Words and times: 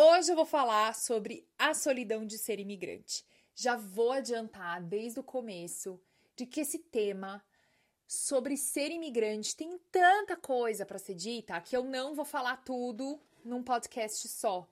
Hoje 0.00 0.30
eu 0.30 0.36
vou 0.36 0.46
falar 0.46 0.94
sobre 0.94 1.44
a 1.58 1.74
solidão 1.74 2.24
de 2.24 2.38
ser 2.38 2.60
imigrante. 2.60 3.26
Já 3.52 3.74
vou 3.74 4.12
adiantar 4.12 4.80
desde 4.80 5.18
o 5.18 5.24
começo 5.24 6.00
de 6.36 6.46
que 6.46 6.60
esse 6.60 6.78
tema 6.78 7.44
sobre 8.06 8.56
ser 8.56 8.92
imigrante 8.92 9.56
tem 9.56 9.76
tanta 9.90 10.36
coisa 10.36 10.86
para 10.86 11.00
ser 11.00 11.16
dita 11.16 11.60
que 11.60 11.76
eu 11.76 11.82
não 11.82 12.14
vou 12.14 12.24
falar 12.24 12.58
tudo 12.58 13.20
num 13.44 13.60
podcast 13.60 14.28
só. 14.28 14.68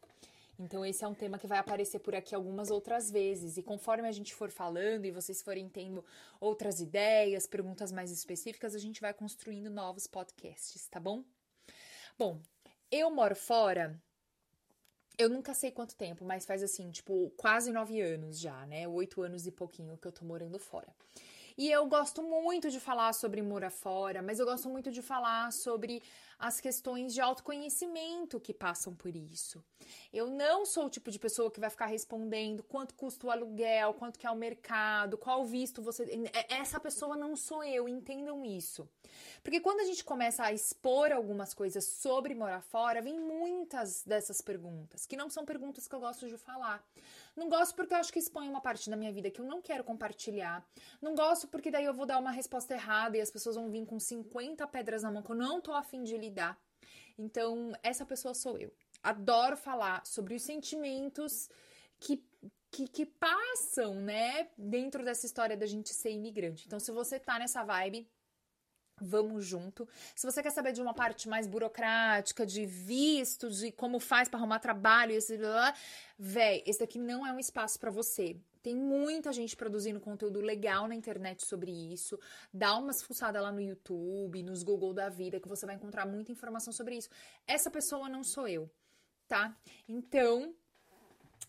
Então 0.60 0.86
esse 0.86 1.02
é 1.02 1.08
um 1.08 1.14
tema 1.14 1.40
que 1.40 1.48
vai 1.48 1.58
aparecer 1.58 1.98
por 1.98 2.14
aqui 2.14 2.32
algumas 2.32 2.70
outras 2.70 3.10
vezes 3.10 3.56
e 3.56 3.64
conforme 3.64 4.06
a 4.06 4.12
gente 4.12 4.32
for 4.32 4.48
falando 4.48 5.06
e 5.06 5.10
vocês 5.10 5.42
forem 5.42 5.68
tendo 5.68 6.04
outras 6.38 6.80
ideias, 6.80 7.48
perguntas 7.48 7.90
mais 7.90 8.12
específicas, 8.12 8.76
a 8.76 8.78
gente 8.78 9.00
vai 9.00 9.12
construindo 9.12 9.70
novos 9.70 10.06
podcasts, 10.06 10.86
tá 10.86 11.00
bom? 11.00 11.24
Bom, 12.16 12.40
eu 12.92 13.10
moro 13.10 13.34
fora 13.34 14.00
eu 15.18 15.28
nunca 15.28 15.54
sei 15.54 15.70
quanto 15.70 15.94
tempo, 15.96 16.24
mas 16.24 16.44
faz 16.44 16.62
assim, 16.62 16.90
tipo, 16.90 17.32
quase 17.36 17.72
nove 17.72 18.00
anos 18.00 18.38
já, 18.38 18.66
né? 18.66 18.86
Oito 18.88 19.23
anos 19.23 19.46
e 19.46 19.50
pouquinho 19.50 19.96
que 19.96 20.06
eu 20.06 20.12
tô 20.12 20.24
morando 20.24 20.58
fora. 20.58 20.88
E 21.57 21.71
eu 21.71 21.87
gosto 21.87 22.23
muito 22.23 22.71
de 22.71 22.79
falar 22.79 23.15
sobre 23.15 23.40
morar 23.40 23.71
fora, 23.71 24.21
mas 24.21 24.38
eu 24.38 24.45
gosto 24.45 24.68
muito 24.68 24.90
de 24.90 25.01
falar 25.01 25.51
sobre 25.52 26.02
as 26.38 26.60
questões 26.60 27.15
de 27.15 27.21
autoconhecimento 27.21 28.38
que 28.38 28.52
passam 28.52 28.95
por 28.95 29.16
isso. 29.16 29.65
Eu 30.13 30.29
não 30.29 30.66
sou 30.66 30.85
o 30.85 30.90
tipo 30.90 31.10
de 31.10 31.18
pessoa 31.18 31.51
que 31.51 31.59
vai 31.59 31.71
ficar 31.71 31.87
respondendo 31.87 32.63
quanto 32.63 32.95
custa 32.95 33.26
o 33.26 33.30
aluguel, 33.30 33.95
quanto 33.95 34.18
que 34.18 34.26
é 34.26 34.30
o 34.30 34.37
mercado, 34.37 35.16
qual 35.16 35.46
visto 35.46 35.80
você. 35.80 36.02
É, 36.35 36.57
essa 36.57 36.79
pessoa 36.79 37.16
não 37.16 37.35
sou 37.35 37.65
eu, 37.65 37.88
entendam 37.88 38.45
isso. 38.45 38.87
Porque 39.43 39.60
quando 39.60 39.80
a 39.80 39.85
gente 39.85 40.04
começa 40.04 40.45
a 40.45 40.52
expor 40.52 41.10
algumas 41.10 41.54
coisas 41.54 41.85
sobre 41.85 42.35
morar 42.35 42.60
fora, 42.60 43.01
vem 43.01 43.18
muitas 43.18 44.02
dessas 44.04 44.43
perguntas, 44.43 45.07
que 45.07 45.16
não 45.16 45.30
são 45.30 45.46
perguntas 45.46 45.88
que 45.88 45.95
eu 45.95 46.01
gosto 46.01 46.29
de 46.29 46.37
falar. 46.37 46.85
Não 47.37 47.51
gosto 47.51 47.74
porque 47.76 47.92
eu 47.92 47.98
acho 47.98 48.12
que 48.12 48.18
expõe 48.18 48.48
uma 48.48 48.62
parte 48.62 48.88
da 48.88 48.96
minha 48.96 49.12
vida 49.12 49.30
que 49.30 49.40
eu 49.40 49.45
não 49.45 49.60
quero 49.60 49.84
compartilhar. 49.84 50.66
Não 51.02 51.15
gosto 51.15 51.46
porque 51.46 51.70
daí 51.70 51.84
eu 51.84 51.92
vou 51.92 52.06
dar 52.06 52.18
uma 52.18 52.30
resposta 52.30 52.73
errada 52.73 53.18
e 53.18 53.20
as 53.20 53.30
pessoas 53.30 53.56
vão 53.56 53.70
vir 53.70 53.84
com 53.84 54.01
50 54.01 54.66
pedras 54.68 55.02
na 55.02 55.10
mão 55.10 55.23
que 55.23 55.30
eu 55.30 55.37
não 55.37 55.60
tô 55.60 55.73
afim 55.73 56.02
de 56.02 56.16
lidar. 56.16 56.59
Então, 57.18 57.73
essa 57.82 58.07
pessoa 58.07 58.34
sou 58.34 58.59
eu. 58.59 58.73
Adoro 59.02 59.57
falar 59.57 60.04
sobre 60.07 60.34
os 60.34 60.42
sentimentos 60.42 61.48
que, 62.01 62.24
que, 62.70 62.88
que 62.88 63.07
passam, 63.07 63.95
né, 63.95 64.48
dentro 64.56 65.04
dessa 65.04 65.26
história 65.26 65.56
da 65.56 65.66
gente 65.66 65.92
ser 65.92 66.10
imigrante. 66.10 66.66
Então, 66.66 66.81
se 66.81 66.91
você 66.91 67.19
tá 67.19 67.38
nessa 67.38 67.62
vibe, 67.62 68.09
Vamos 69.00 69.44
junto. 69.44 69.86
Se 70.14 70.25
você 70.25 70.42
quer 70.42 70.50
saber 70.50 70.72
de 70.72 70.80
uma 70.80 70.94
parte 70.94 71.28
mais 71.28 71.47
burocrática, 71.47 72.47
de 72.47 72.64
visto, 72.64 73.50
de 73.50 73.70
como 73.70 74.00
faz 74.00 74.26
para 74.26 74.38
arrumar 74.38 74.58
trabalho, 74.58 75.12
esse 75.12 75.36
blá, 75.36 75.75
véi, 76.19 76.62
esse 76.66 76.80
daqui 76.80 76.98
não 76.98 77.26
é 77.26 77.32
um 77.32 77.38
espaço 77.38 77.78
para 77.78 77.91
você. 77.91 78.36
Tem 78.62 78.74
muita 78.74 79.32
gente 79.32 79.54
produzindo 79.54 80.00
conteúdo 80.00 80.41
legal 80.41 80.88
na 80.88 80.94
internet 80.94 81.47
sobre 81.47 81.70
isso. 81.70 82.19
Dá 82.52 82.74
umas 82.76 83.02
fuçadas 83.02 83.42
lá 83.42 83.52
no 83.52 83.60
YouTube, 83.60 84.42
nos 84.42 84.62
Google 84.62 84.94
da 84.94 85.10
vida, 85.10 85.38
que 85.38 85.48
você 85.48 85.66
vai 85.66 85.74
encontrar 85.74 86.06
muita 86.06 86.32
informação 86.32 86.72
sobre 86.72 86.96
isso. 86.96 87.10
Essa 87.46 87.70
pessoa 87.70 88.08
não 88.08 88.24
sou 88.24 88.48
eu, 88.48 88.68
tá? 89.28 89.54
Então, 89.86 90.54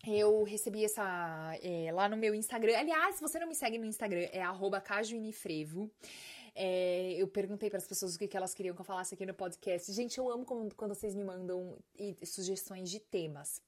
eu 0.05 0.43
recebi 0.43 0.83
essa 0.83 1.57
é, 1.61 1.91
lá 1.91 2.07
no 2.07 2.17
meu 2.17 2.35
Instagram. 2.35 2.77
Aliás, 2.77 3.15
se 3.15 3.21
você 3.21 3.39
não 3.39 3.47
me 3.47 3.55
segue 3.55 3.77
no 3.77 3.85
Instagram, 3.85 4.27
é 4.31 4.43
cajuinifrevo. 4.83 5.89
É, 6.59 7.13
eu 7.13 7.27
perguntei 7.27 7.69
para 7.69 7.77
as 7.77 7.85
pessoas 7.85 8.15
o 8.15 8.17
que, 8.19 8.27
que 8.27 8.35
elas 8.35 8.51
queriam 8.55 8.73
que 8.73 8.81
eu 8.81 8.85
falasse 8.85 9.13
aqui 9.13 9.27
no 9.27 9.33
podcast. 9.33 9.91
Gente, 9.93 10.17
eu 10.17 10.27
amo 10.27 10.43
quando, 10.43 10.73
quando 10.73 10.95
vocês 10.95 11.13
me 11.13 11.23
mandam 11.23 11.77
sugestões 12.23 12.89
de 12.89 12.99
temas. 12.99 13.61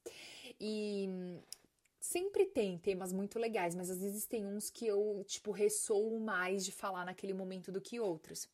E 0.59 1.07
sempre 1.99 2.47
tem 2.47 2.79
temas 2.79 3.13
muito 3.13 3.37
legais, 3.37 3.75
mas 3.75 3.91
às 3.91 4.01
vezes 4.01 4.25
tem 4.25 4.43
uns 4.43 4.71
que 4.71 4.87
eu, 4.87 5.23
tipo, 5.27 5.51
ressoo 5.51 6.19
mais 6.19 6.65
de 6.65 6.71
falar 6.71 7.05
naquele 7.05 7.31
momento 7.31 7.71
do 7.71 7.79
que 7.79 7.99
outros. 7.99 8.49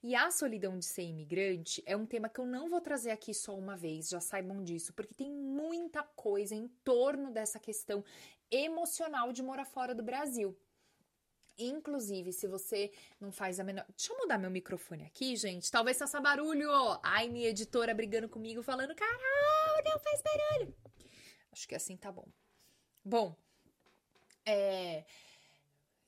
E 0.00 0.14
a 0.14 0.30
solidão 0.30 0.78
de 0.78 0.84
ser 0.84 1.02
imigrante 1.02 1.82
é 1.84 1.96
um 1.96 2.06
tema 2.06 2.28
que 2.28 2.38
eu 2.38 2.46
não 2.46 2.68
vou 2.68 2.80
trazer 2.80 3.10
aqui 3.10 3.34
só 3.34 3.52
uma 3.56 3.76
vez, 3.76 4.08
já 4.08 4.20
saibam 4.20 4.62
disso, 4.62 4.92
porque 4.92 5.12
tem 5.14 5.28
muita 5.28 6.04
coisa 6.04 6.54
em 6.54 6.68
torno 6.84 7.32
dessa 7.32 7.58
questão 7.58 8.04
emocional 8.48 9.32
de 9.32 9.42
morar 9.42 9.64
fora 9.64 9.92
do 9.92 10.04
Brasil. 10.04 10.56
Inclusive, 11.58 12.32
se 12.32 12.46
você 12.46 12.90
não 13.20 13.30
faz 13.30 13.60
a 13.60 13.64
menor. 13.64 13.84
Deixa 13.96 14.12
eu 14.12 14.18
mudar 14.18 14.38
meu 14.38 14.50
microfone 14.50 15.04
aqui, 15.04 15.36
gente. 15.36 15.70
Talvez 15.70 15.98
faça 15.98 16.20
barulho. 16.20 16.68
Ai, 17.02 17.28
minha 17.28 17.48
editora 17.48 17.94
brigando 17.94 18.28
comigo, 18.28 18.62
falando: 18.62 18.94
Carol, 18.94 19.84
não 19.84 19.98
faz 19.98 20.22
barulho. 20.22 20.74
Acho 21.52 21.68
que 21.68 21.74
assim 21.74 21.96
tá 21.96 22.10
bom. 22.10 22.26
Bom, 23.04 23.36
é. 24.46 25.04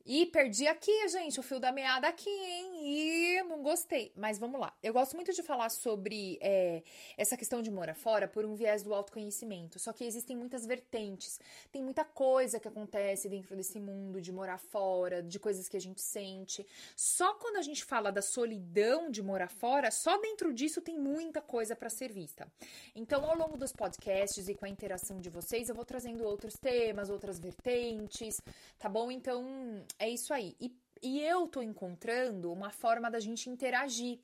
E 0.07 0.27
perdi 0.27 0.67
aqui, 0.67 1.09
gente, 1.09 1.41
o 1.41 1.43
fio 1.43 1.59
da 1.59 1.73
meada 1.73 2.07
aqui, 2.07 2.29
hein? 2.29 2.73
E 2.83 3.43
não 3.45 3.63
gostei. 3.63 4.13
Mas 4.15 4.39
vamos 4.39 4.61
lá. 4.61 4.77
Eu 4.83 4.93
gosto 4.93 5.17
muito 5.17 5.33
de 5.33 5.43
falar 5.43 5.71
sobre 5.71 6.39
é, 6.43 6.83
essa 7.17 7.39
questão 7.39 7.63
de 7.63 7.71
morar 7.71 7.95
fora 7.95 8.29
por 8.29 8.45
um 8.45 8.55
viés 8.55 8.83
do 8.83 8.93
autoconhecimento. 8.93 9.79
Só 9.79 9.95
que 9.95 10.05
existem 10.05 10.37
muitas 10.37 10.67
vertentes. 10.67 11.41
Tem 11.73 11.83
muita 11.83 12.05
coisa 12.05 12.61
que 12.61 12.69
acontece 12.69 13.31
dentro 13.31 13.57
desse 13.57 13.81
mundo 13.81 14.21
de 14.21 14.31
morar 14.31 14.59
fora, 14.59 15.23
de 15.23 15.39
coisas 15.39 15.71
que 15.71 15.77
a 15.79 15.81
gente 15.81 16.03
sente. 16.03 16.67
Só 16.95 17.33
quando 17.37 17.57
a 17.57 17.63
gente 17.63 17.83
fala 17.83 18.13
da 18.13 18.21
solidão 18.21 19.11
de 19.11 19.23
morar 19.23 19.49
fora, 19.49 19.91
só 19.91 20.21
dentro 20.21 20.53
disso 20.53 20.83
tem 20.83 20.99
muita 20.99 21.41
coisa 21.41 21.75
para 21.75 21.89
ser 21.89 22.13
vista. 22.13 22.47
Então, 22.95 23.25
ao 23.25 23.39
longo 23.39 23.57
dos 23.57 23.73
podcasts 23.73 24.51
e 24.51 24.55
com 24.55 24.67
a 24.67 24.69
interação 24.69 25.19
de 25.19 25.31
vocês, 25.31 25.71
eu 25.71 25.75
vou 25.75 25.87
trazendo 25.87 26.25
outros 26.25 26.59
temas, 26.59 27.09
outras 27.09 27.39
vertentes, 27.39 28.39
tá 28.79 28.87
bom? 28.87 29.11
Então 29.11 29.83
é 29.99 30.09
isso 30.09 30.33
aí. 30.33 30.57
E, 30.61 30.77
e 31.03 31.21
eu 31.21 31.47
tô 31.47 31.63
encontrando 31.63 32.53
uma 32.53 32.71
forma 32.71 33.11
da 33.11 33.21
gente 33.21 33.49
interagir. 33.49 34.21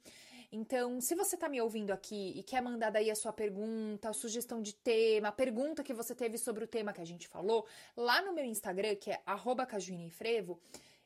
Então, 0.53 1.01
se 1.01 1.15
você 1.15 1.37
tá 1.37 1.49
me 1.49 1.61
ouvindo 1.61 1.93
aqui 1.93 2.33
e 2.37 2.43
quer 2.43 2.61
mandar 2.61 2.91
daí 2.91 3.09
a 3.09 3.15
sua 3.15 3.33
pergunta, 3.33 4.09
a 4.09 4.13
sugestão 4.13 4.61
de 4.61 4.75
tema, 4.75 5.29
a 5.29 5.33
pergunta 5.33 5.85
que 5.85 5.95
você 5.95 6.13
teve 6.13 6.37
sobre 6.39 6.65
o 6.65 6.67
tema 6.67 6.93
que 6.93 7.01
a 7.01 7.05
gente 7.05 7.29
falou, 7.29 7.67
lá 7.97 8.21
no 8.21 8.33
meu 8.33 8.45
Instagram, 8.45 8.97
que 8.97 9.13
é 9.13 9.21
cajuinefrevo, 9.69 10.61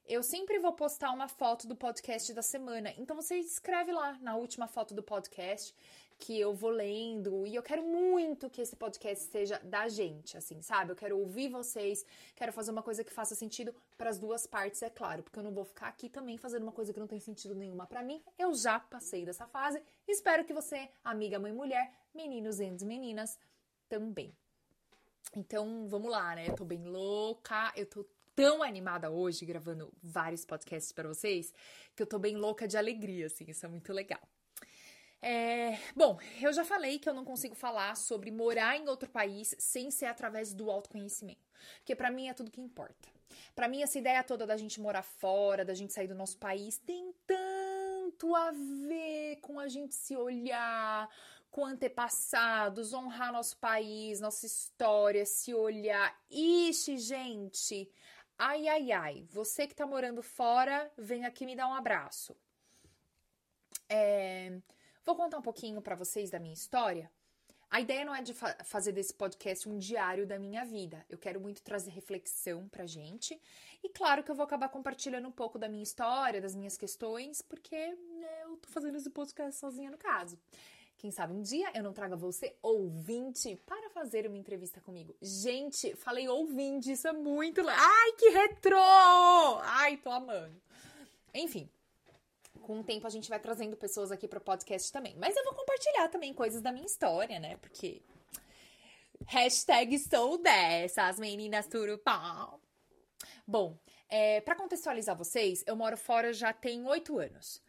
eu 0.07 0.23
sempre 0.23 0.59
vou 0.59 0.73
postar 0.73 1.11
uma 1.13 1.29
foto 1.29 1.67
do 1.67 1.77
podcast 1.77 2.33
da 2.33 2.43
semana. 2.43 2.93
Então 2.97 3.17
você 3.17 3.37
escreve 3.37 3.93
lá 3.93 4.19
na 4.21 4.37
última 4.37 4.67
foto 4.67 4.95
do 4.95 5.03
podcast 5.03 5.75
que 6.19 6.39
eu 6.39 6.55
vou 6.55 6.71
lendo 6.71 7.47
e 7.47 7.55
eu 7.55 7.63
quero 7.63 7.83
muito 7.83 8.49
que 8.49 8.61
esse 8.61 8.77
podcast 8.77 9.25
seja 9.25 9.59
da 9.65 9.89
gente, 9.89 10.37
assim, 10.37 10.61
sabe? 10.63 10.93
Eu 10.93 10.97
quero 10.97 11.19
ouvir 11.19 11.49
vocês, 11.49 12.05
quero 12.35 12.53
fazer 12.53 12.71
uma 12.71 12.83
coisa 12.83 13.05
que 13.05 13.13
faça 13.13 13.35
sentido 13.35 13.75
para 13.97 14.11
as 14.11 14.19
duas 14.19 14.47
partes, 14.47 14.83
é 14.83 14.91
claro, 14.91 15.23
porque 15.23 15.39
eu 15.39 15.43
não 15.43 15.53
vou 15.53 15.65
ficar 15.65 15.89
aqui 15.89 16.09
também 16.09 16.39
fazendo 16.39 16.63
uma 16.63 16.73
coisa 16.73 16.93
que 16.93 17.01
não 17.01 17.07
tem 17.07 17.21
sentido 17.21 17.55
nenhuma 17.55 17.87
para 17.87 18.03
mim. 18.03 18.23
Eu 18.39 18.55
já 18.55 18.79
passei 18.79 19.25
dessa 19.25 19.47
fase. 19.47 19.83
Espero 20.07 20.45
que 20.45 20.53
você, 20.53 20.89
amiga, 21.03 21.39
mãe, 21.39 21.53
mulher, 21.53 21.93
meninos 22.15 22.61
e 22.61 22.71
meninas, 22.85 23.39
também. 23.89 24.35
Então, 25.37 25.87
vamos 25.89 26.11
lá, 26.11 26.35
né? 26.35 26.49
Eu 26.49 26.55
tô 26.55 26.65
bem 26.65 26.85
louca, 26.85 27.73
eu 27.77 27.87
tô 27.87 28.07
tão 28.35 28.63
animada 28.63 29.11
hoje 29.11 29.45
gravando 29.45 29.93
vários 30.03 30.45
podcasts 30.45 30.93
para 30.93 31.09
vocês 31.09 31.53
que 31.95 32.03
eu 32.03 32.07
tô 32.07 32.19
bem 32.19 32.37
louca 32.37 32.67
de 32.67 32.77
alegria, 32.77 33.27
assim, 33.27 33.45
isso 33.49 33.65
é 33.65 33.69
muito 33.69 33.93
legal. 33.93 34.21
É, 35.27 35.79
bom, 35.97 36.19
eu 36.43 36.53
já 36.53 36.67
falei 36.67 36.99
que 36.99 37.09
eu 37.09 37.15
não 37.15 37.25
consigo 37.25 37.55
falar 37.55 37.97
sobre 37.97 38.31
morar 38.31 38.77
em 38.77 38.87
outro 38.91 39.09
país 39.09 39.57
sem 39.59 39.91
ser 39.91 40.05
através 40.05 40.53
do 40.53 40.71
autoconhecimento, 40.71 41.51
porque 41.79 41.97
para 41.97 42.11
mim 42.11 42.29
é 42.29 42.35
tudo 42.35 42.51
que 42.51 42.61
importa. 42.61 43.09
Para 43.55 43.67
mim 43.67 43.83
essa 43.83 43.99
ideia 43.99 44.23
toda 44.23 44.47
da 44.47 44.55
gente 44.59 44.79
morar 44.83 45.03
fora, 45.03 45.65
da 45.65 45.73
gente 45.73 45.95
sair 45.95 46.09
do 46.09 46.15
nosso 46.15 46.37
país 46.37 46.77
tem 46.77 47.15
tanto 47.27 48.35
a 48.35 48.51
ver 48.51 49.37
com 49.41 49.59
a 49.59 49.67
gente 49.67 49.95
se 49.95 50.15
olhar, 50.15 51.09
com 51.51 51.65
antepassados, 51.65 52.93
honrar 52.93 53.33
nosso 53.33 53.57
país, 53.57 54.21
nossa 54.21 54.45
história, 54.45 55.25
se 55.25 55.55
olhar. 55.55 56.15
Ixi, 56.31 56.99
gente, 56.99 57.91
ai 58.39 58.69
ai 58.69 58.93
ai, 58.93 59.27
você 59.31 59.67
que 59.67 59.75
tá 59.75 59.87
morando 59.87 60.23
fora, 60.23 60.93
vem 60.99 61.25
aqui 61.25 61.47
me 61.47 61.57
dar 61.57 61.67
um 61.67 61.75
abraço. 61.75 62.37
É, 63.89 64.61
Vou 65.05 65.15
contar 65.15 65.39
um 65.39 65.43
pouquinho 65.43 65.83
para 65.83 65.95
vocês 65.95 66.31
da 66.31 66.39
minha 66.39 66.55
história. 66.55 67.11
A 67.71 67.81
ideia 67.81 68.05
não 68.05 68.15
é 68.15 68.23
de 68.23 68.33
fa 68.33 68.57
fazer 68.65 68.93
desse 68.93 69.13
podcast 69.13 69.69
um 69.69 69.77
diário 69.77 70.27
da 70.27 70.39
minha 70.39 70.65
vida. 70.65 71.05
Eu 71.11 71.19
quero 71.19 71.41
muito 71.41 71.61
trazer 71.61 71.91
reflexão 71.91 72.69
pra 72.69 72.87
gente. 72.87 73.39
E 73.83 73.89
claro 73.89 74.23
que 74.23 74.31
eu 74.31 74.35
vou 74.35 74.45
acabar 74.45 74.69
compartilhando 74.69 75.29
um 75.29 75.33
pouco 75.33 75.59
da 75.59 75.69
minha 75.69 75.83
história, 75.83 76.41
das 76.41 76.55
minhas 76.55 76.77
questões, 76.77 77.43
porque 77.43 77.77
né, 77.77 78.43
eu 78.45 78.57
tô 78.57 78.69
fazendo 78.71 78.97
esse 78.97 79.11
podcast 79.11 79.61
sozinha 79.61 79.91
no 79.91 79.99
caso. 79.99 80.39
Quem 80.97 81.11
sabe 81.11 81.35
um 81.35 81.43
dia 81.43 81.71
eu 81.75 81.83
não 81.83 81.93
traga 81.93 82.17
você, 82.17 82.57
ouvinte, 82.63 83.61
para 83.67 83.91
fazer 83.91 84.27
uma 84.27 84.39
entrevista 84.39 84.81
comigo. 84.81 85.15
Gente, 85.21 85.95
falei 85.97 86.29
ouvinte, 86.29 86.93
isso 86.93 87.09
é 87.09 87.13
muito. 87.13 87.61
Ai, 87.69 88.13
que 88.13 88.29
retrô! 88.31 88.79
Ai, 89.65 89.99
tô 89.99 90.11
amando. 90.11 90.63
Enfim, 91.35 91.69
com 92.65 92.81
o 92.81 92.85
tempo 92.85 93.07
a 93.07 93.11
gente 93.11 93.29
vai 93.29 93.39
trazendo 93.39 93.77
pessoas 93.77 94.11
aqui 94.11 94.27
pro 94.27 94.41
podcast 94.41 94.91
também. 94.91 95.15
Mas 95.19 95.37
eu 95.37 95.45
vou 95.45 95.55
compartilhar 95.55 96.09
também 96.09 96.35
coisas 96.35 96.61
da 96.61 96.73
minha 96.73 96.87
história, 96.87 97.39
né? 97.39 97.57
Porque. 97.59 98.03
Hashtag 99.27 99.99
sou 99.99 100.39
dessas, 100.39 101.19
meninas 101.19 101.67
turupão. 101.67 102.61
Bom, 103.47 103.79
é, 104.09 104.41
para 104.41 104.57
contextualizar 104.57 105.17
vocês, 105.17 105.63
eu 105.67 105.77
moro 105.77 105.97
fora 105.97 106.33
já 106.33 106.53
tem 106.53 106.87
oito 106.87 107.19
anos. 107.19 107.63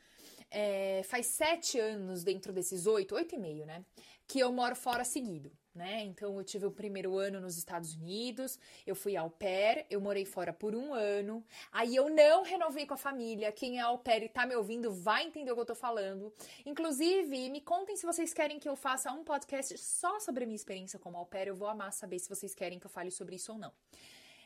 É, 0.49 1.01
faz 1.03 1.27
sete 1.27 1.79
anos 1.79 2.23
dentro 2.23 2.51
desses 2.51 2.87
oito, 2.87 3.15
oito 3.15 3.35
e 3.35 3.37
meio, 3.37 3.65
né? 3.65 3.85
Que 4.27 4.39
eu 4.39 4.51
moro 4.51 4.75
fora 4.75 5.03
seguido 5.03 5.51
né? 5.75 6.03
Então 6.03 6.37
eu 6.37 6.43
tive 6.43 6.65
o 6.65 6.71
primeiro 6.71 7.17
ano 7.17 7.39
nos 7.41 7.57
Estados 7.57 7.95
Unidos, 7.95 8.57
eu 8.87 8.95
fui 8.95 9.17
au 9.17 9.29
pair, 9.29 9.85
eu 9.89 9.99
morei 9.99 10.25
fora 10.25 10.53
por 10.53 10.73
um 10.73 10.93
ano, 10.93 11.45
aí 11.71 11.95
eu 11.95 12.09
não 12.09 12.43
renovei 12.43 12.85
com 12.85 12.93
a 12.93 12.97
família. 12.97 13.51
Quem 13.51 13.77
é 13.77 13.81
au 13.81 13.99
pair 13.99 14.23
e 14.23 14.29
tá 14.29 14.45
me 14.45 14.55
ouvindo 14.55 14.91
vai 14.91 15.25
entender 15.25 15.51
o 15.51 15.55
que 15.55 15.61
eu 15.61 15.65
tô 15.65 15.75
falando. 15.75 16.33
Inclusive, 16.65 17.49
me 17.49 17.61
contem 17.61 17.95
se 17.95 18.05
vocês 18.05 18.33
querem 18.33 18.57
que 18.57 18.69
eu 18.69 18.75
faça 18.75 19.11
um 19.11 19.23
podcast 19.23 19.77
só 19.77 20.19
sobre 20.19 20.45
a 20.45 20.47
minha 20.47 20.55
experiência 20.55 20.97
como 20.97 21.17
au 21.17 21.25
pair. 21.25 21.49
Eu 21.49 21.55
vou 21.55 21.67
amar 21.67 21.91
saber 21.91 22.19
se 22.19 22.29
vocês 22.29 22.55
querem 22.55 22.79
que 22.79 22.85
eu 22.85 22.91
fale 22.91 23.11
sobre 23.11 23.35
isso 23.35 23.51
ou 23.51 23.57
não. 23.57 23.73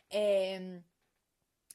É. 0.09 0.81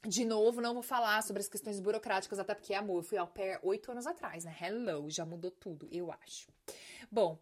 De 0.06 0.22
novo, 0.24 0.60
não 0.60 0.74
vou 0.74 0.82
falar 0.82 1.22
sobre 1.22 1.40
as 1.40 1.48
questões 1.48 1.80
burocráticas, 1.80 2.38
até 2.38 2.54
porque, 2.54 2.74
amor, 2.74 2.98
eu 2.98 3.02
fui 3.02 3.16
au 3.16 3.26
pair 3.26 3.58
oito 3.62 3.90
anos 3.90 4.06
atrás, 4.06 4.44
né? 4.44 4.54
Hello, 4.60 5.08
já 5.08 5.24
mudou 5.24 5.50
tudo, 5.50 5.88
eu 5.90 6.12
acho. 6.12 6.48
Bom, 7.10 7.38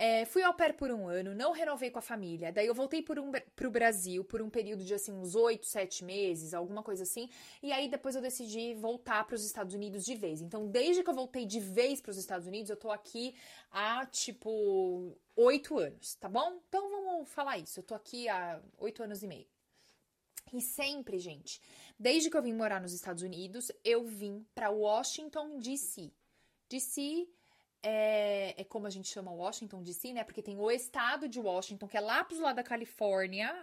é, 0.00 0.24
fui 0.24 0.44
ao 0.44 0.54
pair 0.54 0.74
por 0.74 0.92
um 0.92 1.08
ano, 1.08 1.34
não 1.34 1.50
renovei 1.50 1.90
com 1.90 1.98
a 1.98 2.02
família. 2.02 2.52
Daí 2.52 2.68
eu 2.68 2.74
voltei 2.74 3.02
por 3.02 3.18
um, 3.18 3.32
pro 3.56 3.68
Brasil 3.68 4.22
por 4.22 4.40
um 4.40 4.48
período 4.48 4.84
de 4.84 4.94
assim 4.94 5.12
uns 5.12 5.34
oito, 5.34 5.66
sete 5.66 6.04
meses, 6.04 6.54
alguma 6.54 6.84
coisa 6.84 7.02
assim. 7.02 7.28
E 7.60 7.72
aí 7.72 7.88
depois 7.88 8.14
eu 8.14 8.22
decidi 8.22 8.74
voltar 8.74 9.26
para 9.26 9.34
os 9.34 9.44
Estados 9.44 9.74
Unidos 9.74 10.04
de 10.04 10.14
vez. 10.14 10.40
Então, 10.40 10.68
desde 10.68 11.02
que 11.02 11.10
eu 11.10 11.14
voltei 11.14 11.44
de 11.44 11.58
vez 11.58 12.00
para 12.00 12.12
os 12.12 12.16
Estados 12.16 12.46
Unidos, 12.46 12.70
eu 12.70 12.76
tô 12.76 12.92
aqui 12.92 13.34
há 13.72 14.06
tipo 14.06 15.18
oito 15.34 15.76
anos, 15.76 16.14
tá 16.14 16.28
bom? 16.28 16.60
Então 16.68 16.88
vamos 16.88 17.28
falar 17.28 17.58
isso. 17.58 17.80
Eu 17.80 17.84
tô 17.84 17.96
aqui 17.96 18.28
há 18.28 18.62
oito 18.78 19.02
anos 19.02 19.24
e 19.24 19.26
meio. 19.26 19.48
E 20.52 20.60
sempre, 20.60 21.18
gente, 21.18 21.60
desde 21.98 22.30
que 22.30 22.36
eu 22.36 22.42
vim 22.42 22.54
morar 22.54 22.80
nos 22.80 22.92
Estados 22.92 23.24
Unidos, 23.24 23.72
eu 23.84 24.04
vim 24.04 24.46
para 24.54 24.70
Washington 24.70 25.58
DC. 25.58 26.12
DC 26.68 27.28
é, 27.82 28.54
é, 28.60 28.64
como 28.64 28.86
a 28.86 28.90
gente 28.90 29.08
chama 29.08 29.30
Washington 29.30 29.82
DC, 29.82 30.12
né? 30.12 30.24
Porque 30.24 30.42
tem 30.42 30.58
o 30.58 30.70
estado 30.70 31.28
de 31.28 31.40
Washington, 31.40 31.86
que 31.86 31.96
é 31.96 32.00
lá 32.00 32.24
pro 32.24 32.40
lado 32.40 32.56
da 32.56 32.62
Califórnia. 32.62 33.54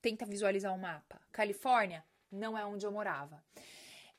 Tenta 0.00 0.24
visualizar 0.24 0.72
o 0.72 0.76
um 0.76 0.80
mapa. 0.80 1.20
Califórnia 1.32 2.04
não 2.30 2.56
é 2.56 2.64
onde 2.64 2.84
eu 2.84 2.92
morava. 2.92 3.42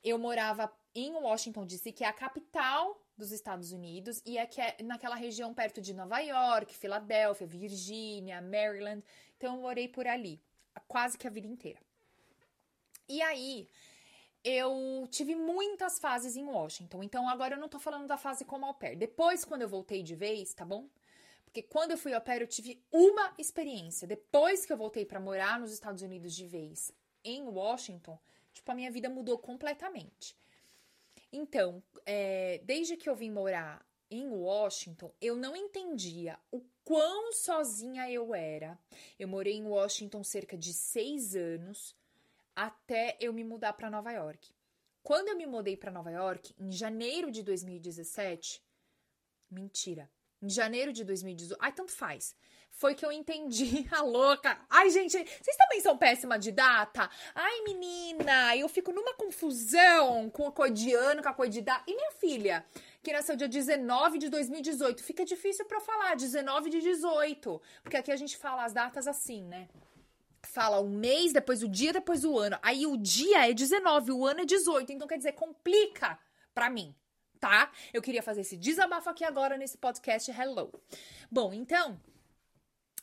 Eu 0.04 0.18
morava 0.18 0.72
em 0.94 1.14
Washington 1.14 1.66
DC, 1.66 1.92
que 1.92 2.04
é 2.04 2.08
a 2.08 2.14
capital 2.14 3.02
dos 3.16 3.32
Estados 3.32 3.72
Unidos, 3.72 4.22
e 4.26 4.38
é, 4.38 4.46
que 4.46 4.62
é 4.62 4.78
naquela 4.84 5.16
região 5.16 5.54
perto 5.54 5.82
de 5.82 5.94
Nova 5.94 6.20
York, 6.20 6.76
Filadélfia, 6.76 7.48
Virgínia, 7.48 8.42
Maryland. 8.42 9.04
Então 9.36 9.56
eu 9.56 9.62
morei 9.62 9.88
por 9.88 10.08
ali, 10.08 10.42
quase 10.88 11.18
que 11.18 11.28
a 11.28 11.32
vida 11.32 11.48
inteira. 11.48 11.80
E 13.10 13.22
aí, 13.22 13.68
eu 14.48 15.06
tive 15.12 15.36
muitas 15.36 16.00
fases 16.00 16.38
em 16.38 16.46
Washington. 16.46 17.04
Então 17.04 17.28
agora 17.28 17.56
eu 17.56 17.60
não 17.60 17.68
tô 17.68 17.80
falando 17.80 18.08
da 18.08 18.16
fase 18.16 18.46
como 18.46 18.66
au 18.66 18.74
pair. 18.74 18.96
Depois, 18.96 19.44
quando 19.44 19.64
eu 19.64 19.68
voltei 19.68 20.02
de 20.02 20.16
vez, 20.16 20.54
tá 20.54 20.64
bom? 20.64 20.88
Porque 21.44 21.62
quando 21.62 21.92
eu 21.92 21.98
fui 21.98 22.14
au 22.14 22.22
pair, 22.22 22.42
eu 22.42 22.48
tive 22.48 22.82
uma 22.90 23.34
experiência. 23.38 24.08
Depois 24.08 24.66
que 24.66 24.72
eu 24.72 24.78
voltei 24.78 25.04
para 25.04 25.20
morar 25.20 25.60
nos 25.60 25.74
Estados 25.74 26.02
Unidos 26.02 26.34
de 26.34 26.48
vez, 26.48 26.94
em 27.26 27.44
Washington, 27.44 28.18
tipo, 28.54 28.72
a 28.72 28.76
minha 28.76 28.90
vida 28.90 29.10
mudou 29.10 29.38
completamente. 29.38 30.34
Então, 31.30 31.84
é, 32.06 32.62
desde 32.64 32.96
que 32.96 33.10
eu 33.10 33.16
vim 33.18 33.30
morar 33.30 33.86
em 34.10 34.30
Washington, 34.30 35.12
eu 35.20 35.36
não 35.36 35.58
entendia 35.58 36.40
o 36.50 36.62
quão 36.86 37.34
sozinha 37.34 38.10
eu 38.10 38.34
era. 38.34 38.80
Eu 39.20 39.28
morei 39.28 39.56
em 39.56 39.66
Washington 39.66 40.24
cerca 40.24 40.58
de 40.58 40.72
seis 40.72 41.36
anos 41.36 41.94
até 42.58 43.16
eu 43.22 43.32
me 43.32 43.44
mudar 43.44 43.74
para 43.74 43.88
Nova 43.88 44.12
York. 44.12 44.52
Quando 45.04 45.28
eu 45.30 45.38
me 45.38 45.46
mudei 45.46 45.78
para 45.78 45.92
Nova 45.92 46.10
York, 46.10 46.56
em 46.58 46.72
janeiro 46.72 47.30
de 47.30 47.44
2017, 47.44 48.66
mentira, 49.50 50.10
em 50.42 50.50
janeiro 50.50 50.92
de 50.92 51.04
2018, 51.04 51.60
ai, 51.62 51.72
tanto 51.72 51.92
faz. 51.92 52.36
Foi 52.72 52.96
que 52.96 53.06
eu 53.06 53.12
entendi 53.12 53.88
a 53.94 54.02
louca. 54.02 54.60
Ai, 54.68 54.90
gente, 54.90 55.12
vocês 55.12 55.56
também 55.56 55.82
são 55.82 55.98
péssima 56.00 56.38
de 56.40 56.52
data? 56.52 57.08
Ai, 57.36 57.62
menina, 57.62 58.58
eu 58.58 58.68
fico 58.68 58.92
numa 58.92 59.14
confusão 59.14 60.28
com 60.32 60.48
o 60.48 60.52
codiano, 60.52 61.22
com 61.22 61.30
a 61.30 61.34
coisa 61.34 61.54
de 61.54 61.62
data. 61.62 61.84
E 61.88 61.96
minha 61.96 62.12
filha, 62.14 62.66
que 63.04 63.14
nasceu 63.14 63.36
dia 63.36 63.48
19 63.48 64.18
de 64.18 64.30
2018, 64.30 65.04
fica 65.04 65.24
difícil 65.24 65.66
para 65.66 65.80
falar, 65.80 66.16
19 66.16 66.72
de 66.72 66.82
18. 66.82 67.62
Porque 67.84 67.98
aqui 67.98 68.12
a 68.12 68.18
gente 68.18 68.36
fala 68.36 68.66
as 68.66 68.74
datas 68.74 69.08
assim, 69.08 69.44
né? 69.44 69.68
Fala 70.48 70.80
o 70.80 70.90
mês, 70.90 71.34
depois 71.34 71.62
o 71.62 71.68
dia, 71.68 71.94
depois 71.94 72.24
o 72.24 72.38
ano. 72.38 72.58
Aí 72.62 72.86
o 72.86 72.98
dia 72.98 73.50
é 73.50 73.54
19, 73.54 74.12
o 74.12 74.26
ano 74.26 74.42
é 74.42 74.46
18. 74.46 74.92
Então 74.92 75.08
quer 75.08 75.18
dizer, 75.18 75.34
complica 75.34 76.20
pra 76.54 76.70
mim, 76.70 76.96
tá? 77.40 77.72
Eu 77.94 78.02
queria 78.02 78.24
fazer 78.24 78.42
esse 78.42 78.58
desabafo 78.58 79.10
aqui 79.10 79.24
agora 79.24 79.58
nesse 79.58 79.78
podcast 79.78 80.32
Hello. 80.32 80.72
Bom, 81.30 81.54
então, 81.54 82.00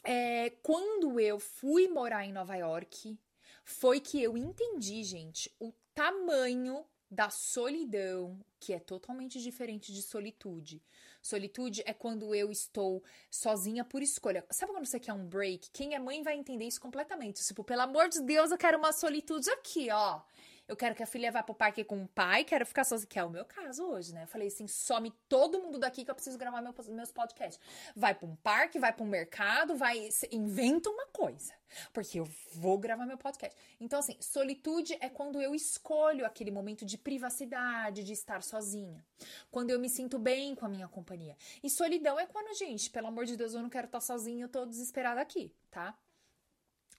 é, 0.03 0.51
quando 0.63 1.21
eu 1.21 1.39
fui 1.39 1.89
morar 1.89 2.25
em 2.25 2.33
Nova 2.33 2.57
York, 2.57 3.19
foi 3.65 4.01
que 4.01 4.23
eu 4.23 4.37
entendi, 4.37 5.03
gente, 5.03 5.51
o 5.59 5.73
tamanho 5.95 6.85
da 7.11 7.31
solidão, 7.31 8.41
que 8.59 8.73
é 8.73 8.79
totalmente 8.79 9.41
diferente 9.41 9.93
de 9.93 10.03
solitude. 10.03 10.83
Solitude 11.25 11.83
é 11.87 11.95
quando 11.95 12.35
eu 12.35 12.51
estou 12.51 13.03
sozinha 13.31 13.83
por 13.83 14.03
escolha. 14.03 14.45
Sabe 14.51 14.73
quando 14.73 14.85
você 14.85 15.01
quer 15.01 15.15
um 15.15 15.27
break? 15.27 15.71
Quem 15.71 15.95
é 15.95 15.99
mãe 15.99 16.23
vai 16.23 16.37
entender 16.37 16.67
isso 16.67 16.79
completamente. 16.79 17.43
Tipo, 17.43 17.65
pelo 17.65 17.81
amor 17.81 18.11
de 18.11 18.21
Deus, 18.21 18.51
eu 18.51 18.59
quero 18.59 18.77
uma 18.77 18.93
solitude 18.93 19.49
aqui, 19.49 19.89
ó. 19.91 20.21
Eu 20.67 20.77
quero 20.77 20.95
que 20.95 21.03
a 21.03 21.07
filha 21.07 21.31
vá 21.31 21.43
pro 21.43 21.55
parque 21.55 21.85
com 21.85 22.03
o 22.03 22.09
pai, 22.09 22.43
quero 22.43 22.65
ficar 22.65 22.85
sozinha, 22.85 23.07
que 23.07 23.19
é 23.19 23.25
o 23.25 23.29
meu 23.29 23.45
caso 23.45 23.85
hoje, 23.85 24.15
né? 24.15 24.23
Eu 24.23 24.29
falei 24.29 24.49
assim, 24.49 24.67
some 24.67 25.13
todo 25.29 25.61
mundo 25.61 25.79
daqui 25.79 26.05
que 26.05 26.11
eu 26.11 26.15
preciso 26.15 26.39
gravar 26.39 26.63
meu, 26.63 26.75
meus 26.89 27.13
podcasts. 27.13 27.61
Vai 27.95 28.15
pra 28.15 28.27
um 28.27 28.35
parque, 28.37 28.79
vai 28.79 28.91
pra 28.91 29.05
um 29.05 29.09
mercado, 29.09 29.77
vai, 29.77 30.09
inventa 30.33 30.89
uma 30.89 31.07
coisa. 31.09 31.53
Porque 31.93 32.19
eu 32.19 32.29
vou 32.55 32.79
gravar 32.79 33.05
meu 33.05 33.19
podcast. 33.19 33.55
Então, 33.79 33.99
assim, 33.99 34.17
solitude 34.21 34.97
é 35.01 35.09
quando 35.11 35.41
eu 35.43 35.55
escolho 35.55 36.25
aquele 36.25 36.51
momento 36.51 36.87
de 36.87 36.97
privacidade, 36.97 38.03
de 38.03 38.13
estar 38.13 38.43
sozinha. 38.43 39.05
Quando 39.51 39.71
eu 39.71 39.79
me 39.79 39.91
sinto 39.91 40.19
bem 40.19 40.55
com 40.55 40.65
a 40.65 40.69
minha 40.69 40.89
companhia. 40.89 41.37
E 41.63 41.69
solidão 41.69 42.19
é 42.19 42.27
quando, 42.27 42.57
gente, 42.57 42.89
pelo 42.89 43.09
amor 43.09 43.27
de 43.27 43.37
Deus, 43.37 43.53
eu 43.53 43.61
não 43.61 43.69
quero 43.69 43.87
estar 43.87 44.01
sozinha, 44.01 44.45
eu 44.45 44.49
tô 44.49 44.65
desesperada 44.65 45.21
aqui, 45.21 45.53
tá? 45.71 45.95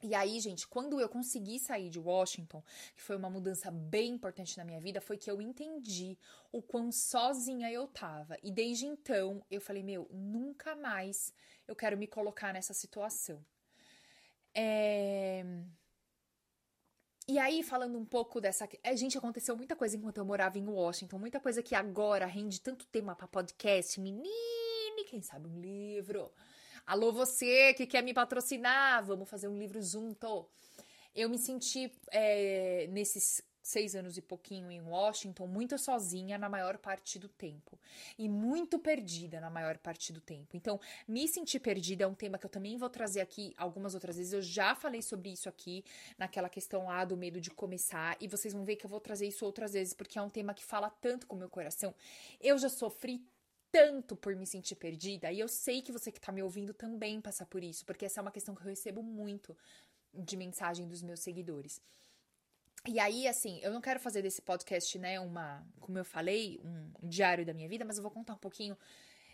E 0.01 0.13
aí, 0.13 0.39
gente, 0.39 0.67
quando 0.67 0.99
eu 0.99 1.09
consegui 1.09 1.59
sair 1.59 1.89
de 1.89 1.99
Washington, 1.99 2.63
que 2.95 3.01
foi 3.01 3.15
uma 3.15 3.29
mudança 3.29 3.71
bem 3.71 4.11
importante 4.11 4.57
na 4.57 4.65
minha 4.65 4.79
vida, 4.79 5.01
foi 5.01 5.17
que 5.17 5.29
eu 5.29 5.41
entendi 5.41 6.17
o 6.51 6.61
quão 6.61 6.91
sozinha 6.91 7.71
eu 7.71 7.87
tava. 7.87 8.37
E 8.43 8.51
desde 8.51 8.85
então, 8.85 9.43
eu 9.49 9.61
falei, 9.61 9.83
meu, 9.83 10.07
nunca 10.11 10.75
mais 10.75 11.33
eu 11.67 11.75
quero 11.75 11.97
me 11.97 12.07
colocar 12.07 12.53
nessa 12.53 12.73
situação. 12.73 13.43
É... 14.53 15.43
E 17.27 17.39
aí, 17.39 17.63
falando 17.63 17.97
um 17.97 18.05
pouco 18.05 18.39
dessa. 18.39 18.69
É, 18.83 18.95
gente, 18.95 19.17
aconteceu 19.17 19.57
muita 19.57 19.75
coisa 19.75 19.97
enquanto 19.97 20.17
eu 20.17 20.25
morava 20.25 20.59
em 20.59 20.67
Washington, 20.67 21.17
muita 21.17 21.39
coisa 21.39 21.63
que 21.63 21.73
agora 21.73 22.27
rende 22.27 22.61
tanto 22.61 22.85
tema 22.85 23.15
para 23.15 23.27
podcast. 23.27 23.99
Menine, 23.99 25.03
quem 25.07 25.23
sabe 25.23 25.47
um 25.47 25.59
livro. 25.59 26.31
Alô, 26.87 27.11
você 27.11 27.73
que 27.73 27.87
quer 27.87 28.03
me 28.03 28.13
patrocinar, 28.13 29.03
vamos 29.03 29.27
fazer 29.27 29.47
um 29.47 29.57
livro 29.57 29.81
junto. 29.81 30.47
Eu 31.15 31.27
me 31.27 31.37
senti 31.39 31.91
é, 32.11 32.85
nesses 32.91 33.41
seis 33.59 33.95
anos 33.95 34.15
e 34.17 34.21
pouquinho 34.21 34.69
em 34.69 34.79
Washington, 34.79 35.47
muito 35.47 35.79
sozinha 35.79 36.37
na 36.37 36.47
maior 36.47 36.77
parte 36.77 37.17
do 37.17 37.27
tempo. 37.27 37.79
E 38.19 38.29
muito 38.29 38.77
perdida 38.77 39.41
na 39.41 39.49
maior 39.49 39.79
parte 39.79 40.13
do 40.13 40.21
tempo. 40.21 40.55
Então, 40.55 40.79
me 41.07 41.27
sentir 41.27 41.59
perdida 41.59 42.03
é 42.03 42.07
um 42.07 42.13
tema 42.13 42.37
que 42.37 42.45
eu 42.45 42.51
também 42.51 42.77
vou 42.77 42.87
trazer 42.87 43.21
aqui 43.21 43.51
algumas 43.57 43.95
outras 43.95 44.17
vezes. 44.17 44.31
Eu 44.31 44.43
já 44.43 44.75
falei 44.75 45.01
sobre 45.01 45.31
isso 45.31 45.49
aqui, 45.49 45.83
naquela 46.19 46.49
questão 46.49 46.85
lá 46.85 47.03
do 47.03 47.17
medo 47.17 47.41
de 47.41 47.49
começar. 47.49 48.15
E 48.21 48.27
vocês 48.27 48.53
vão 48.53 48.63
ver 48.63 48.75
que 48.75 48.85
eu 48.85 48.89
vou 48.91 48.99
trazer 48.99 49.27
isso 49.27 49.43
outras 49.43 49.73
vezes, 49.73 49.95
porque 49.95 50.19
é 50.19 50.21
um 50.21 50.29
tema 50.29 50.53
que 50.53 50.63
fala 50.63 50.91
tanto 51.01 51.25
com 51.25 51.35
o 51.35 51.39
meu 51.39 51.49
coração. 51.49 51.95
Eu 52.39 52.59
já 52.59 52.69
sofri 52.69 53.25
tanto 53.75 54.15
por 54.15 54.33
me 54.37 54.47
sentir 54.47 54.75
perdida, 54.75 55.33
e 55.33 55.39
eu 55.41 55.49
sei 55.49 55.81
que 55.81 55.91
você 55.91 56.09
que 56.09 56.21
tá 56.21 56.31
me 56.31 56.41
ouvindo 56.41 56.73
também 56.73 57.19
passa 57.19 57.45
por 57.45 57.61
isso, 57.61 57.85
porque 57.85 58.05
essa 58.05 58.21
é 58.21 58.23
uma 58.23 58.31
questão 58.31 58.55
que 58.55 58.61
eu 58.61 58.69
recebo 58.69 59.03
muito 59.03 59.53
de 60.13 60.37
mensagem 60.37 60.87
dos 60.87 61.01
meus 61.03 61.19
seguidores. 61.19 61.81
E 62.87 63.01
aí, 63.01 63.27
assim, 63.27 63.59
eu 63.61 63.73
não 63.73 63.81
quero 63.81 63.99
fazer 63.99 64.21
desse 64.21 64.41
podcast, 64.41 64.97
né, 64.97 65.19
uma, 65.19 65.61
como 65.81 65.97
eu 65.97 66.05
falei, 66.05 66.57
um 66.63 67.09
diário 67.09 67.45
da 67.45 67.53
minha 67.53 67.67
vida, 67.67 67.83
mas 67.83 67.97
eu 67.97 68.01
vou 68.01 68.11
contar 68.11 68.35
um 68.35 68.37
pouquinho 68.37 68.77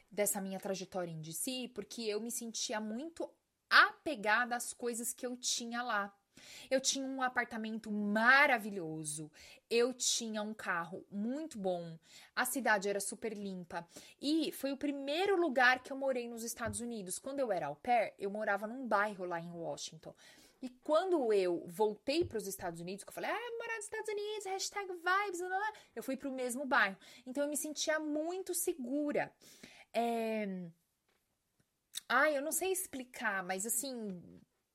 dessa 0.09 0.41
minha 0.41 0.59
trajetória 0.59 1.11
em 1.11 1.21
DC, 1.21 1.69
porque 1.75 2.01
eu 2.01 2.19
me 2.19 2.31
sentia 2.31 2.79
muito 2.81 3.31
apegada 3.69 4.55
às 4.55 4.73
coisas 4.73 5.13
que 5.13 5.23
eu 5.23 5.37
tinha 5.37 5.83
lá. 5.83 6.11
Eu 6.69 6.79
tinha 6.79 7.05
um 7.05 7.21
apartamento 7.21 7.91
maravilhoso, 7.91 9.31
eu 9.69 9.93
tinha 9.93 10.41
um 10.41 10.53
carro 10.53 11.05
muito 11.11 11.57
bom, 11.57 11.97
a 12.35 12.45
cidade 12.45 12.89
era 12.89 12.99
super 12.99 13.33
limpa 13.33 13.87
e 14.21 14.51
foi 14.51 14.71
o 14.71 14.77
primeiro 14.77 15.39
lugar 15.39 15.81
que 15.81 15.91
eu 15.91 15.97
morei 15.97 16.27
nos 16.27 16.43
Estados 16.43 16.81
Unidos. 16.81 17.19
Quando 17.19 17.39
eu 17.39 17.51
era 17.51 17.67
au 17.67 17.75
pair, 17.75 18.13
eu 18.19 18.29
morava 18.29 18.67
num 18.67 18.87
bairro 18.87 19.25
lá 19.25 19.39
em 19.39 19.51
Washington. 19.51 20.13
E 20.61 20.69
quando 20.83 21.33
eu 21.33 21.65
voltei 21.67 22.23
para 22.23 22.37
os 22.37 22.45
Estados 22.45 22.79
Unidos, 22.79 23.03
que 23.03 23.09
eu 23.09 23.13
falei, 23.13 23.31
ah, 23.31 23.57
morar 23.57 23.75
nos 23.77 23.85
Estados 23.85 24.09
Unidos, 24.09 24.45
hashtag 24.45 24.87
vibes, 24.87 25.39
blá, 25.39 25.49
blá, 25.49 25.73
eu 25.95 26.03
fui 26.03 26.15
para 26.15 26.29
o 26.29 26.31
mesmo 26.31 26.65
bairro. 26.65 26.97
Então 27.25 27.43
eu 27.43 27.49
me 27.49 27.57
sentia 27.57 27.99
muito 27.99 28.53
segura. 28.53 29.33
É... 29.91 30.69
Ah, 32.07 32.29
eu 32.29 32.41
não 32.41 32.51
sei 32.51 32.71
explicar, 32.71 33.43
mas 33.43 33.65
assim, 33.65 34.21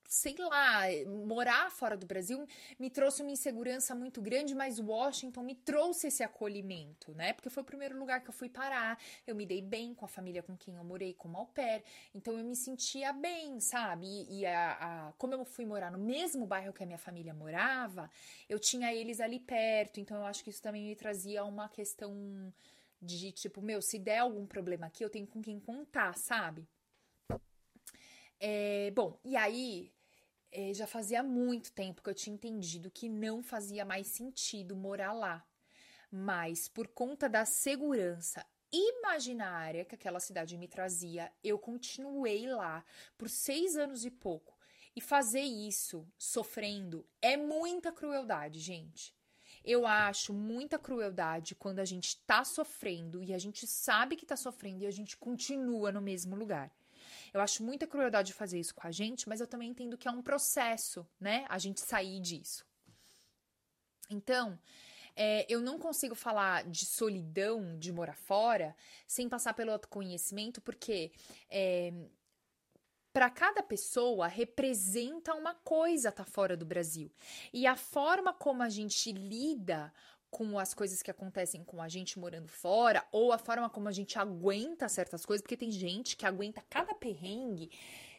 sei 0.07 0.35
lá, 0.37 0.83
morar 1.25 1.69
fora 1.69 1.97
do 1.97 2.05
Brasil 2.05 2.47
me 2.79 2.89
trouxe 2.89 3.21
uma 3.21 3.31
insegurança 3.31 3.93
muito 3.93 4.21
grande, 4.21 4.55
mas 4.55 4.79
Washington 4.79 5.43
me 5.43 5.53
trouxe 5.53 6.07
esse 6.07 6.23
acolhimento, 6.23 7.13
né? 7.13 7.33
Porque 7.33 7.49
foi 7.49 7.61
o 7.61 7.65
primeiro 7.65 7.99
lugar 7.99 8.21
que 8.21 8.29
eu 8.29 8.33
fui 8.33 8.47
parar. 8.47 8.97
Eu 9.25 9.35
me 9.35 9.45
dei 9.45 9.61
bem 9.61 9.93
com 9.93 10.05
a 10.05 10.07
família 10.07 10.41
com 10.41 10.55
quem 10.55 10.75
eu 10.75 10.83
morei, 10.83 11.13
como 11.13 11.37
au 11.37 11.47
pair. 11.47 11.83
Então 12.15 12.37
eu 12.37 12.45
me 12.45 12.55
sentia 12.55 13.11
bem, 13.11 13.59
sabe? 13.59 14.07
E, 14.07 14.39
e 14.39 14.45
a, 14.45 15.07
a, 15.09 15.13
como 15.17 15.33
eu 15.33 15.43
fui 15.43 15.65
morar 15.65 15.91
no 15.91 15.99
mesmo 15.99 16.45
bairro 16.47 16.71
que 16.71 16.83
a 16.83 16.85
minha 16.85 16.97
família 16.97 17.33
morava, 17.33 18.09
eu 18.47 18.57
tinha 18.59 18.93
eles 18.93 19.19
ali 19.19 19.39
perto. 19.39 19.99
Então 19.99 20.17
eu 20.17 20.25
acho 20.25 20.41
que 20.41 20.49
isso 20.49 20.61
também 20.61 20.85
me 20.85 20.95
trazia 20.95 21.43
uma 21.43 21.67
questão 21.67 22.53
de 23.01 23.31
tipo, 23.33 23.61
meu, 23.61 23.81
se 23.81 23.99
der 23.99 24.19
algum 24.19 24.45
problema 24.45 24.87
aqui, 24.87 25.03
eu 25.03 25.09
tenho 25.09 25.27
com 25.27 25.41
quem 25.41 25.59
contar, 25.59 26.17
sabe? 26.17 26.67
É, 28.39 28.91
bom, 28.91 29.19
e 29.23 29.35
aí 29.35 29.91
é, 30.51 30.73
já 30.73 30.87
fazia 30.87 31.21
muito 31.21 31.71
tempo 31.71 32.01
que 32.01 32.09
eu 32.09 32.13
tinha 32.13 32.33
entendido 32.33 32.91
que 32.91 33.09
não 33.09 33.43
fazia 33.43 33.85
mais 33.85 34.07
sentido 34.07 34.75
morar 34.75 35.13
lá. 35.13 35.45
Mas 36.11 36.67
por 36.67 36.87
conta 36.87 37.27
da 37.27 37.45
segurança 37.45 38.45
imaginária 38.71 39.85
que 39.85 39.95
aquela 39.95 40.19
cidade 40.19 40.57
me 40.57 40.67
trazia, 40.67 41.31
eu 41.43 41.57
continuei 41.57 42.47
lá 42.47 42.83
por 43.17 43.29
seis 43.29 43.75
anos 43.75 44.05
e 44.05 44.11
pouco. 44.11 44.57
E 44.95 45.01
fazer 45.01 45.41
isso 45.41 46.07
sofrendo 46.17 47.05
é 47.21 47.37
muita 47.37 47.91
crueldade, 47.91 48.59
gente. 48.59 49.15
Eu 49.63 49.85
acho 49.85 50.33
muita 50.33 50.79
crueldade 50.79 51.53
quando 51.53 51.79
a 51.79 51.85
gente 51.85 52.17
tá 52.25 52.43
sofrendo 52.43 53.21
e 53.21 53.33
a 53.33 53.37
gente 53.37 53.67
sabe 53.67 54.15
que 54.15 54.25
tá 54.25 54.35
sofrendo 54.35 54.83
e 54.83 54.87
a 54.87 54.91
gente 54.91 55.17
continua 55.17 55.91
no 55.91 56.01
mesmo 56.01 56.35
lugar. 56.35 56.71
Eu 57.33 57.41
acho 57.41 57.63
muita 57.63 57.87
crueldade 57.87 58.33
fazer 58.33 58.59
isso 58.59 58.73
com 58.73 58.87
a 58.87 58.91
gente, 58.91 59.27
mas 59.27 59.39
eu 59.39 59.47
também 59.47 59.69
entendo 59.69 59.97
que 59.97 60.07
é 60.07 60.11
um 60.11 60.21
processo, 60.21 61.05
né? 61.19 61.45
A 61.49 61.57
gente 61.57 61.81
sair 61.81 62.19
disso. 62.19 62.65
Então, 64.09 64.57
é, 65.15 65.45
eu 65.49 65.59
não 65.59 65.79
consigo 65.79 66.15
falar 66.15 66.63
de 66.63 66.85
solidão 66.85 67.77
de 67.77 67.91
morar 67.91 68.15
fora 68.15 68.75
sem 69.05 69.27
passar 69.27 69.53
pelo 69.53 69.71
autoconhecimento, 69.71 70.61
porque 70.61 71.11
é, 71.49 71.91
para 73.11 73.31
cada 73.31 73.63
pessoa 73.63 74.27
representa 74.27 75.33
uma 75.33 75.55
coisa 75.55 76.11
tá 76.11 76.23
fora 76.23 76.55
do 76.55 76.67
Brasil. 76.67 77.11
E 77.51 77.65
a 77.65 77.75
forma 77.75 78.31
como 78.31 78.61
a 78.61 78.69
gente 78.69 79.11
lida 79.11 79.91
com 80.37 80.59
as 80.59 80.71
coisas 80.71 81.01
que 81.01 81.09
acontecem 81.09 81.63
com 81.63 81.81
a 81.81 81.89
gente 81.89 82.19
morando 82.19 82.47
fora, 82.47 83.03
ou 83.11 83.33
a 83.33 83.39
forma 83.39 83.71
como 83.71 83.89
a 83.89 83.91
gente 83.91 84.19
aguenta 84.19 84.87
certas 84.87 85.25
coisas, 85.25 85.41
porque 85.41 85.57
tem 85.57 85.71
gente 85.71 86.15
que 86.15 86.27
aguenta 86.27 86.63
cada 86.69 86.93
perrengue. 86.93 87.71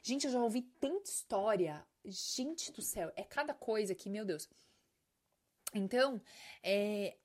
Gente, 0.02 0.26
eu 0.26 0.32
já 0.32 0.42
ouvi 0.42 0.62
tanta 0.80 1.08
história. 1.08 1.86
Gente 2.04 2.72
do 2.72 2.82
céu, 2.82 3.12
é 3.14 3.22
cada 3.22 3.54
coisa 3.54 3.94
que, 3.94 4.10
meu 4.10 4.24
Deus. 4.24 4.48
Então, 5.72 6.20
é. 6.60 7.16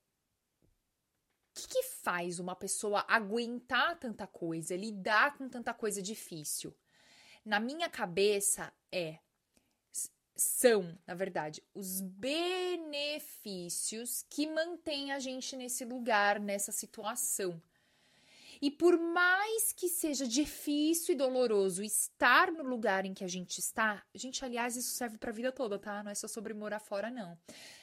O 1.49 1.59
que, 1.59 1.67
que 1.67 1.83
faz 1.83 2.37
uma 2.37 2.55
pessoa 2.55 3.03
aguentar 3.07 3.97
tanta 3.97 4.27
coisa, 4.27 4.75
lidar 4.75 5.35
com 5.35 5.49
tanta 5.49 5.73
coisa 5.73 6.03
difícil? 6.03 6.71
Na 7.43 7.59
minha 7.59 7.89
cabeça 7.89 8.71
é 8.91 9.17
são, 10.35 10.97
na 11.05 11.13
verdade, 11.13 11.61
os 11.73 12.01
benefícios 12.01 12.65
que 14.29 14.47
mantêm 14.47 15.11
a 15.11 15.19
gente 15.19 15.55
nesse 15.55 15.85
lugar, 15.85 16.39
nessa 16.39 16.71
situação. 16.71 17.61
E 18.61 18.71
por 18.71 18.97
mais 18.97 19.73
que 19.73 19.89
seja 19.89 20.27
difícil 20.27 21.13
e 21.13 21.17
doloroso 21.17 21.83
estar 21.83 22.51
no 22.51 22.63
lugar 22.63 23.05
em 23.05 23.13
que 23.13 23.23
a 23.23 23.27
gente 23.27 23.59
está, 23.59 24.01
gente, 24.15 24.43
aliás, 24.43 24.75
isso 24.77 24.95
serve 24.95 25.17
para 25.17 25.29
a 25.31 25.33
vida 25.33 25.51
toda, 25.51 25.77
tá? 25.77 26.01
Não 26.01 26.11
é 26.11 26.15
só 26.15 26.27
sobre 26.29 26.53
morar 26.53 26.79
fora, 26.79 27.11
não. 27.11 27.37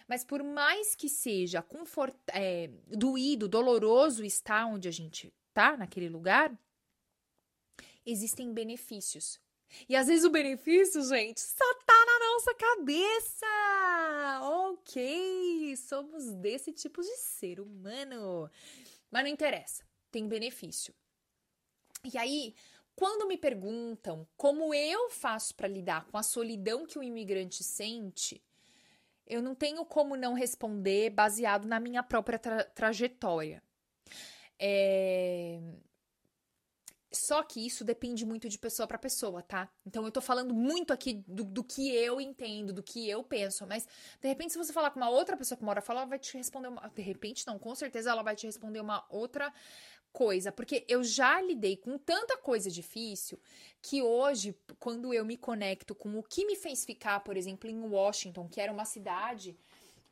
Mas 0.09 0.25
por 0.25 0.43
mais 0.43 0.95
que 0.95 1.09
seja 1.09 1.61
confort, 1.61 2.17
é, 2.33 2.71
doído, 2.89 3.47
doloroso 3.47 4.25
estar 4.25 4.65
onde 4.67 4.89
a 4.89 4.93
gente 4.93 5.33
tá, 5.53 5.77
naquele 5.77 6.09
lugar, 6.09 6.51
existem 8.07 8.53
benefícios 8.53 9.39
e 9.89 9.97
às 9.97 10.07
vezes 10.07 10.25
o 10.25 10.31
benefício, 10.31 11.03
gente, 11.03 11.41
só 11.41 11.75
tá 11.87 11.90
nossa 12.33 12.55
cabeça. 12.55 13.47
Ok, 14.43 15.77
somos 15.77 16.33
desse 16.35 16.73
tipo 16.73 17.03
de 17.03 17.17
ser 17.17 17.61
humano. 17.61 18.51
Mas 19.11 19.25
não 19.25 19.31
interessa, 19.31 19.85
tem 20.11 20.29
benefício. 20.29 20.95
E 22.05 22.17
aí, 22.17 22.55
quando 22.95 23.27
me 23.27 23.37
perguntam 23.37 24.27
como 24.37 24.73
eu 24.73 25.11
faço 25.11 25.55
para 25.55 25.69
lidar 25.69 26.07
com 26.07 26.17
a 26.17 26.23
solidão 26.23 26.87
que 26.87 26.99
o 26.99 27.03
imigrante 27.03 27.65
sente, 27.65 28.43
eu 29.27 29.43
não 29.43 29.55
tenho 29.55 29.85
como 29.85 30.17
não 30.17 30.33
responder 30.33 31.11
baseado 31.11 31.67
na 31.67 31.81
minha 31.81 32.03
própria 32.03 32.39
tra 32.39 32.65
trajetória. 32.65 33.63
É... 34.59 35.61
Só 37.13 37.43
que 37.43 37.65
isso 37.67 37.85
depende 37.85 38.25
muito 38.25 38.49
de 38.49 38.57
pessoa 38.57 38.87
para 38.87 38.97
pessoa, 38.97 39.43
tá? 39.43 39.69
Então 39.85 40.05
eu 40.05 40.13
tô 40.13 40.21
falando 40.21 40.55
muito 40.55 40.93
aqui 40.93 41.25
do, 41.27 41.45
do, 41.45 41.65
que 41.65 41.93
eu 41.93 42.21
entendo, 42.21 42.73
do 42.73 42.83
que 42.83 43.09
eu 43.09 43.25
penso, 43.25 43.67
mas 43.67 43.87
de 44.21 44.29
repente, 44.29 44.53
se 44.53 44.59
você 44.59 44.73
falar 44.73 44.93
com 44.93 45.01
uma 45.01 45.11
outra 45.11 45.37
pessoa 45.37 45.59
que 45.59 45.65
mora 45.65 45.81
fora, 45.81 46.01
ela 46.01 46.09
vai 46.09 46.19
te 46.21 46.37
responder 46.37 46.69
uma. 46.69 46.89
De 46.89 47.03
repente, 47.03 47.45
não, 47.47 47.59
com 47.59 47.75
certeza 47.75 48.11
ela 48.11 48.23
vai 48.23 48.37
te 48.37 48.47
responder 48.47 48.81
uma 48.81 49.05
outra 49.11 49.53
coisa, 50.13 50.53
porque 50.53 50.85
eu 50.89 51.03
já 51.03 51.41
lidei 51.41 51.77
com 51.77 51.97
tanta 51.99 52.37
coisa 52.37 52.71
difícil 52.71 53.41
que 53.81 54.03
hoje, 54.03 54.57
quando 54.79 55.15
eu 55.15 55.25
me 55.25 55.37
conecto 55.37 55.95
com 55.95 56.19
o 56.19 56.23
que 56.23 56.45
me 56.45 56.57
fez 56.57 56.85
ficar, 56.85 57.21
por 57.21 57.37
exemplo, 57.37 57.71
em 57.71 57.81
Washington, 57.81 58.49
que 58.49 58.61
era 58.61 58.73
uma 58.73 58.85
cidade 58.85 59.57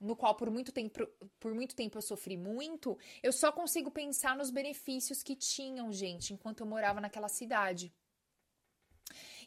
no 0.00 0.17
qual 0.17 0.35
por 0.35 0.50
muito 0.50 0.73
tempo, 0.73 1.07
por 1.40 1.55
muito 1.55 1.75
tempo 1.75 1.99
eu 1.99 2.02
sofri 2.02 2.37
muito, 2.37 2.99
eu 3.23 3.33
só 3.33 3.50
consigo 3.50 3.90
pensar 3.90 4.37
nos 4.37 4.50
benefícios 4.50 5.23
que 5.23 5.35
tinham, 5.35 5.93
gente, 5.93 6.33
enquanto 6.33 6.61
eu 6.61 6.67
morava 6.67 7.00
naquela 7.00 7.28
cidade. 7.28 7.93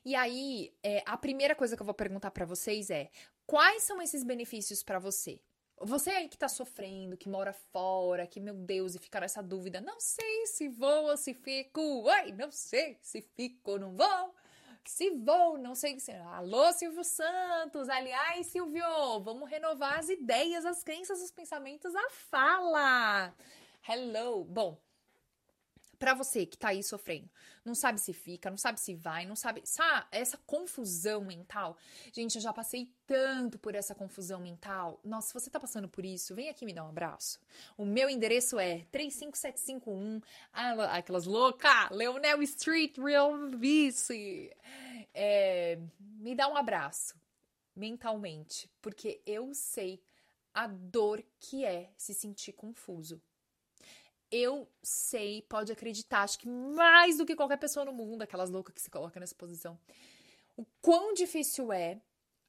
E 0.03 0.15
aí, 0.15 0.74
é, 0.84 1.03
a 1.05 1.15
primeira 1.15 1.55
coisa 1.55 1.75
que 1.75 1.81
eu 1.81 1.86
vou 1.86 1.93
perguntar 1.93 2.31
para 2.31 2.46
vocês 2.46 2.89
é: 2.89 3.12
quais 3.46 3.84
são 3.84 4.01
esses 4.01 4.24
benefícios 4.24 4.81
para 4.81 5.00
você? 5.00 5.39
Você 5.84 6.12
aí 6.12 6.29
que 6.29 6.38
tá 6.38 6.48
sofrendo, 6.48 7.17
que 7.17 7.27
mora 7.27 7.53
fora, 7.53 8.27
que, 8.27 8.39
meu 8.39 8.53
Deus, 8.53 8.93
e 8.93 9.00
fica 9.00 9.20
nessa 9.20 9.41
dúvida, 9.41 9.81
não 9.81 10.00
sei 10.00 10.46
se 10.46 10.67
vou 10.67 11.10
ou 11.10 11.17
se 11.17 11.34
fico, 11.34 12.08
ai, 12.08 12.31
não 12.31 12.51
sei 12.51 13.00
se 13.01 13.22
fico 13.22 13.72
ou 13.72 13.79
não 13.79 13.96
vou 13.96 14.36
se 14.89 15.11
vou, 15.11 15.57
não 15.57 15.75
sei 15.75 16.00
se. 16.00 16.11
Alô, 16.11 16.71
Silvio 16.73 17.03
Santos! 17.03 17.89
Aliás, 17.89 18.47
Silvio, 18.47 19.19
vamos 19.21 19.50
renovar 19.50 20.00
as 20.00 20.09
ideias, 20.09 20.65
as 20.65 20.83
crenças, 20.83 21.21
os 21.21 21.31
pensamentos, 21.31 21.93
a 21.95 22.09
fala! 22.09 23.33
Hello! 23.88 24.43
Bom, 24.43 24.77
para 26.01 26.15
você 26.15 26.48
que 26.48 26.58
tá 26.58 26.70
aí 26.70 26.81
sofrendo, 26.81 27.29
não 27.63 27.75
sabe 27.75 28.00
se 28.00 28.12
fica, 28.12 28.50
não 28.50 28.58
sabe 28.58 28.79
se 28.79 28.96
vai, 28.96 29.24
não 29.24 29.36
sabe, 29.36 29.62
sabe, 29.65 30.08
essa 30.12 30.36
confusão 30.48 31.24
mental. 31.24 31.77
Gente, 32.12 32.38
eu 32.38 32.41
já 32.41 32.51
passei 32.51 32.91
tanto 33.05 33.60
por 33.60 33.75
essa 33.75 33.93
confusão 33.93 34.39
mental. 34.39 35.00
Nossa, 35.03 35.27
se 35.27 35.34
você 35.36 35.51
tá 35.51 35.60
passando 35.60 35.88
por 35.88 36.03
isso, 36.03 36.34
vem 36.34 36.50
aqui 36.50 36.65
me 36.65 36.74
dar 36.74 36.86
um 36.86 36.89
abraço. 36.89 37.39
O 37.77 37.86
meu 37.86 38.10
endereço 38.10 38.58
é 38.58 38.79
35751, 38.91 40.22
aquelas 40.89 41.25
louca, 41.27 41.88
Leonel 41.91 42.41
Street, 42.41 42.98
Real 42.98 43.31
Vice. 43.51 44.51
É, 45.13 45.77
me 46.00 46.34
dá 46.34 46.48
um 46.48 46.58
abraço 46.58 47.13
mentalmente, 47.75 48.67
porque 48.81 49.22
eu 49.24 49.53
sei 49.53 50.01
a 50.51 50.65
dor 50.65 51.24
que 51.39 51.63
é 51.63 51.91
se 51.96 52.15
sentir 52.15 52.53
confuso 52.53 53.22
eu 54.31 54.67
sei, 54.81 55.41
pode 55.43 55.71
acreditar, 55.71 56.21
acho 56.21 56.39
que 56.39 56.47
mais 56.47 57.17
do 57.17 57.25
que 57.25 57.35
qualquer 57.35 57.57
pessoa 57.57 57.85
no 57.85 57.91
mundo, 57.91 58.21
aquelas 58.21 58.50
loucas 58.50 58.73
que 58.73 58.81
se 58.81 58.89
colocam 58.89 59.19
nessa 59.19 59.35
posição, 59.35 59.77
o 60.55 60.65
quão 60.81 61.13
difícil 61.13 61.73
é 61.73 62.00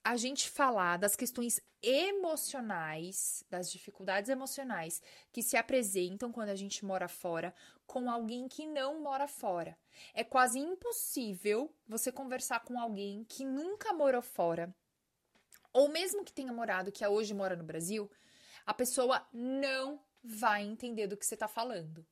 a 0.05 0.17
gente 0.17 0.49
falar 0.49 0.97
das 0.97 1.15
questões 1.15 1.61
emocionais, 1.83 3.45
das 3.51 3.71
dificuldades 3.71 4.31
emocionais 4.31 5.03
que 5.33 5.43
se 5.43 5.57
apresentam 5.57 6.31
quando 6.31 6.51
a 6.51 6.55
gente 6.55 6.85
mora 6.85 7.09
fora 7.09 7.55
com 7.87 8.11
alguém 8.11 8.49
que 8.49 8.67
não 8.67 9.01
mora 9.01 9.27
fora. 9.27 9.77
É 10.15 10.23
quase 10.23 10.59
impossível 10.59 11.73
você 11.87 12.13
conversar 12.13 12.61
com 12.61 12.79
alguém 12.79 13.25
que 13.25 13.45
nunca 13.45 13.93
morou 13.93 14.23
fora, 14.23 14.75
ou 15.73 15.89
mesmo 15.89 16.25
que 16.25 16.33
tenha 16.33 16.53
morado, 16.53 16.93
que 16.93 17.07
hoje 17.07 17.35
mora 17.35 17.57
no 17.57 17.65
Brasil, 17.65 18.11
a 18.65 18.75
pessoa 18.75 19.27
não 19.33 20.01
vai 20.23 20.63
entender 20.63 21.07
do 21.07 21.17
que 21.17 21.27
você 21.27 21.35
está 21.35 21.49
falando. 21.49 22.07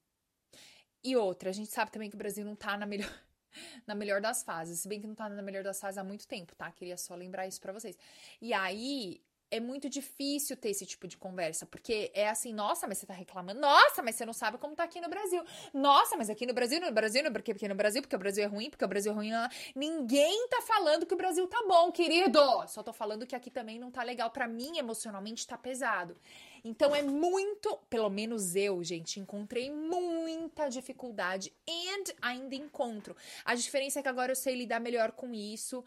E 1.03 1.17
outra, 1.17 1.51
a 1.51 1.53
gente 1.53 1.71
sabe 1.71 1.91
também 1.91 2.11
que 2.11 2.17
o 2.17 2.19
Brasil 2.19 2.45
não 2.45 2.55
está 2.55 2.77
na 2.77 2.87
melhor 2.87 3.11
na 3.87 3.95
melhor 3.95 4.21
das 4.21 4.43
fases. 4.43 4.81
Se 4.81 4.89
bem 4.89 5.01
que 5.01 5.07
não 5.07 5.15
tá 5.15 5.29
na 5.29 5.43
melhor 5.43 5.63
das 5.63 5.81
fases 5.81 5.99
há 5.99 6.05
muito 6.05 6.27
tempo, 6.27 6.55
tá? 6.55 6.71
Queria 6.71 6.97
só 6.97 7.15
lembrar 7.15 7.47
isso 7.47 7.61
para 7.61 7.73
vocês. 7.73 7.99
E 8.41 8.53
aí, 8.53 9.21
é 9.51 9.59
muito 9.59 9.89
difícil 9.89 10.57
ter 10.57 10.71
esse 10.71 10.87
tipo 10.87 11.09
de 11.09 11.17
conversa, 11.17 11.67
porque 11.67 12.11
é 12.15 12.29
assim, 12.29 12.55
nossa, 12.55 12.87
mas 12.87 12.99
você 12.99 13.07
tá 13.07 13.15
reclamando, 13.15 13.61
nossa, 13.61 14.03
mas 14.03 14.15
você 14.15 14.25
não 14.25 14.33
sabe 14.33 14.59
como 14.59 14.77
tá 14.77 14.85
aqui 14.85 15.01
no 15.01 15.09
Brasil. 15.09 15.43
Nossa, 15.75 16.17
mas 16.17 16.31
aqui 16.31 16.47
no 16.47 16.55
Brasil, 16.55 16.81
no 16.81 16.93
Brasil, 16.93 17.25
no, 17.25 17.33
porque, 17.33 17.53
porque 17.53 17.69
no 17.69 17.75
Brasil, 17.75 18.01
porque 18.01 18.15
o 18.15 18.19
Brasil 18.19 18.45
é 18.45 18.47
ruim, 18.47 18.71
porque 18.71 18.85
o 18.85 18.89
Brasil 18.89 19.11
é 19.11 19.15
ruim. 19.15 19.31
Não, 19.31 19.49
ninguém 19.75 20.47
tá 20.49 20.63
falando 20.63 21.05
que 21.05 21.15
o 21.15 21.17
Brasil 21.17 21.47
tá 21.49 21.63
bom, 21.67 21.91
querido. 21.91 22.41
Só 22.69 22.83
tô 22.83 22.93
falando 22.93 23.27
que 23.27 23.35
aqui 23.35 23.51
também 23.51 23.79
não 23.79 23.91
tá 23.91 24.03
legal 24.03 24.31
para 24.31 24.47
mim, 24.47 24.79
emocionalmente 24.79 25.47
tá 25.47 25.59
pesado. 25.59 26.17
Então 26.65 26.95
é 26.95 27.03
muito, 27.03 27.77
pelo 27.89 28.11
menos 28.11 28.55
eu, 28.55 28.83
gente, 28.85 29.19
encontrei 29.19 29.71
muita 29.71 30.69
dificuldade 30.69 31.53
e 31.67 31.89
ainda 32.23 32.55
encontro. 32.55 33.17
A 33.45 33.55
diferença 33.55 33.99
é 33.99 34.03
que 34.03 34.09
agora 34.09 34.33
eu 34.33 34.37
sei 34.37 34.55
lidar 34.55 34.79
melhor 34.79 35.13
com 35.13 35.33
isso. 35.33 35.83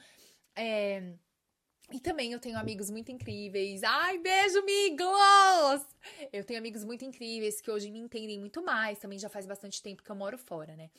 É, 0.55 1.13
e 1.91 1.99
também 1.99 2.31
eu 2.31 2.39
tenho 2.39 2.57
amigos 2.57 2.89
muito 2.89 3.11
incríveis. 3.11 3.83
Ai, 3.83 4.17
beijo, 4.17 4.59
amigos! 4.59 5.85
Eu 6.31 6.43
tenho 6.43 6.59
amigos 6.59 6.83
muito 6.83 7.05
incríveis 7.05 7.61
que 7.61 7.69
hoje 7.69 7.91
me 7.91 7.99
entendem 7.99 8.39
muito 8.39 8.63
mais. 8.63 8.99
Também 8.99 9.19
já 9.19 9.29
faz 9.29 9.45
bastante 9.45 9.81
tempo 9.81 10.01
que 10.01 10.09
eu 10.09 10.15
moro 10.15 10.37
fora, 10.37 10.75
né? 10.75 10.89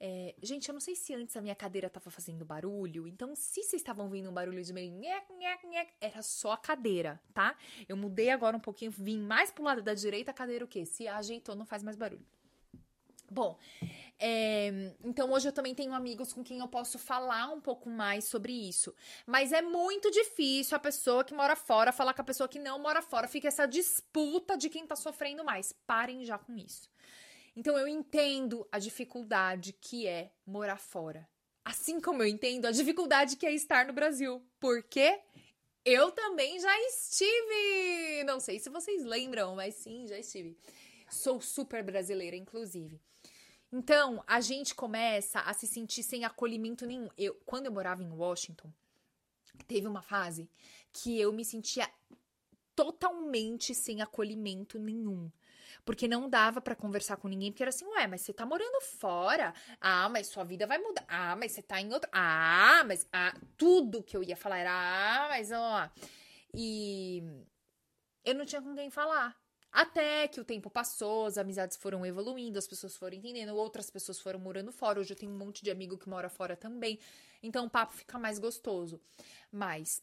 É, 0.00 0.34
gente, 0.40 0.68
eu 0.68 0.72
não 0.72 0.80
sei 0.80 0.94
se 0.94 1.12
antes 1.12 1.36
a 1.36 1.40
minha 1.40 1.56
cadeira 1.56 1.90
tava 1.90 2.08
fazendo 2.08 2.44
barulho, 2.44 3.08
então 3.08 3.34
se 3.34 3.64
vocês 3.64 3.74
estavam 3.74 4.04
ouvindo 4.04 4.30
um 4.30 4.32
barulho 4.32 4.62
de 4.62 4.72
meio 4.72 4.92
nhec, 4.92 5.32
nhec, 5.32 5.66
nhec, 5.66 5.92
era 6.00 6.22
só 6.22 6.52
a 6.52 6.56
cadeira, 6.56 7.20
tá? 7.34 7.56
Eu 7.88 7.96
mudei 7.96 8.30
agora 8.30 8.56
um 8.56 8.60
pouquinho, 8.60 8.92
vim 8.92 9.18
mais 9.20 9.50
pro 9.50 9.64
lado 9.64 9.82
da 9.82 9.94
direita, 9.94 10.30
a 10.30 10.34
cadeira 10.34 10.64
o 10.64 10.68
quê? 10.68 10.86
Se 10.86 11.08
ajeitou, 11.08 11.56
não 11.56 11.66
faz 11.66 11.82
mais 11.82 11.96
barulho. 11.96 12.24
Bom, 13.30 13.58
é, 14.18 14.94
então 15.04 15.30
hoje 15.30 15.48
eu 15.48 15.52
também 15.52 15.74
tenho 15.74 15.92
amigos 15.92 16.32
com 16.32 16.42
quem 16.42 16.60
eu 16.60 16.68
posso 16.68 16.98
falar 16.98 17.48
um 17.48 17.60
pouco 17.60 17.90
mais 17.90 18.24
sobre 18.24 18.52
isso. 18.52 18.94
Mas 19.26 19.52
é 19.52 19.60
muito 19.60 20.10
difícil 20.10 20.76
a 20.76 20.80
pessoa 20.80 21.22
que 21.22 21.34
mora 21.34 21.54
fora 21.54 21.92
falar 21.92 22.14
com 22.14 22.22
a 22.22 22.24
pessoa 22.24 22.48
que 22.48 22.58
não 22.58 22.78
mora 22.78 23.02
fora. 23.02 23.28
Fica 23.28 23.48
essa 23.48 23.66
disputa 23.66 24.56
de 24.56 24.68
quem 24.68 24.86
tá 24.86 24.96
sofrendo 24.96 25.44
mais. 25.44 25.72
Parem 25.86 26.24
já 26.24 26.38
com 26.38 26.56
isso. 26.56 26.90
Então 27.54 27.76
eu 27.76 27.86
entendo 27.86 28.66
a 28.72 28.78
dificuldade 28.78 29.72
que 29.72 30.06
é 30.06 30.32
morar 30.46 30.78
fora. 30.78 31.28
Assim 31.64 32.00
como 32.00 32.22
eu 32.22 32.26
entendo 32.26 32.66
a 32.66 32.70
dificuldade 32.70 33.36
que 33.36 33.44
é 33.44 33.52
estar 33.52 33.86
no 33.86 33.92
Brasil. 33.92 34.42
Porque 34.58 35.20
eu 35.84 36.10
também 36.12 36.58
já 36.58 36.80
estive. 36.86 38.24
Não 38.24 38.40
sei 38.40 38.58
se 38.58 38.70
vocês 38.70 39.04
lembram, 39.04 39.54
mas 39.54 39.74
sim, 39.74 40.06
já 40.06 40.18
estive. 40.18 40.56
Sou 41.10 41.40
super 41.40 41.82
brasileira, 41.82 42.36
inclusive. 42.36 43.00
Então, 43.70 44.24
a 44.26 44.40
gente 44.40 44.74
começa 44.74 45.40
a 45.40 45.52
se 45.52 45.66
sentir 45.66 46.02
sem 46.02 46.24
acolhimento 46.24 46.86
nenhum. 46.86 47.08
Eu, 47.18 47.34
quando 47.44 47.66
eu 47.66 47.72
morava 47.72 48.02
em 48.02 48.10
Washington, 48.10 48.72
teve 49.66 49.86
uma 49.86 50.02
fase 50.02 50.50
que 50.92 51.20
eu 51.20 51.32
me 51.32 51.44
sentia 51.44 51.88
totalmente 52.74 53.74
sem 53.74 54.00
acolhimento 54.00 54.78
nenhum. 54.78 55.30
Porque 55.84 56.08
não 56.08 56.30
dava 56.30 56.60
para 56.60 56.74
conversar 56.74 57.16
com 57.16 57.28
ninguém, 57.28 57.50
porque 57.50 57.62
era 57.62 57.70
assim, 57.70 57.84
ué, 57.86 58.06
mas 58.06 58.22
você 58.22 58.32
tá 58.32 58.46
morando 58.46 58.80
fora. 58.80 59.52
Ah, 59.80 60.08
mas 60.08 60.28
sua 60.28 60.44
vida 60.44 60.66
vai 60.66 60.78
mudar. 60.78 61.04
Ah, 61.08 61.36
mas 61.36 61.52
você 61.52 61.62
tá 61.62 61.80
em 61.80 61.92
outro. 61.92 62.08
Ah, 62.12 62.82
mas 62.86 63.06
ah, 63.12 63.34
tudo 63.56 64.02
que 64.02 64.16
eu 64.16 64.22
ia 64.22 64.36
falar 64.36 64.58
era, 64.58 64.70
ah, 64.72 65.28
mas 65.28 65.50
ó. 65.52 65.90
E 66.54 67.22
eu 68.24 68.34
não 68.34 68.46
tinha 68.46 68.62
com 68.62 68.74
quem 68.74 68.90
falar. 68.90 69.36
Até 69.70 70.26
que 70.28 70.40
o 70.40 70.44
tempo 70.44 70.70
passou, 70.70 71.26
as 71.26 71.36
amizades 71.36 71.76
foram 71.76 72.04
evoluindo, 72.04 72.58
as 72.58 72.66
pessoas 72.66 72.96
foram 72.96 73.16
entendendo, 73.16 73.54
outras 73.54 73.90
pessoas 73.90 74.18
foram 74.18 74.38
morando 74.38 74.72
fora. 74.72 74.98
Hoje 74.98 75.12
eu 75.12 75.16
tenho 75.16 75.32
um 75.32 75.36
monte 75.36 75.62
de 75.62 75.70
amigo 75.70 75.98
que 75.98 76.08
mora 76.08 76.28
fora 76.28 76.56
também. 76.56 76.98
Então 77.42 77.66
o 77.66 77.70
papo 77.70 77.92
fica 77.92 78.18
mais 78.18 78.38
gostoso. 78.38 79.00
Mas 79.52 80.02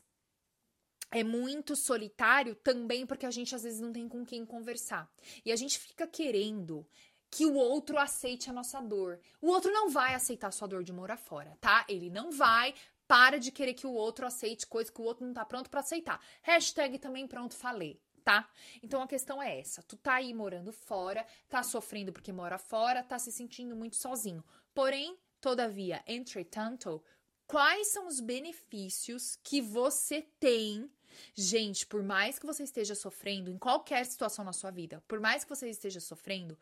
é 1.12 1.23
muito 1.23 1.75
solitário 1.75 2.56
também 2.56 3.06
porque 3.06 3.25
a 3.25 3.32
gente 3.32 3.56
às 3.56 3.63
vezes 3.63 3.80
não 3.80 3.91
tem 3.91 4.08
com 4.08 4.25
quem 4.25 4.45
conversar. 4.45 5.12
E 5.43 5.51
a 5.51 5.56
gente 5.56 5.80
fica 5.80 6.06
querendo 6.08 6.86
que 7.30 7.45
o 7.45 7.56
outro 7.56 7.97
aceite 7.97 8.49
a 8.49 8.54
nossa 8.54 8.80
dor. 8.80 9.19
O 9.41 9.47
outro 9.47 9.71
não 9.71 9.89
vai 9.89 10.13
aceitar 10.13 10.47
a 10.47 10.51
sua 10.51 10.67
dor 10.67 10.84
de 10.84 10.93
morar 10.93 11.17
fora, 11.17 11.58
tá? 11.60 11.86
Ele 11.89 12.10
não 12.10 12.32
vai. 12.32 12.73
Para 13.08 13.38
de 13.38 13.51
querer 13.51 13.75
que 13.75 13.86
o 13.86 13.93
outro 13.93 14.25
aceite 14.25 14.65
coisa 14.65 14.91
que 14.91 14.99
o 14.99 15.04
outro 15.04 15.25
não 15.25 15.34
tá 15.34 15.45
pronto 15.45 15.69
para 15.69 15.82
aceitar. 15.82 16.19
Hashtag 16.41 16.97
também 16.97 17.28
pronto 17.28 17.54
falei 17.54 18.01
tá? 18.26 18.50
Então 18.82 19.02
a 19.02 19.08
questão 19.08 19.42
é 19.42 19.60
essa: 19.60 19.82
tu 19.84 19.96
tá 19.96 20.16
aí 20.16 20.34
morando 20.34 20.74
fora, 20.74 21.26
tá 21.48 21.64
sofrendo 21.64 22.12
porque 22.12 22.34
mora 22.34 22.58
fora, 22.58 23.04
tá 23.04 23.18
se 23.18 23.32
sentindo 23.32 23.76
muito 23.76 23.96
sozinho. 23.96 24.44
Porém, 24.74 25.18
todavia, 25.40 26.04
entretanto, 26.06 27.02
quais 27.48 27.94
são 27.94 28.08
os 28.08 28.20
benefícios 28.20 29.38
que 29.42 29.62
você 29.62 30.24
tem? 30.40 30.92
Gente, 31.34 31.86
por 31.86 32.04
mais 32.04 32.38
que 32.38 32.46
você 32.46 32.64
esteja 32.64 32.96
sofrendo 32.96 33.50
em 33.50 33.58
qualquer 33.58 34.06
situação 34.06 34.44
na 34.44 34.52
sua 34.52 34.72
vida, 34.72 35.02
por 35.08 35.22
mais 35.22 35.44
que 35.44 35.50
você 35.50 35.70
esteja 35.70 36.02
sofrendo, 36.02 36.58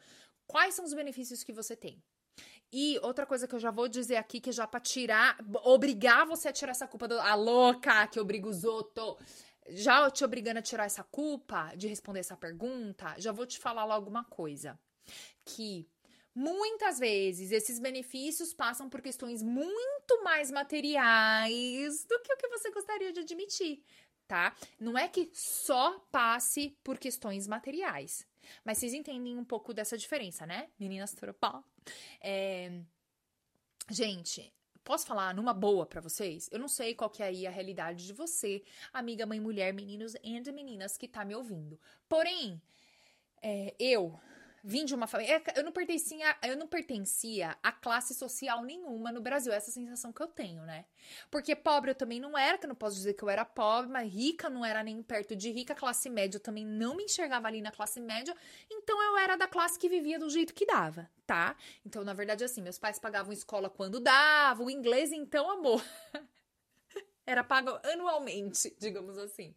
quais 0.46 0.76
são 0.76 0.86
os 0.86 0.94
benefícios 0.94 1.44
que 1.44 1.54
você 1.54 1.76
tem? 1.76 2.04
E 2.72 3.00
outra 3.04 3.26
coisa 3.26 3.48
que 3.48 3.56
eu 3.56 3.60
já 3.60 3.72
vou 3.72 3.88
dizer 3.88 4.16
aqui, 4.16 4.40
que 4.40 4.52
já 4.52 4.66
pra 4.68 4.80
tirar, 4.80 5.38
obrigar 5.64 6.26
você 6.26 6.50
a 6.50 6.54
tirar 6.54 6.72
essa 6.72 6.88
culpa 6.88 7.08
do. 7.08 7.20
A 7.20 7.36
louca 7.36 8.08
que 8.08 8.20
obriga 8.20 8.48
os 8.48 8.64
outros 8.64 9.18
já 9.70 10.10
te 10.12 10.24
obrigando 10.24 10.60
a 10.60 10.62
tirar 10.62 10.86
essa 10.86 11.04
culpa 11.04 11.74
de 11.76 11.88
responder 11.88 12.20
essa 12.20 12.38
pergunta, 12.38 13.16
já 13.18 13.32
vou 13.32 13.46
te 13.46 13.60
falar 13.60 13.86
logo 13.86 14.10
uma 14.10 14.24
coisa. 14.24 14.80
Que 15.46 15.88
muitas 16.34 17.00
vezes 17.00 17.52
esses 17.52 17.80
benefícios 17.80 18.54
passam 18.54 18.90
por 18.90 19.02
questões 19.02 19.44
muito 19.44 20.24
mais 20.24 20.50
materiais 20.50 22.06
do 22.06 22.20
que 22.22 22.34
o 22.34 22.38
que 22.38 22.48
você 22.48 22.72
gostaria 22.72 23.12
de 23.14 23.20
admitir, 23.22 23.84
tá? 24.28 24.56
Não 24.80 24.98
é 24.98 25.08
que 25.08 25.30
só 25.34 26.00
passe 26.12 26.78
por 26.84 26.98
questões 26.98 27.48
materiais. 27.48 28.26
Mas 28.64 28.78
vocês 28.78 28.94
entendem 28.94 29.38
um 29.38 29.46
pouco 29.46 29.74
dessa 29.74 29.98
diferença, 29.98 30.46
né? 30.46 30.70
Meninas 30.80 31.14
Turopó. 31.14 31.64
É... 32.22 32.82
Gente, 33.90 34.54
Posso 34.84 35.06
falar 35.08 35.34
numa 35.34 35.54
boa 35.54 35.86
para 35.86 36.02
vocês? 36.02 36.50
Eu 36.52 36.60
não 36.60 36.68
sei 36.68 36.94
qual 36.94 37.10
que 37.10 37.24
é 37.24 37.28
aí 37.28 37.48
a 37.48 37.52
realidade 37.52 38.06
de 38.06 38.14
você, 38.14 38.62
amiga, 38.92 39.26
mãe, 39.26 39.40
mulher, 39.40 39.74
meninos 39.74 40.14
e 40.22 40.52
meninas 40.52 40.98
que 40.98 41.08
tá 41.08 41.24
me 41.24 41.34
ouvindo. 41.34 41.80
Porém, 42.10 42.62
é, 43.42 43.74
eu 43.80 44.20
vim 44.64 44.86
de 44.86 44.96
uma 44.96 45.06
família. 45.08 45.36
É, 45.46 45.60
eu 45.60 45.64
não 45.64 45.72
pertencia, 45.72 46.38
eu 46.42 46.56
não 46.56 46.68
pertencia 46.68 47.58
a 47.62 47.72
classe 47.72 48.14
social 48.14 48.64
nenhuma 48.64 49.12
no 49.12 49.20
Brasil. 49.20 49.52
Essa 49.52 49.70
é 49.70 49.74
sensação 49.74 50.14
que 50.14 50.22
eu 50.22 50.28
tenho, 50.28 50.64
né? 50.64 50.86
Porque 51.30 51.56
pobre 51.56 51.92
eu 51.92 51.96
também 51.96 52.20
não 52.20 52.38
era, 52.38 52.58
que 52.58 52.66
eu 52.66 52.70
não 52.70 52.76
posso 52.76 52.96
dizer 52.96 53.14
que 53.14 53.24
eu 53.24 53.30
era 53.30 53.44
pobre, 53.44 53.92
mas 53.92 54.12
rica 54.12 54.50
não 54.50 54.64
era 54.64 54.82
nem 54.82 55.04
perto 55.04 55.36
de 55.36 55.52
rica, 55.52 55.76
classe 55.76 56.10
média 56.10 56.38
eu 56.38 56.42
também 56.42 56.66
não 56.66 56.96
me 56.96 57.04
enxergava 57.04 57.48
ali 57.48 57.62
na 57.62 57.72
classe 57.72 58.00
média. 58.00 58.36
Então 58.72 59.02
eu 59.04 59.18
era 59.18 59.36
da 59.36 59.48
classe 59.48 59.78
que 59.78 59.90
vivia 59.90 60.18
do 60.18 60.30
jeito 60.30 60.54
que 60.54 60.66
dava, 60.66 61.10
tá? 61.28 61.58
Então, 61.86 62.04
na 62.04 62.14
verdade, 62.14 62.44
assim, 62.44 62.62
meus 62.62 62.80
pais 62.80 62.98
pagavam 62.98 63.34
escola 63.34 63.70
quando 63.70 64.00
davam, 64.00 64.70
inglês, 64.70 65.12
então, 65.12 65.52
amor. 65.52 65.84
era 67.26 67.44
pago 67.44 67.78
anualmente, 67.84 68.74
digamos 68.80 69.18
assim. 69.18 69.54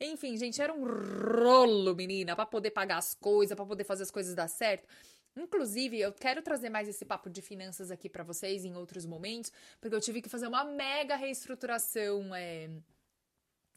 Enfim, 0.00 0.36
gente, 0.36 0.60
era 0.60 0.72
um 0.72 0.84
rolo, 0.84 1.94
menina, 1.94 2.34
para 2.34 2.46
poder 2.46 2.70
pagar 2.70 2.98
as 2.98 3.14
coisas, 3.14 3.54
para 3.54 3.64
poder 3.64 3.84
fazer 3.84 4.02
as 4.02 4.10
coisas 4.10 4.34
dar 4.34 4.48
certo. 4.48 4.88
Inclusive, 5.36 5.98
eu 5.98 6.12
quero 6.12 6.42
trazer 6.42 6.70
mais 6.70 6.88
esse 6.88 7.04
papo 7.04 7.28
de 7.28 7.42
finanças 7.42 7.90
aqui 7.90 8.08
para 8.08 8.22
vocês 8.22 8.64
em 8.64 8.76
outros 8.76 9.04
momentos, 9.04 9.52
porque 9.80 9.94
eu 9.94 10.00
tive 10.00 10.22
que 10.22 10.28
fazer 10.28 10.46
uma 10.46 10.64
mega 10.64 11.16
reestruturação, 11.16 12.34
é, 12.34 12.70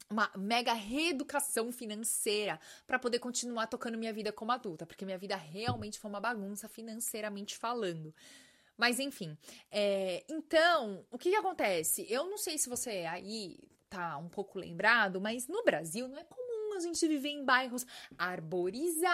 uma 0.08 0.30
mega 0.36 0.72
reeducação 0.72 1.72
financeira 1.72 2.60
para 2.86 2.98
poder 2.98 3.18
continuar 3.18 3.66
tocando 3.66 3.98
minha 3.98 4.12
vida 4.12 4.32
como 4.32 4.52
adulta, 4.52 4.86
porque 4.86 5.04
minha 5.04 5.18
vida 5.18 5.36
realmente 5.36 5.98
foi 5.98 6.08
uma 6.08 6.20
bagunça 6.20 6.68
financeiramente 6.68 7.56
falando. 7.56 8.14
Mas 8.76 9.00
enfim, 9.00 9.36
é, 9.70 10.24
então, 10.28 11.04
o 11.10 11.18
que, 11.18 11.30
que 11.30 11.36
acontece? 11.36 12.06
Eu 12.08 12.30
não 12.30 12.38
sei 12.38 12.56
se 12.56 12.68
você 12.68 13.04
aí 13.04 13.58
tá 13.88 14.16
um 14.18 14.28
pouco 14.28 14.58
lembrado, 14.58 15.20
mas 15.20 15.46
no 15.48 15.62
Brasil 15.64 16.08
não 16.08 16.18
é 16.18 16.24
comum 16.24 16.74
a 16.76 16.80
gente 16.80 17.06
viver 17.06 17.30
em 17.30 17.44
bairros 17.44 17.86
arborizados. 18.16 19.04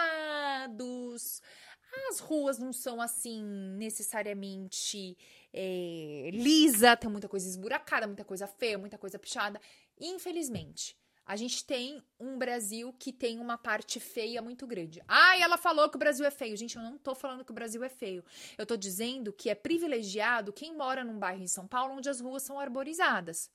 as 2.09 2.19
ruas 2.19 2.59
não 2.59 2.73
são 2.73 3.01
assim 3.01 3.43
necessariamente 3.77 5.17
é, 5.53 6.29
lisa, 6.33 6.95
tem 6.97 7.09
muita 7.09 7.27
coisa 7.29 7.47
esburacada, 7.47 8.05
muita 8.05 8.25
coisa 8.25 8.45
feia, 8.47 8.77
muita 8.77 8.97
coisa 8.97 9.17
pichada. 9.17 9.59
Infelizmente, 9.99 10.97
a 11.25 11.35
gente 11.35 11.65
tem 11.65 12.03
um 12.19 12.37
Brasil 12.37 12.93
que 12.99 13.11
tem 13.11 13.39
uma 13.39 13.57
parte 13.57 13.99
feia 13.99 14.43
muito 14.43 14.67
grande. 14.67 15.01
Ai, 15.07 15.41
ela 15.41 15.57
falou 15.57 15.89
que 15.89 15.95
o 15.95 15.99
Brasil 15.99 16.23
é 16.23 16.29
feio. 16.29 16.55
Gente, 16.55 16.75
eu 16.75 16.83
não 16.83 16.99
tô 16.99 17.15
falando 17.15 17.43
que 17.43 17.51
o 17.51 17.55
Brasil 17.55 17.83
é 17.83 17.89
feio. 17.89 18.23
Eu 18.57 18.65
tô 18.65 18.77
dizendo 18.77 19.33
que 19.33 19.49
é 19.49 19.55
privilegiado 19.55 20.53
quem 20.53 20.75
mora 20.75 21.03
num 21.03 21.17
bairro 21.17 21.41
em 21.41 21.47
São 21.47 21.65
Paulo 21.65 21.95
onde 21.95 22.09
as 22.09 22.21
ruas 22.21 22.43
são 22.43 22.59
arborizadas. 22.59 23.49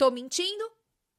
Tô 0.00 0.10
mentindo? 0.10 0.64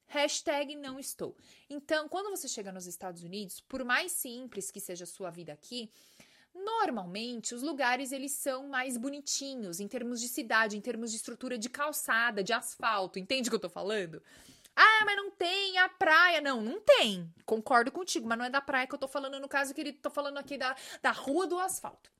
Hashtag 0.08 0.74
não 0.74 0.98
estou. 0.98 1.36
Então, 1.70 2.08
quando 2.08 2.30
você 2.30 2.48
chega 2.48 2.72
nos 2.72 2.84
Estados 2.84 3.22
Unidos, 3.22 3.60
por 3.60 3.84
mais 3.84 4.10
simples 4.10 4.72
que 4.72 4.80
seja 4.80 5.04
a 5.04 5.06
sua 5.06 5.30
vida 5.30 5.52
aqui, 5.52 5.88
Normalmente, 6.52 7.54
os 7.54 7.62
lugares 7.62 8.12
eles 8.12 8.32
são 8.32 8.68
mais 8.68 8.98
bonitinhos 8.98 9.80
em 9.80 9.88
termos 9.88 10.20
de 10.20 10.28
cidade, 10.28 10.76
em 10.76 10.82
termos 10.82 11.10
de 11.10 11.16
estrutura 11.16 11.56
de 11.56 11.70
calçada, 11.70 12.44
de 12.44 12.52
asfalto. 12.52 13.18
Entende 13.18 13.48
o 13.48 13.52
que 13.52 13.56
eu 13.56 13.60
tô 13.60 13.70
falando? 13.70 14.22
Ah, 14.76 15.02
mas 15.06 15.16
não 15.16 15.30
tem 15.30 15.78
a 15.78 15.88
praia. 15.88 16.42
Não, 16.42 16.60
não 16.60 16.78
tem. 16.78 17.32
Concordo 17.46 17.90
contigo, 17.90 18.28
mas 18.28 18.36
não 18.36 18.44
é 18.44 18.50
da 18.50 18.60
praia 18.60 18.86
que 18.86 18.94
eu 18.94 18.98
tô 18.98 19.08
falando, 19.08 19.40
no 19.40 19.48
caso, 19.48 19.72
querido, 19.72 19.98
tô 20.02 20.10
falando 20.10 20.36
aqui 20.36 20.58
da, 20.58 20.76
da 21.00 21.10
rua 21.10 21.46
do 21.46 21.58
asfalto. 21.58 22.10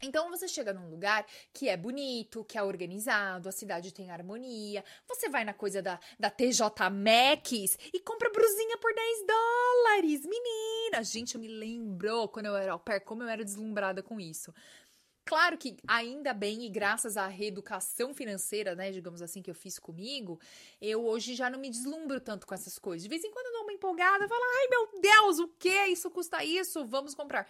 Então 0.00 0.30
você 0.30 0.46
chega 0.46 0.72
num 0.72 0.88
lugar 0.88 1.26
que 1.52 1.68
é 1.68 1.76
bonito, 1.76 2.44
que 2.44 2.56
é 2.56 2.62
organizado, 2.62 3.48
a 3.48 3.52
cidade 3.52 3.92
tem 3.92 4.10
harmonia. 4.10 4.84
Você 5.08 5.28
vai 5.28 5.44
na 5.44 5.52
coisa 5.52 5.82
da, 5.82 5.98
da 6.18 6.30
TJ 6.30 6.68
Maxx 6.90 7.78
e 7.92 8.00
compra 8.00 8.30
brusinha 8.30 8.78
por 8.78 8.94
10 8.94 9.26
dólares. 9.26 10.22
Menina! 10.26 11.02
Gente, 11.02 11.34
eu 11.34 11.40
me 11.40 11.48
lembro 11.48 12.28
quando 12.28 12.46
eu 12.46 12.56
era 12.56 12.72
ao 12.72 12.80
pé, 12.80 13.00
como 13.00 13.22
eu 13.22 13.28
era 13.28 13.44
deslumbrada 13.44 14.02
com 14.02 14.20
isso. 14.20 14.52
Claro 15.24 15.56
que 15.56 15.76
ainda 15.86 16.34
bem 16.34 16.64
e 16.64 16.68
graças 16.68 17.16
à 17.16 17.28
reeducação 17.28 18.12
financeira, 18.12 18.74
né, 18.74 18.90
digamos 18.90 19.22
assim, 19.22 19.40
que 19.40 19.50
eu 19.50 19.54
fiz 19.54 19.78
comigo, 19.78 20.40
eu 20.80 21.04
hoje 21.04 21.34
já 21.34 21.48
não 21.48 21.60
me 21.60 21.70
deslumbro 21.70 22.20
tanto 22.20 22.44
com 22.44 22.54
essas 22.54 22.76
coisas. 22.76 23.04
De 23.04 23.08
vez 23.08 23.22
em 23.22 23.30
quando 23.30 23.46
eu 23.46 23.52
dou 23.52 23.62
uma 23.62 23.72
empolgada, 23.72 24.26
falo, 24.26 24.42
ai 24.42 24.68
meu 24.68 25.00
Deus, 25.00 25.38
o 25.38 25.48
que? 25.48 25.86
Isso 25.86 26.10
custa 26.10 26.44
isso? 26.44 26.84
Vamos 26.86 27.14
comprar. 27.14 27.48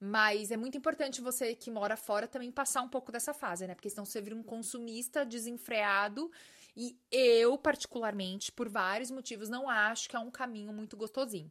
Mas 0.00 0.50
é 0.50 0.56
muito 0.56 0.78
importante 0.78 1.20
você 1.20 1.54
que 1.54 1.70
mora 1.70 1.96
fora 1.96 2.28
também 2.28 2.52
passar 2.52 2.82
um 2.82 2.88
pouco 2.88 3.10
dessa 3.10 3.34
fase, 3.34 3.66
né? 3.66 3.74
Porque 3.74 3.90
senão 3.90 4.04
você 4.04 4.20
vira 4.20 4.36
um 4.36 4.42
consumista 4.42 5.24
desenfreado. 5.24 6.30
E 6.76 6.96
eu, 7.10 7.58
particularmente, 7.58 8.52
por 8.52 8.68
vários 8.68 9.10
motivos, 9.10 9.48
não 9.48 9.68
acho 9.68 10.08
que 10.08 10.14
é 10.14 10.18
um 10.18 10.30
caminho 10.30 10.72
muito 10.72 10.96
gostosinho. 10.96 11.50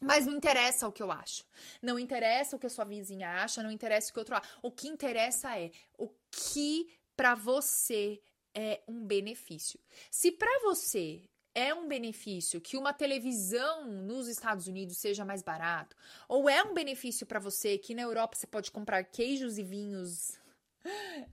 Mas 0.00 0.26
não 0.26 0.34
interessa 0.34 0.86
o 0.86 0.92
que 0.92 1.02
eu 1.02 1.10
acho. 1.10 1.44
Não 1.80 1.98
interessa 1.98 2.56
o 2.56 2.58
que 2.58 2.66
a 2.66 2.70
sua 2.70 2.84
vizinha 2.84 3.42
acha, 3.42 3.62
não 3.62 3.70
interessa 3.70 4.10
o 4.10 4.12
que 4.12 4.18
outro 4.18 4.36
acha. 4.36 4.48
O 4.60 4.70
que 4.70 4.86
interessa 4.86 5.58
é 5.58 5.70
o 5.96 6.10
que 6.30 6.92
para 7.16 7.34
você 7.34 8.20
é 8.54 8.82
um 8.86 9.04
benefício. 9.04 9.80
Se 10.10 10.30
para 10.30 10.60
você 10.60 11.22
é 11.54 11.72
um 11.72 11.86
benefício 11.86 12.60
que 12.60 12.76
uma 12.76 12.92
televisão 12.92 13.86
nos 13.86 14.28
Estados 14.28 14.66
Unidos 14.66 14.96
seja 14.96 15.24
mais 15.24 15.42
barato, 15.42 15.96
ou 16.28 16.48
é 16.48 16.62
um 16.62 16.74
benefício 16.74 17.26
para 17.26 17.38
você 17.38 17.78
que 17.78 17.94
na 17.94 18.02
Europa 18.02 18.36
você 18.36 18.46
pode 18.46 18.70
comprar 18.70 19.04
queijos 19.04 19.56
e 19.56 19.62
vinhos 19.62 20.38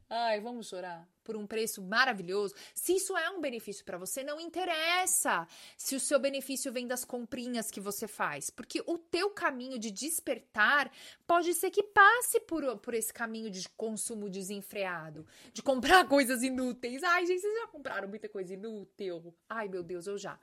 Ai, 0.10 0.40
vamos 0.40 0.68
chorar 0.68 1.08
por 1.24 1.38
um 1.38 1.46
preço 1.46 1.82
maravilhoso. 1.82 2.54
Se 2.74 2.96
isso 2.96 3.16
é 3.18 3.30
um 3.30 3.40
benefício 3.40 3.86
para 3.86 3.98
você, 3.98 4.24
não 4.24 4.40
interessa 4.40 5.48
se 5.78 5.96
o 5.96 6.00
seu 6.00 6.20
benefício 6.20 6.72
vem 6.72 6.88
das 6.88 7.06
comprinhas 7.06 7.70
que 7.70 7.80
você 7.80 8.08
faz, 8.08 8.50
porque 8.50 8.82
o 8.86 8.98
teu 8.98 9.30
caminho 9.30 9.78
de 9.78 9.92
despertar 9.92 10.92
pode 11.28 11.54
ser 11.54 11.72
que 11.72 11.84
passe 11.84 12.40
por, 12.42 12.78
por 12.80 12.94
esse 12.94 13.14
caminho 13.14 13.50
de 13.50 13.68
consumo 13.70 14.30
desenfreado, 14.30 15.26
de 15.54 15.62
comprar 15.62 16.06
coisas 16.10 16.42
inúteis. 16.44 17.04
Ai, 17.04 17.26
gente, 17.26 17.42
vocês 17.42 17.60
já 17.62 17.68
compraram 17.68 18.08
muita 18.08 18.28
coisa 18.28 18.54
inútil? 18.54 19.34
Ai, 19.48 19.68
meu 19.68 19.84
Deus, 19.84 20.08
eu 20.08 20.18
já. 20.18 20.40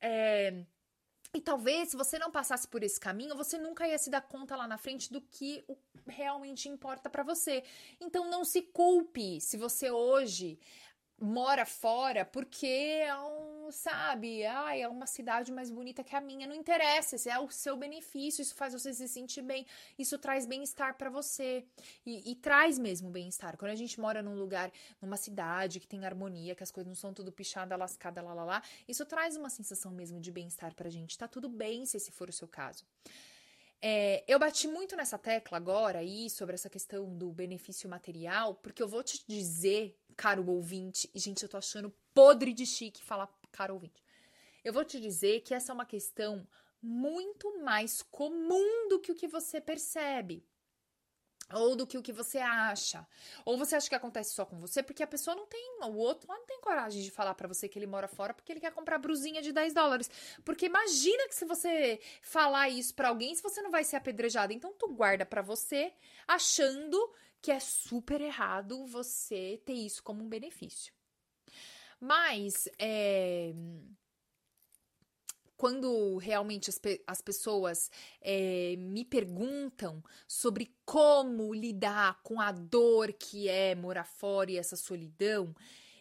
É, 0.00 0.64
e 1.34 1.40
talvez, 1.40 1.90
se 1.90 1.96
você 1.96 2.18
não 2.18 2.30
passasse 2.30 2.68
por 2.68 2.82
esse 2.82 2.98
caminho, 3.00 3.36
você 3.36 3.58
nunca 3.58 3.88
ia 3.88 3.98
se 3.98 4.08
dar 4.08 4.22
conta 4.22 4.54
lá 4.54 4.68
na 4.68 4.78
frente 4.78 5.12
do 5.12 5.20
que 5.20 5.64
realmente 6.06 6.68
importa 6.68 7.10
para 7.10 7.24
você. 7.24 7.64
Então, 8.00 8.30
não 8.30 8.44
se 8.44 8.62
culpe 8.62 9.40
se 9.40 9.56
você 9.56 9.90
hoje 9.90 10.58
mora 11.20 11.64
fora 11.64 12.24
porque 12.24 12.66
é 12.66 13.16
um, 13.16 13.70
sabe, 13.70 14.44
ai, 14.44 14.82
é 14.82 14.88
uma 14.88 15.06
cidade 15.06 15.52
mais 15.52 15.70
bonita 15.70 16.02
que 16.02 16.14
a 16.14 16.20
minha, 16.20 16.46
não 16.46 16.54
interessa, 16.54 17.16
esse 17.16 17.30
é 17.30 17.38
o 17.38 17.48
seu 17.50 17.76
benefício, 17.76 18.42
isso 18.42 18.54
faz 18.54 18.72
você 18.72 18.92
se 18.92 19.08
sentir 19.08 19.42
bem, 19.42 19.66
isso 19.98 20.18
traz 20.18 20.46
bem-estar 20.46 20.96
para 20.96 21.08
você 21.08 21.64
e, 22.04 22.30
e, 22.30 22.34
traz 22.34 22.78
mesmo 22.78 23.10
bem-estar. 23.10 23.56
Quando 23.56 23.70
a 23.70 23.76
gente 23.76 24.00
mora 24.00 24.22
num 24.22 24.34
lugar, 24.34 24.70
numa 25.00 25.16
cidade 25.16 25.80
que 25.80 25.86
tem 25.86 26.04
harmonia, 26.04 26.54
que 26.54 26.62
as 26.62 26.70
coisas 26.70 26.88
não 26.88 26.96
são 26.96 27.14
tudo 27.14 27.32
pichada, 27.32 27.76
lascada, 27.76 28.20
lá, 28.20 28.34
lá, 28.34 28.44
lá, 28.44 28.62
isso 28.86 29.04
traz 29.06 29.36
uma 29.36 29.50
sensação 29.50 29.92
mesmo 29.92 30.20
de 30.20 30.30
bem-estar 30.30 30.74
pra 30.74 30.90
gente. 30.90 31.16
Tá 31.16 31.28
tudo 31.28 31.48
bem 31.48 31.86
se 31.86 31.96
esse 31.96 32.10
for 32.10 32.28
o 32.28 32.32
seu 32.32 32.48
caso. 32.48 32.84
É, 33.86 34.24
eu 34.26 34.38
bati 34.38 34.66
muito 34.66 34.96
nessa 34.96 35.18
tecla 35.18 35.58
agora 35.58 35.98
aí 35.98 36.30
sobre 36.30 36.54
essa 36.54 36.70
questão 36.70 37.14
do 37.18 37.30
benefício 37.30 37.86
material, 37.86 38.54
porque 38.54 38.82
eu 38.82 38.88
vou 38.88 39.02
te 39.02 39.22
dizer, 39.28 39.94
caro 40.16 40.48
ouvinte, 40.48 41.10
e 41.14 41.18
gente, 41.18 41.42
eu 41.42 41.50
tô 41.50 41.58
achando 41.58 41.94
podre 42.14 42.54
de 42.54 42.64
chique 42.64 43.04
falar 43.04 43.28
caro 43.52 43.74
ouvinte. 43.74 44.02
Eu 44.64 44.72
vou 44.72 44.86
te 44.86 44.98
dizer 44.98 45.40
que 45.40 45.52
essa 45.52 45.70
é 45.70 45.74
uma 45.74 45.84
questão 45.84 46.48
muito 46.80 47.62
mais 47.62 48.00
comum 48.00 48.88
do 48.88 48.98
que 49.00 49.12
o 49.12 49.14
que 49.14 49.28
você 49.28 49.60
percebe 49.60 50.42
ou 51.54 51.76
do 51.76 51.86
que 51.86 51.96
o 51.96 52.02
que 52.02 52.12
você 52.12 52.38
acha. 52.38 53.06
Ou 53.44 53.56
você 53.56 53.76
acha 53.76 53.88
que 53.88 53.94
acontece 53.94 54.34
só 54.34 54.44
com 54.44 54.58
você 54.58 54.82
porque 54.82 55.02
a 55.02 55.06
pessoa 55.06 55.34
não 55.34 55.46
tem, 55.46 55.78
o 55.82 55.96
outro 55.96 56.28
não 56.28 56.44
tem 56.44 56.60
coragem 56.60 57.02
de 57.02 57.10
falar 57.10 57.34
para 57.34 57.48
você 57.48 57.68
que 57.68 57.78
ele 57.78 57.86
mora 57.86 58.08
fora 58.08 58.34
porque 58.34 58.52
ele 58.52 58.60
quer 58.60 58.72
comprar 58.72 58.98
brusinha 58.98 59.40
de 59.42 59.52
10 59.52 59.74
dólares. 59.74 60.10
Porque 60.44 60.66
imagina 60.66 61.28
que 61.28 61.34
se 61.34 61.44
você 61.44 62.00
falar 62.22 62.68
isso 62.68 62.94
para 62.94 63.08
alguém, 63.08 63.34
se 63.34 63.42
você 63.42 63.62
não 63.62 63.70
vai 63.70 63.84
ser 63.84 63.96
apedrejado, 63.96 64.52
então 64.52 64.72
tu 64.72 64.88
guarda 64.88 65.24
para 65.24 65.42
você, 65.42 65.92
achando 66.26 67.12
que 67.40 67.50
é 67.50 67.60
super 67.60 68.20
errado 68.20 68.86
você 68.86 69.60
ter 69.64 69.74
isso 69.74 70.02
como 70.02 70.24
um 70.24 70.28
benefício. 70.28 70.92
Mas 72.00 72.68
é 72.78 73.52
quando 75.56 76.16
realmente 76.16 76.70
as, 76.70 76.78
pe 76.78 77.02
as 77.06 77.20
pessoas 77.20 77.90
é, 78.20 78.74
me 78.76 79.04
perguntam 79.04 80.02
sobre 80.26 80.74
como 80.84 81.54
lidar 81.54 82.20
com 82.22 82.40
a 82.40 82.50
dor 82.52 83.12
que 83.12 83.48
é 83.48 83.74
morar 83.74 84.04
fora 84.04 84.50
e 84.50 84.58
essa 84.58 84.76
solidão, 84.76 85.54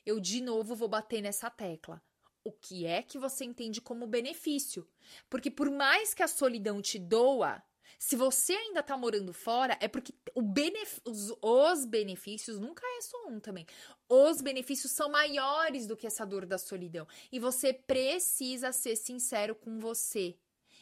eu 0.06 0.20
de 0.20 0.42
novo 0.42 0.76
vou 0.76 0.88
bater 0.88 1.22
nessa 1.22 1.50
tecla. 1.50 2.02
O 2.44 2.52
que 2.52 2.86
é 2.86 3.02
que 3.02 3.18
você 3.18 3.46
entende 3.46 3.80
como 3.80 4.06
benefício? 4.06 4.88
Porque 5.30 5.50
por 5.50 5.72
mais 5.72 6.13
que 6.13 6.24
a 6.24 6.28
solidão 6.28 6.82
te 6.82 7.00
doa, 7.00 7.63
se 8.04 8.18
você 8.18 8.52
ainda 8.52 8.82
está 8.82 8.98
morando 8.98 9.32
fora, 9.32 9.78
é 9.80 9.88
porque 9.88 10.13
benef 10.36 11.00
os, 11.06 11.34
os, 11.42 11.86
benefícios, 11.86 12.60
nunca 12.60 12.86
é 12.86 13.02
só 13.02 13.28
um 13.30 13.39
também. 13.39 13.66
Os 14.10 14.42
benefícios 14.42 14.92
são 14.92 15.10
maiores 15.10 15.88
do 15.88 15.96
que 15.96 16.06
essa 16.06 16.26
dor 16.26 16.46
da 16.46 16.58
solidão. 16.58 17.08
E 17.32 17.39
você 17.39 17.72
precisa 17.72 18.74
ser 18.74 18.98
sincero 18.98 19.56
com 19.56 19.80
você 19.80 20.38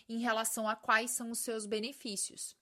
em 0.10 0.18
relação 0.18 0.68
a 0.68 0.76
quais 0.76 1.12
são 1.12 1.30
os 1.30 1.38
seus 1.38 1.68
benefícios. 1.68 2.58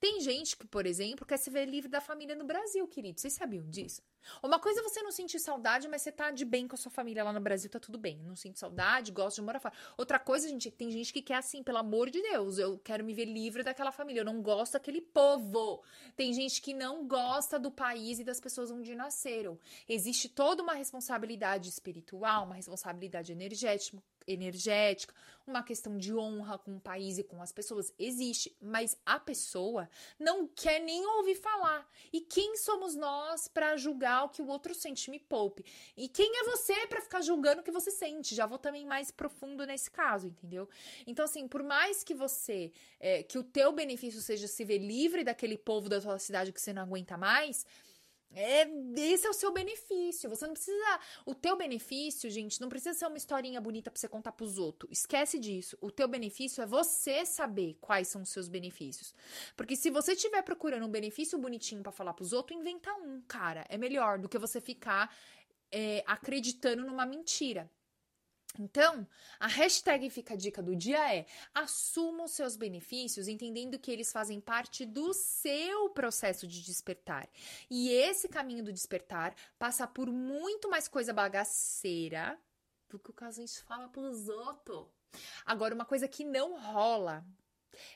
Tem 0.00 0.20
gente 0.20 0.56
que, 0.56 0.66
por 0.66 0.86
exemplo, 0.86 1.26
quer 1.26 1.36
se 1.36 1.50
ver 1.50 1.66
livre 1.66 1.90
da 1.90 2.00
família 2.00 2.34
no 2.34 2.44
Brasil, 2.44 2.86
querido. 2.86 3.20
Vocês 3.20 3.34
sabiam 3.34 3.68
disso? 3.68 4.02
Uma 4.42 4.58
coisa 4.58 4.80
é 4.80 4.82
você 4.82 5.02
não 5.02 5.12
sentir 5.12 5.38
saudade, 5.38 5.88
mas 5.88 6.02
você 6.02 6.10
tá 6.10 6.30
de 6.30 6.44
bem 6.44 6.66
com 6.66 6.74
a 6.74 6.78
sua 6.78 6.90
família 6.90 7.22
lá 7.22 7.32
no 7.32 7.40
Brasil, 7.40 7.70
tá 7.70 7.78
tudo 7.78 7.98
bem. 7.98 8.18
Não 8.24 8.34
sinto 8.34 8.58
saudade, 8.58 9.12
gosto 9.12 9.36
de 9.36 9.42
morar 9.42 9.60
fora. 9.60 9.74
Outra 9.96 10.18
coisa, 10.18 10.48
gente, 10.48 10.70
tem 10.70 10.90
gente 10.90 11.12
que 11.12 11.22
quer 11.22 11.36
assim, 11.36 11.62
pelo 11.62 11.78
amor 11.78 12.10
de 12.10 12.20
Deus, 12.20 12.58
eu 12.58 12.78
quero 12.78 13.04
me 13.04 13.14
ver 13.14 13.26
livre 13.26 13.62
daquela 13.62 13.92
família, 13.92 14.20
eu 14.20 14.24
não 14.24 14.42
gosto 14.42 14.72
daquele 14.74 15.00
povo. 15.00 15.82
Tem 16.16 16.32
gente 16.32 16.60
que 16.60 16.74
não 16.74 17.06
gosta 17.06 17.58
do 17.58 17.70
país 17.70 18.18
e 18.18 18.24
das 18.24 18.40
pessoas 18.40 18.70
onde 18.70 18.94
nasceram. 18.94 19.58
Existe 19.88 20.28
toda 20.28 20.62
uma 20.62 20.74
responsabilidade 20.74 21.68
espiritual, 21.68 22.44
uma 22.44 22.54
responsabilidade 22.54 23.32
energética, 23.32 24.02
energética, 24.26 25.14
uma 25.46 25.62
questão 25.62 25.96
de 25.96 26.14
honra 26.14 26.58
com 26.58 26.76
o 26.76 26.80
país 26.80 27.18
e 27.18 27.22
com 27.22 27.40
as 27.40 27.52
pessoas. 27.52 27.92
Existe, 27.98 28.56
mas 28.60 28.98
a 29.06 29.18
pessoa 29.20 29.88
não 30.18 30.46
quer 30.46 30.80
nem 30.80 31.06
ouvir 31.06 31.36
falar. 31.36 31.88
E 32.12 32.20
quem 32.20 32.56
somos 32.56 32.96
nós 32.96 33.46
para 33.46 33.76
julgar 33.76 34.24
o 34.24 34.28
que 34.28 34.42
o 34.42 34.48
outro 34.48 34.74
sente? 34.74 35.10
Me 35.10 35.20
poupe. 35.20 35.64
E 35.96 36.08
quem 36.08 36.40
é 36.40 36.44
você 36.44 36.86
para 36.88 37.00
ficar 37.00 37.20
julgando 37.20 37.60
o 37.60 37.64
que 37.64 37.70
você 37.70 37.90
sente? 37.90 38.34
Já 38.34 38.46
vou 38.46 38.58
também 38.58 38.84
mais 38.84 39.10
profundo 39.10 39.64
nesse 39.64 39.90
caso, 39.90 40.26
entendeu? 40.26 40.68
Então, 41.06 41.24
assim, 41.24 41.46
por 41.46 41.62
mais 41.62 42.02
que 42.02 42.14
você, 42.14 42.72
é, 42.98 43.22
que 43.22 43.38
o 43.38 43.44
teu 43.44 43.72
benefício 43.72 44.20
seja 44.20 44.48
se 44.48 44.64
ver 44.64 44.78
livre 44.78 45.22
daquele 45.22 45.56
povo 45.56 45.88
da 45.88 46.00
tua 46.00 46.18
cidade 46.18 46.52
que 46.52 46.60
você 46.60 46.72
não 46.72 46.82
aguenta 46.82 47.16
mais, 47.16 47.64
É, 48.34 48.68
esse 48.96 49.26
é 49.26 49.30
o 49.30 49.32
seu 49.32 49.52
benefício. 49.52 50.28
Você 50.28 50.46
não 50.46 50.52
precisa. 50.54 51.00
O 51.24 51.34
teu 51.34 51.56
benefício, 51.56 52.30
gente, 52.30 52.60
não 52.60 52.68
precisa 52.68 52.92
ser 52.92 53.06
uma 53.06 53.16
historinha 53.16 53.60
bonita 53.60 53.90
pra 53.90 53.98
você 53.98 54.08
contar 54.08 54.32
pros 54.32 54.58
outros. 54.58 54.90
Esquece 54.92 55.38
disso. 55.38 55.76
O 55.80 55.90
teu 55.90 56.06
benefício 56.06 56.62
é 56.62 56.66
você 56.66 57.24
saber 57.24 57.78
quais 57.80 58.08
são 58.08 58.22
os 58.22 58.28
seus 58.28 58.48
benefícios. 58.48 59.14
Porque 59.56 59.76
se 59.76 59.90
você 59.90 60.12
estiver 60.12 60.42
procurando 60.42 60.86
um 60.86 60.90
benefício 60.90 61.38
bonitinho 61.38 61.82
para 61.82 61.92
falar 61.92 62.14
pros 62.14 62.32
outros, 62.32 62.58
inventa 62.58 62.92
um, 62.94 63.22
cara. 63.22 63.64
É 63.68 63.78
melhor 63.78 64.18
do 64.18 64.28
que 64.28 64.38
você 64.38 64.60
ficar 64.60 65.14
é, 65.70 66.04
acreditando 66.06 66.84
numa 66.84 67.06
mentira. 67.06 67.70
Então, 68.58 69.06
a 69.38 69.46
hashtag 69.46 70.08
Fica 70.10 70.34
a 70.34 70.36
Dica 70.36 70.62
do 70.62 70.74
Dia 70.74 71.14
é: 71.14 71.26
assuma 71.54 72.24
os 72.24 72.32
seus 72.32 72.56
benefícios, 72.56 73.28
entendendo 73.28 73.78
que 73.78 73.90
eles 73.90 74.12
fazem 74.12 74.40
parte 74.40 74.84
do 74.84 75.12
seu 75.12 75.90
processo 75.90 76.46
de 76.46 76.62
despertar. 76.62 77.28
E 77.70 77.90
esse 77.90 78.28
caminho 78.28 78.64
do 78.64 78.72
despertar 78.72 79.34
passa 79.58 79.86
por 79.86 80.10
muito 80.10 80.68
mais 80.68 80.88
coisa 80.88 81.12
bagaceira 81.12 82.38
do 82.88 82.98
que 82.98 83.10
o 83.10 83.14
Casais 83.14 83.58
fala 83.60 83.88
pros 83.88 84.28
outros. 84.28 84.86
Agora, 85.44 85.74
uma 85.74 85.84
coisa 85.84 86.08
que 86.08 86.24
não 86.24 86.58
rola 86.58 87.24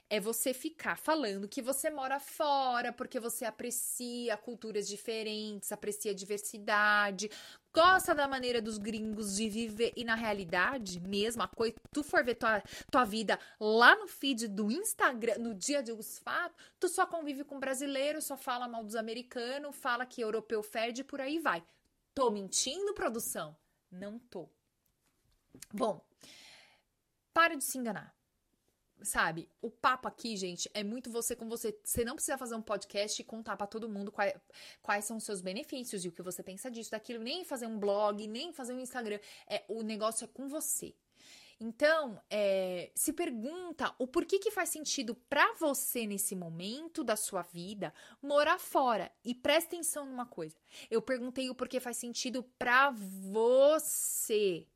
é 0.09 0.21
você 0.21 0.53
ficar 0.53 0.97
falando 0.97 1.49
que 1.49 1.63
você 1.63 1.91
mora 1.91 2.19
fora 2.19 2.93
porque 2.93 3.21
você 3.21 3.45
aprecia 3.45 4.37
culturas 4.37 4.89
diferentes, 4.89 5.73
aprecia 5.73 6.15
diversidade, 6.15 7.31
gosta 7.73 8.15
da 8.15 8.27
maneira 8.27 8.61
dos 8.61 8.79
gringos 8.79 9.37
de 9.37 9.49
viver 9.49 9.93
e 9.97 10.05
na 10.05 10.15
realidade, 10.15 11.01
mesmo 11.01 11.43
a 11.43 11.49
coisa, 11.49 11.75
tu 11.93 12.03
for 12.03 12.25
ver 12.25 12.35
tua, 12.35 12.63
tua 12.91 13.05
vida 13.05 13.39
lá 13.59 13.97
no 13.97 14.07
feed 14.07 14.49
do 14.49 14.71
Instagram, 14.71 15.39
no 15.39 15.55
dia 15.55 15.83
dos 15.83 16.19
fatos, 16.19 16.57
tu 16.79 16.89
só 16.89 17.07
convive 17.07 17.45
com 17.45 17.59
brasileiro, 17.59 18.21
só 18.21 18.37
fala 18.37 18.69
mal 18.69 18.85
dos 18.85 18.97
americanos, 18.97 19.77
fala 19.77 20.07
que 20.07 20.21
europeu 20.21 20.63
fede 20.63 21.05
por 21.05 21.21
aí 21.21 21.39
vai. 21.39 21.63
Tô 22.15 22.31
mentindo, 22.31 22.93
produção? 22.95 23.57
Não 23.91 24.19
tô. 24.19 24.49
Bom, 25.73 26.05
para 27.33 27.57
de 27.57 27.65
se 27.65 27.79
enganar 27.79 28.20
sabe? 29.03 29.49
O 29.61 29.71
papo 29.71 30.09
aqui, 30.09 30.37
gente, 30.37 30.71
é 30.75 30.83
muito 30.83 31.11
você 31.11 31.35
com 31.35 31.49
você. 31.49 31.77
Você 31.83 32.05
não 32.05 32.15
precisa 32.15 32.39
fazer 32.39 32.55
um 32.55 32.63
podcast 32.63 33.21
e 33.21 33.25
contar 33.25 33.57
para 33.57 33.67
todo 33.67 33.89
mundo 33.89 34.13
quais, 34.13 34.35
quais 34.83 35.05
são 35.05 35.17
os 35.17 35.25
seus 35.25 35.41
benefícios 35.41 36.05
e 36.05 36.09
o 36.09 36.13
que 36.13 36.23
você 36.23 36.43
pensa 36.43 36.71
disso, 36.71 36.91
daquilo, 36.91 37.23
nem 37.23 37.45
fazer 37.45 37.67
um 37.67 37.79
blog, 37.79 38.27
nem 38.27 38.53
fazer 38.53 38.73
um 38.73 38.81
Instagram. 38.81 39.19
É, 39.47 39.65
o 39.69 39.83
negócio 39.83 40.25
é 40.25 40.29
com 40.29 40.49
você. 40.49 40.95
Então, 41.63 42.19
é, 42.31 42.91
se 42.95 43.13
pergunta 43.13 43.95
o 43.99 44.07
porquê 44.07 44.39
que 44.39 44.51
faz 44.51 44.71
sentido 44.71 45.15
para 45.15 45.53
você 45.55 46.07
nesse 46.07 46.35
momento 46.35 47.05
da 47.05 47.17
sua 47.17 47.43
vida 47.43 47.93
morar 48.23 48.59
fora. 48.59 49.13
E 49.23 49.35
presta 49.35 49.77
atenção 49.77 50.07
numa 50.07 50.25
coisa. 50.25 50.57
Eu 50.91 51.03
perguntei 51.03 51.51
o 51.51 51.55
porquê 51.55 51.79
faz 51.79 51.99
sentido 51.99 52.43
para 52.59 52.91
você. 52.91 54.67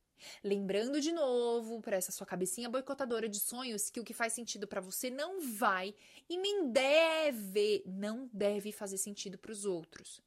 Lembrando 0.43 1.01
de 1.01 1.13
novo 1.13 1.81
para 1.81 1.97
essa 1.97 2.13
sua 2.13 2.27
cabecinha 2.27 2.69
boicotadora 2.69 3.29
de 3.29 3.41
sonhos 3.41 3.91
que 3.91 4.01
o 4.01 4.05
que 4.05 4.15
faz 4.15 4.33
sentido 4.33 4.67
para 4.67 4.81
você 4.81 5.11
não 5.11 5.41
vai 5.41 5.95
e 6.29 6.37
nem 6.37 6.71
deve, 6.71 7.83
não 7.87 8.29
deve 8.33 8.73
fazer 8.73 8.99
sentido 8.99 9.39
para 9.39 9.53
os 9.53 9.65
outros. 9.65 10.23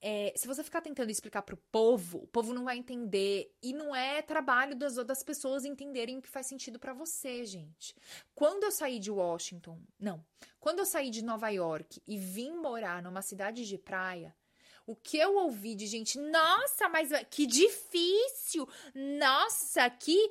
É, 0.00 0.32
se 0.36 0.46
você 0.46 0.62
ficar 0.62 0.80
tentando 0.80 1.10
explicar 1.10 1.42
para 1.42 1.56
o 1.56 1.62
povo, 1.72 2.18
o 2.18 2.26
povo 2.28 2.54
não 2.54 2.64
vai 2.64 2.78
entender 2.78 3.52
e 3.60 3.72
não 3.72 3.94
é 3.94 4.22
trabalho 4.22 4.76
das 4.76 4.96
outras 4.96 5.24
pessoas 5.24 5.64
entenderem 5.64 6.18
o 6.18 6.22
que 6.22 6.28
faz 6.28 6.46
sentido 6.46 6.78
para 6.78 6.92
você, 6.92 7.44
gente. 7.44 7.96
Quando 8.34 8.62
eu 8.62 8.70
saí 8.70 9.00
de 9.00 9.10
Washington, 9.10 9.80
não, 9.98 10.24
quando 10.60 10.78
eu 10.78 10.86
saí 10.86 11.10
de 11.10 11.24
Nova 11.24 11.48
York 11.48 12.00
e 12.06 12.16
vim 12.16 12.52
morar 12.52 13.02
numa 13.02 13.22
cidade 13.22 13.66
de 13.66 13.76
praia, 13.76 14.34
o 14.88 14.96
que 14.96 15.18
eu 15.18 15.36
ouvi 15.36 15.74
de 15.74 15.86
gente, 15.86 16.18
nossa, 16.18 16.88
mas 16.88 17.10
que 17.30 17.46
difícil! 17.46 18.66
Nossa, 18.94 19.88
que 19.90 20.30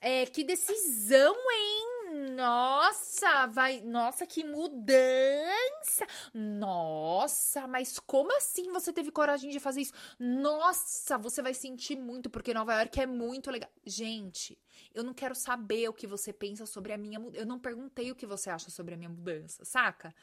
é, 0.00 0.24
que 0.24 0.44
decisão, 0.44 1.34
hein? 1.34 2.34
Nossa, 2.36 3.48
vai, 3.48 3.80
nossa, 3.80 4.24
que 4.24 4.44
mudança! 4.44 6.06
Nossa, 6.32 7.66
mas 7.66 7.98
como 7.98 8.34
assim 8.36 8.70
você 8.70 8.92
teve 8.92 9.10
coragem 9.10 9.50
de 9.50 9.58
fazer 9.58 9.80
isso? 9.80 9.92
Nossa, 10.16 11.18
você 11.18 11.42
vai 11.42 11.52
sentir 11.52 11.96
muito 11.96 12.30
porque 12.30 12.54
Nova 12.54 12.74
York 12.74 13.00
é 13.00 13.06
muito 13.06 13.50
legal. 13.50 13.70
Gente, 13.84 14.56
eu 14.94 15.02
não 15.02 15.12
quero 15.12 15.34
saber 15.34 15.88
o 15.88 15.92
que 15.92 16.06
você 16.06 16.32
pensa 16.32 16.64
sobre 16.66 16.92
a 16.92 16.96
minha 16.96 17.18
mudança. 17.18 17.42
Eu 17.42 17.46
não 17.46 17.58
perguntei 17.58 18.12
o 18.12 18.14
que 18.14 18.26
você 18.26 18.48
acha 18.48 18.70
sobre 18.70 18.94
a 18.94 18.96
minha 18.96 19.10
mudança, 19.10 19.64
saca? 19.64 20.14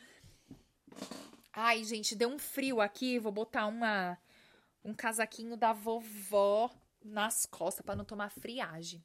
Ai, 1.57 1.85
gente, 1.85 2.15
deu 2.15 2.27
um 2.27 2.37
frio 2.37 2.81
aqui. 2.81 3.17
Vou 3.17 3.31
botar 3.31 3.65
uma 3.67 4.17
um 4.83 4.93
casaquinho 4.93 5.55
da 5.55 5.71
vovó 5.71 6.69
nas 7.03 7.45
costas 7.45 7.83
para 7.83 7.95
não 7.95 8.03
tomar 8.03 8.29
friagem. 8.29 9.03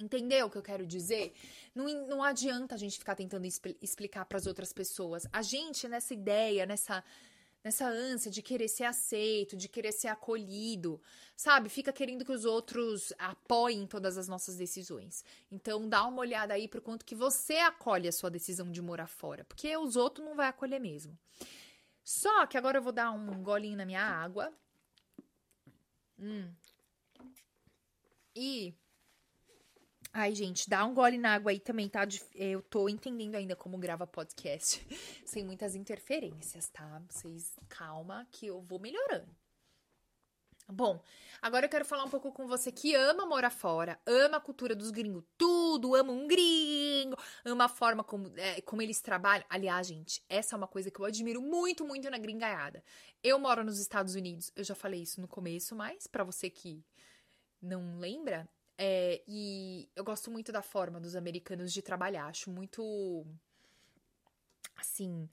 Entendeu 0.00 0.46
o 0.46 0.50
que 0.50 0.56
eu 0.56 0.62
quero 0.62 0.86
dizer? 0.86 1.34
Não, 1.74 1.86
não 2.06 2.22
adianta 2.22 2.76
a 2.76 2.78
gente 2.78 2.98
ficar 2.98 3.16
tentando 3.16 3.46
explicar 3.82 4.24
para 4.26 4.38
as 4.38 4.46
outras 4.46 4.72
pessoas. 4.72 5.26
A 5.32 5.42
gente, 5.42 5.88
nessa 5.88 6.14
ideia, 6.14 6.66
nessa 6.66 7.02
nessa 7.64 7.88
ânsia 7.88 8.30
de 8.30 8.42
querer 8.42 8.68
ser 8.68 8.84
aceito, 8.84 9.56
de 9.56 9.68
querer 9.70 9.90
ser 9.90 10.08
acolhido, 10.08 11.00
sabe? 11.34 11.70
Fica 11.70 11.92
querendo 11.92 12.24
que 12.24 12.30
os 12.30 12.44
outros 12.44 13.10
apoiem 13.18 13.86
todas 13.86 14.18
as 14.18 14.28
nossas 14.28 14.56
decisões. 14.56 15.24
Então 15.50 15.88
dá 15.88 16.06
uma 16.06 16.20
olhada 16.20 16.52
aí 16.52 16.68
pro 16.68 16.82
quanto 16.82 17.06
que 17.06 17.14
você 17.14 17.54
acolhe 17.54 18.06
a 18.06 18.12
sua 18.12 18.30
decisão 18.30 18.70
de 18.70 18.82
morar 18.82 19.06
fora, 19.06 19.44
porque 19.44 19.74
os 19.78 19.96
outros 19.96 20.26
não 20.26 20.36
vai 20.36 20.48
acolher 20.48 20.78
mesmo. 20.78 21.18
Só 22.04 22.46
que 22.46 22.58
agora 22.58 22.76
eu 22.76 22.82
vou 22.82 22.92
dar 22.92 23.10
um 23.12 23.42
golinho 23.42 23.78
na 23.78 23.86
minha 23.86 24.02
água. 24.02 24.52
Hum. 26.18 26.52
E 28.36 28.74
Ai, 30.16 30.32
gente, 30.32 30.70
dá 30.70 30.84
um 30.84 30.94
gole 30.94 31.18
na 31.18 31.34
água 31.34 31.50
aí 31.50 31.58
também, 31.58 31.88
tá? 31.88 32.06
Eu 32.36 32.62
tô 32.62 32.88
entendendo 32.88 33.34
ainda 33.34 33.56
como 33.56 33.76
grava 33.76 34.06
podcast 34.06 34.80
sem 35.26 35.44
muitas 35.44 35.74
interferências, 35.74 36.68
tá? 36.68 37.02
Vocês 37.10 37.56
calma 37.68 38.24
que 38.30 38.46
eu 38.46 38.60
vou 38.62 38.78
melhorando. 38.78 39.34
Bom, 40.68 41.02
agora 41.42 41.66
eu 41.66 41.68
quero 41.68 41.84
falar 41.84 42.04
um 42.04 42.08
pouco 42.08 42.30
com 42.30 42.46
você 42.46 42.70
que 42.70 42.94
ama 42.94 43.26
morar 43.26 43.50
fora, 43.50 44.00
ama 44.06 44.36
a 44.36 44.40
cultura 44.40 44.76
dos 44.76 44.92
gringos, 44.92 45.24
tudo, 45.36 45.96
ama 45.96 46.12
um 46.12 46.28
gringo, 46.28 47.16
ama 47.44 47.64
a 47.64 47.68
forma 47.68 48.04
como, 48.04 48.32
é, 48.36 48.60
como 48.60 48.80
eles 48.80 49.00
trabalham. 49.00 49.44
Aliás, 49.50 49.84
gente, 49.84 50.22
essa 50.28 50.54
é 50.54 50.56
uma 50.56 50.68
coisa 50.68 50.92
que 50.92 51.00
eu 51.00 51.04
admiro 51.04 51.42
muito, 51.42 51.84
muito 51.84 52.08
na 52.08 52.18
gringaiada. 52.18 52.84
Eu 53.20 53.36
moro 53.40 53.64
nos 53.64 53.80
Estados 53.80 54.14
Unidos, 54.14 54.52
eu 54.54 54.62
já 54.62 54.76
falei 54.76 55.02
isso 55.02 55.20
no 55.20 55.26
começo, 55.26 55.74
mas 55.74 56.06
para 56.06 56.22
você 56.22 56.48
que 56.48 56.84
não 57.60 57.98
lembra, 57.98 58.48
é, 58.76 59.22
e 59.26 59.88
eu 59.94 60.04
gosto 60.04 60.30
muito 60.30 60.50
da 60.50 60.62
forma 60.62 61.00
dos 61.00 61.14
americanos 61.14 61.72
de 61.72 61.82
trabalhar. 61.82 62.26
Acho 62.26 62.50
muito. 62.50 63.26
Assim. 64.76 65.28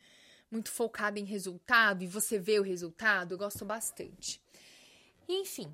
Muito 0.49 0.69
focada 0.69 1.17
em 1.19 1.23
resultado 1.23 2.03
e 2.03 2.07
você 2.07 2.37
vê 2.37 2.59
o 2.59 2.63
resultado. 2.63 3.33
Eu 3.33 3.37
gosto 3.37 3.65
bastante. 3.65 4.41
enfim. 5.27 5.73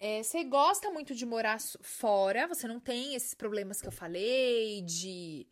É, 0.00 0.22
você 0.22 0.44
gosta 0.44 0.90
muito 0.90 1.14
de 1.14 1.24
morar 1.24 1.58
fora, 1.80 2.46
você 2.46 2.66
não 2.68 2.80
tem 2.80 3.14
esses 3.14 3.32
problemas 3.32 3.80
que 3.80 3.88
eu 3.88 3.92
falei, 3.92 4.82
de 4.82 5.46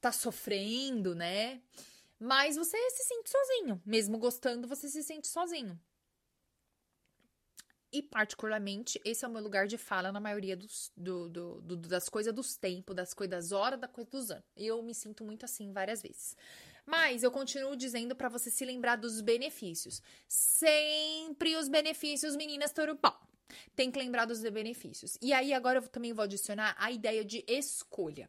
tá 0.00 0.12
sofrendo, 0.12 1.14
né? 1.14 1.60
Mas 2.18 2.56
você 2.56 2.76
se 2.90 3.04
sente 3.04 3.30
sozinho. 3.30 3.82
Mesmo 3.84 4.18
gostando, 4.18 4.66
você 4.66 4.88
se 4.88 5.02
sente 5.02 5.28
sozinho. 5.28 5.78
E, 7.90 8.02
particularmente, 8.02 9.00
esse 9.04 9.24
é 9.24 9.28
o 9.28 9.30
meu 9.30 9.42
lugar 9.42 9.66
de 9.66 9.78
fala 9.78 10.12
na 10.12 10.20
maioria 10.20 10.56
dos, 10.56 10.92
do, 10.96 11.28
do, 11.28 11.60
do, 11.62 11.76
das 11.76 12.08
coisas 12.08 12.34
dos 12.34 12.56
tempos, 12.56 12.94
das 12.94 13.14
coisas 13.14 13.30
das 13.30 13.52
horas, 13.52 13.80
das 13.80 13.90
coisas 13.90 14.10
dos 14.10 14.30
anos. 14.30 14.44
E 14.56 14.66
eu 14.66 14.82
me 14.82 14.94
sinto 14.94 15.24
muito 15.24 15.44
assim 15.44 15.72
várias 15.72 16.02
vezes. 16.02 16.36
Mas 16.84 17.22
eu 17.22 17.30
continuo 17.30 17.76
dizendo 17.76 18.14
para 18.14 18.28
você 18.28 18.50
se 18.50 18.64
lembrar 18.64 18.96
dos 18.96 19.20
benefícios. 19.20 20.02
Sempre 20.26 21.56
os 21.56 21.68
benefícios, 21.68 22.36
meninas 22.36 22.72
Torupão. 22.72 23.14
Tem 23.74 23.90
que 23.90 23.98
lembrar 23.98 24.26
dos 24.26 24.40
benefícios. 24.42 25.16
E 25.20 25.32
aí, 25.32 25.54
agora 25.54 25.78
eu 25.78 25.88
também 25.88 26.12
vou 26.12 26.22
adicionar 26.22 26.74
a 26.78 26.90
ideia 26.90 27.24
de 27.24 27.44
escolha. 27.48 28.28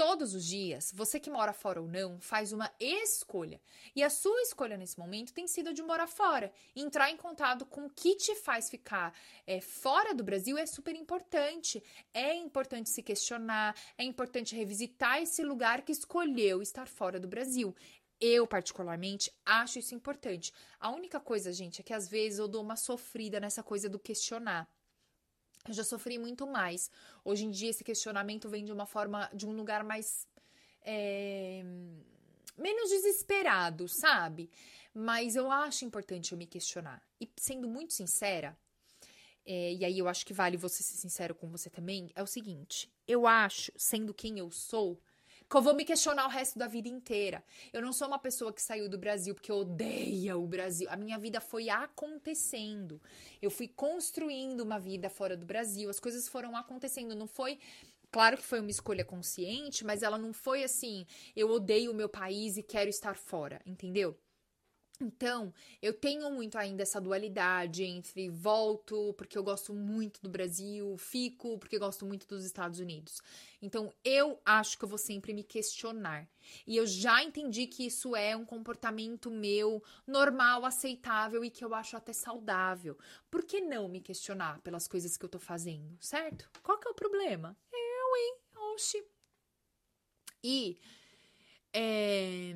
Todos 0.00 0.34
os 0.34 0.46
dias, 0.46 0.90
você 0.94 1.20
que 1.20 1.28
mora 1.28 1.52
fora 1.52 1.78
ou 1.78 1.86
não, 1.86 2.18
faz 2.22 2.54
uma 2.54 2.72
escolha. 2.80 3.60
E 3.94 4.02
a 4.02 4.08
sua 4.08 4.40
escolha 4.40 4.78
nesse 4.78 4.98
momento 4.98 5.34
tem 5.34 5.46
sido 5.46 5.74
de 5.74 5.82
morar 5.82 6.06
fora. 6.06 6.50
Entrar 6.74 7.10
em 7.10 7.18
contato 7.18 7.66
com 7.66 7.84
o 7.84 7.90
que 7.90 8.16
te 8.16 8.34
faz 8.34 8.70
ficar 8.70 9.12
é, 9.46 9.60
fora 9.60 10.14
do 10.14 10.24
Brasil 10.24 10.56
é 10.56 10.64
super 10.64 10.96
importante. 10.96 11.84
É 12.14 12.34
importante 12.34 12.88
se 12.88 13.02
questionar, 13.02 13.76
é 13.98 14.02
importante 14.02 14.56
revisitar 14.56 15.20
esse 15.20 15.44
lugar 15.44 15.82
que 15.82 15.92
escolheu 15.92 16.62
estar 16.62 16.88
fora 16.88 17.20
do 17.20 17.28
Brasil. 17.28 17.76
Eu, 18.18 18.46
particularmente, 18.46 19.30
acho 19.44 19.80
isso 19.80 19.94
importante. 19.94 20.50
A 20.78 20.90
única 20.90 21.20
coisa, 21.20 21.52
gente, 21.52 21.82
é 21.82 21.84
que 21.84 21.92
às 21.92 22.08
vezes 22.08 22.38
eu 22.38 22.48
dou 22.48 22.62
uma 22.62 22.76
sofrida 22.76 23.38
nessa 23.38 23.62
coisa 23.62 23.86
do 23.86 23.98
questionar. 23.98 24.66
Eu 25.68 25.74
já 25.74 25.84
sofri 25.84 26.18
muito 26.18 26.46
mais. 26.46 26.90
Hoje 27.24 27.44
em 27.44 27.50
dia, 27.50 27.70
esse 27.70 27.84
questionamento 27.84 28.48
vem 28.48 28.64
de 28.64 28.72
uma 28.72 28.86
forma, 28.86 29.30
de 29.34 29.46
um 29.46 29.52
lugar 29.52 29.84
mais. 29.84 30.26
É, 30.82 31.62
menos 32.56 32.90
desesperado, 32.90 33.86
sabe? 33.88 34.50
Mas 34.94 35.36
eu 35.36 35.50
acho 35.50 35.84
importante 35.84 36.32
eu 36.32 36.38
me 36.38 36.46
questionar. 36.46 37.02
E 37.20 37.30
sendo 37.38 37.68
muito 37.68 37.92
sincera, 37.92 38.56
é, 39.44 39.72
e 39.74 39.84
aí 39.84 39.98
eu 39.98 40.08
acho 40.08 40.24
que 40.26 40.32
vale 40.32 40.56
você 40.56 40.82
ser 40.82 40.96
sincero 40.96 41.34
com 41.34 41.48
você 41.48 41.70
também, 41.70 42.10
é 42.14 42.22
o 42.22 42.26
seguinte: 42.26 42.90
eu 43.06 43.26
acho, 43.26 43.72
sendo 43.76 44.14
quem 44.14 44.38
eu 44.38 44.50
sou, 44.50 45.00
que 45.50 45.56
eu 45.56 45.60
vou 45.60 45.74
me 45.74 45.84
questionar 45.84 46.26
o 46.26 46.30
resto 46.30 46.56
da 46.56 46.68
vida 46.68 46.88
inteira. 46.88 47.42
Eu 47.72 47.82
não 47.82 47.92
sou 47.92 48.06
uma 48.06 48.20
pessoa 48.20 48.52
que 48.52 48.62
saiu 48.62 48.88
do 48.88 48.96
Brasil 48.96 49.34
porque 49.34 49.50
odeia 49.50 50.38
o 50.38 50.46
Brasil. 50.46 50.86
A 50.88 50.96
minha 50.96 51.18
vida 51.18 51.40
foi 51.40 51.68
acontecendo. 51.68 53.02
Eu 53.42 53.50
fui 53.50 53.66
construindo 53.66 54.60
uma 54.60 54.78
vida 54.78 55.10
fora 55.10 55.36
do 55.36 55.44
Brasil. 55.44 55.90
As 55.90 55.98
coisas 55.98 56.28
foram 56.28 56.56
acontecendo. 56.56 57.16
Não 57.16 57.26
foi 57.26 57.58
Claro 58.12 58.36
que 58.36 58.42
foi 58.42 58.58
uma 58.58 58.70
escolha 58.70 59.04
consciente, 59.04 59.84
mas 59.84 60.02
ela 60.02 60.18
não 60.18 60.32
foi 60.32 60.64
assim, 60.64 61.06
eu 61.36 61.48
odeio 61.48 61.92
o 61.92 61.94
meu 61.94 62.08
país 62.08 62.56
e 62.56 62.62
quero 62.62 62.90
estar 62.90 63.16
fora, 63.16 63.60
entendeu? 63.64 64.18
Então, 65.00 65.52
eu 65.80 65.94
tenho 65.94 66.30
muito 66.30 66.58
ainda 66.58 66.82
essa 66.82 67.00
dualidade 67.00 67.82
entre 67.82 68.28
volto 68.28 69.14
porque 69.14 69.38
eu 69.38 69.42
gosto 69.42 69.72
muito 69.72 70.20
do 70.20 70.28
Brasil, 70.28 70.94
fico 70.98 71.58
porque 71.58 71.76
eu 71.76 71.80
gosto 71.80 72.04
muito 72.04 72.26
dos 72.26 72.44
Estados 72.44 72.78
Unidos. 72.80 73.22
Então, 73.62 73.90
eu 74.04 74.38
acho 74.44 74.76
que 74.78 74.84
eu 74.84 74.88
vou 74.88 74.98
sempre 74.98 75.32
me 75.32 75.42
questionar. 75.42 76.28
E 76.66 76.76
eu 76.76 76.86
já 76.86 77.22
entendi 77.22 77.66
que 77.66 77.86
isso 77.86 78.14
é 78.14 78.36
um 78.36 78.44
comportamento 78.44 79.30
meu 79.30 79.82
normal, 80.06 80.66
aceitável 80.66 81.42
e 81.44 81.50
que 81.50 81.64
eu 81.64 81.74
acho 81.74 81.96
até 81.96 82.12
saudável. 82.12 82.98
Por 83.30 83.42
que 83.42 83.60
não 83.60 83.88
me 83.88 84.00
questionar 84.00 84.60
pelas 84.60 84.86
coisas 84.86 85.16
que 85.16 85.24
eu 85.24 85.28
tô 85.30 85.38
fazendo, 85.38 85.96
certo? 85.98 86.50
Qual 86.62 86.78
que 86.78 86.86
é 86.88 86.90
o 86.90 86.94
problema? 86.94 87.56
Eu, 87.72 88.16
hein? 88.16 88.36
Oxi. 88.74 89.02
E. 90.44 90.78
É 91.72 92.52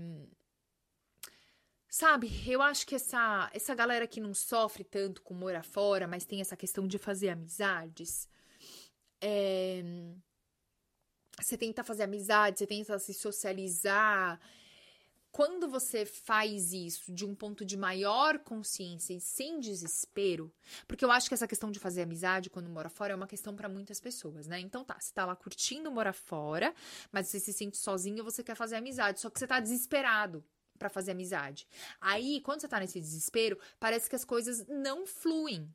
Sabe, 1.97 2.29
eu 2.45 2.61
acho 2.61 2.85
que 2.89 2.97
essa, 2.97 3.49
essa 3.55 3.73
galera 3.73 4.05
que 4.05 4.21
não 4.21 4.35
sofre 4.35 4.83
tanto 4.83 5.23
com 5.23 5.33
morar 5.33 5.63
fora, 5.63 6.09
mas 6.09 6.25
tem 6.25 6.41
essa 6.41 6.57
questão 6.57 6.89
de 6.89 6.99
fazer 6.99 7.29
amizades. 7.29 8.29
É, 9.21 9.81
você 11.41 11.57
tenta 11.57 11.85
fazer 11.85 12.03
amizade, 12.03 12.59
você 12.59 12.67
tenta 12.67 12.99
se 12.99 13.15
socializar. 13.15 14.41
Quando 15.31 15.69
você 15.69 16.05
faz 16.05 16.73
isso 16.73 17.13
de 17.15 17.25
um 17.25 17.33
ponto 17.33 17.65
de 17.65 17.77
maior 17.77 18.41
consciência 18.41 19.15
e 19.15 19.21
sem 19.21 19.61
desespero, 19.61 20.53
porque 20.89 21.05
eu 21.05 21.13
acho 21.13 21.29
que 21.29 21.35
essa 21.35 21.47
questão 21.47 21.71
de 21.71 21.79
fazer 21.79 22.03
amizade 22.03 22.51
quando 22.51 22.69
mora 22.69 22.89
fora 22.89 23.13
é 23.13 23.17
uma 23.17 23.29
questão 23.29 23.55
para 23.55 23.69
muitas 23.69 24.01
pessoas, 24.01 24.49
né? 24.49 24.59
Então 24.59 24.85
tá, 24.85 24.97
você 24.99 25.13
tá 25.13 25.25
lá 25.25 25.37
curtindo 25.37 25.93
morar 25.93 26.13
fora, 26.13 26.75
mas 27.13 27.29
você 27.29 27.39
se 27.39 27.53
sente 27.53 27.77
sozinho, 27.77 28.25
você 28.25 28.43
quer 28.43 28.57
fazer 28.57 28.75
amizade, 28.75 29.21
só 29.21 29.31
que 29.31 29.39
você 29.39 29.47
tá 29.47 29.61
desesperado 29.61 30.45
para 30.79 30.89
fazer 30.89 31.13
amizade. 31.13 31.67
Aí, 32.01 32.41
quando 32.41 32.61
você 32.61 32.69
tá 32.69 32.81
nesse 32.81 33.01
desespero, 33.01 33.59
parece 33.79 34.09
que 34.09 34.17
as 34.17 34.25
coisas 34.25 34.67
não 34.67 35.07
fluem. 35.07 35.73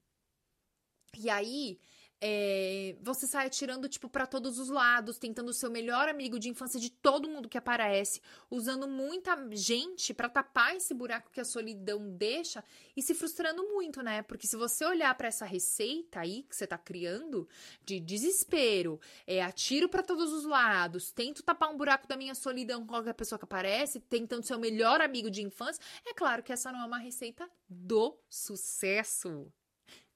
E 1.18 1.30
aí, 1.30 1.80
é, 2.22 2.98
você 3.02 3.26
sai 3.26 3.48
atirando, 3.48 3.88
tipo, 3.88 4.10
para 4.10 4.26
todos 4.26 4.60
os 4.60 4.70
lados, 4.70 5.18
tentando 5.18 5.54
ser 5.54 5.68
o 5.68 5.72
melhor 5.72 6.10
amigo 6.10 6.38
de 6.38 6.50
infância 6.50 6.80
de 6.80 6.90
todo 6.90 7.30
mundo 7.30 7.48
que 7.48 7.58
aparece, 7.58 8.22
usando 8.50 8.88
muita 8.88 9.38
gente 9.52 10.14
para 10.14 10.28
tapar 10.28 10.76
esse 10.76 10.94
buraco 10.94 11.32
que 11.32 11.40
a 11.40 11.46
solidão 11.46 12.10
deixa 12.10 12.64
e 12.96 13.02
se 13.02 13.14
frustrando 13.14 13.64
muito, 13.70 14.02
né? 14.02 14.22
Porque 14.22 14.48
se 14.48 14.58
você 14.58 14.86
olhar 14.86 15.16
para 15.16 15.30
essa 15.30 15.46
receita 15.46 16.20
aí 16.20 16.44
que 16.44 16.56
você 16.56 16.68
tá 16.68 16.78
criando 16.78 17.48
de 17.86 18.00
desespero, 18.00 19.00
é, 19.26 19.42
atiro 19.42 19.88
para 19.88 20.04
todos 20.04 20.34
os 20.34 20.46
lados, 20.46 21.12
tento 21.12 21.42
tapar 21.42 21.70
um 21.70 21.78
buraco 21.78 22.08
da 22.08 22.18
minha 22.18 22.36
solidão 22.36 22.82
com 22.82 22.88
qualquer 22.88 23.14
pessoa 23.14 23.40
que 23.40 23.46
aparece, 23.46 24.00
tentando 24.00 24.46
ser 24.46 24.56
o 24.56 24.60
melhor 24.60 25.00
amigo 25.02 25.32
de 25.32 25.42
infância, 25.42 25.82
é 26.06 26.14
claro 26.14 26.44
que 26.44 26.52
essa 26.52 26.72
não 26.72 26.82
é 26.82 26.86
uma 26.86 27.00
receita 27.00 27.50
do 27.70 28.18
sucesso. 28.30 29.52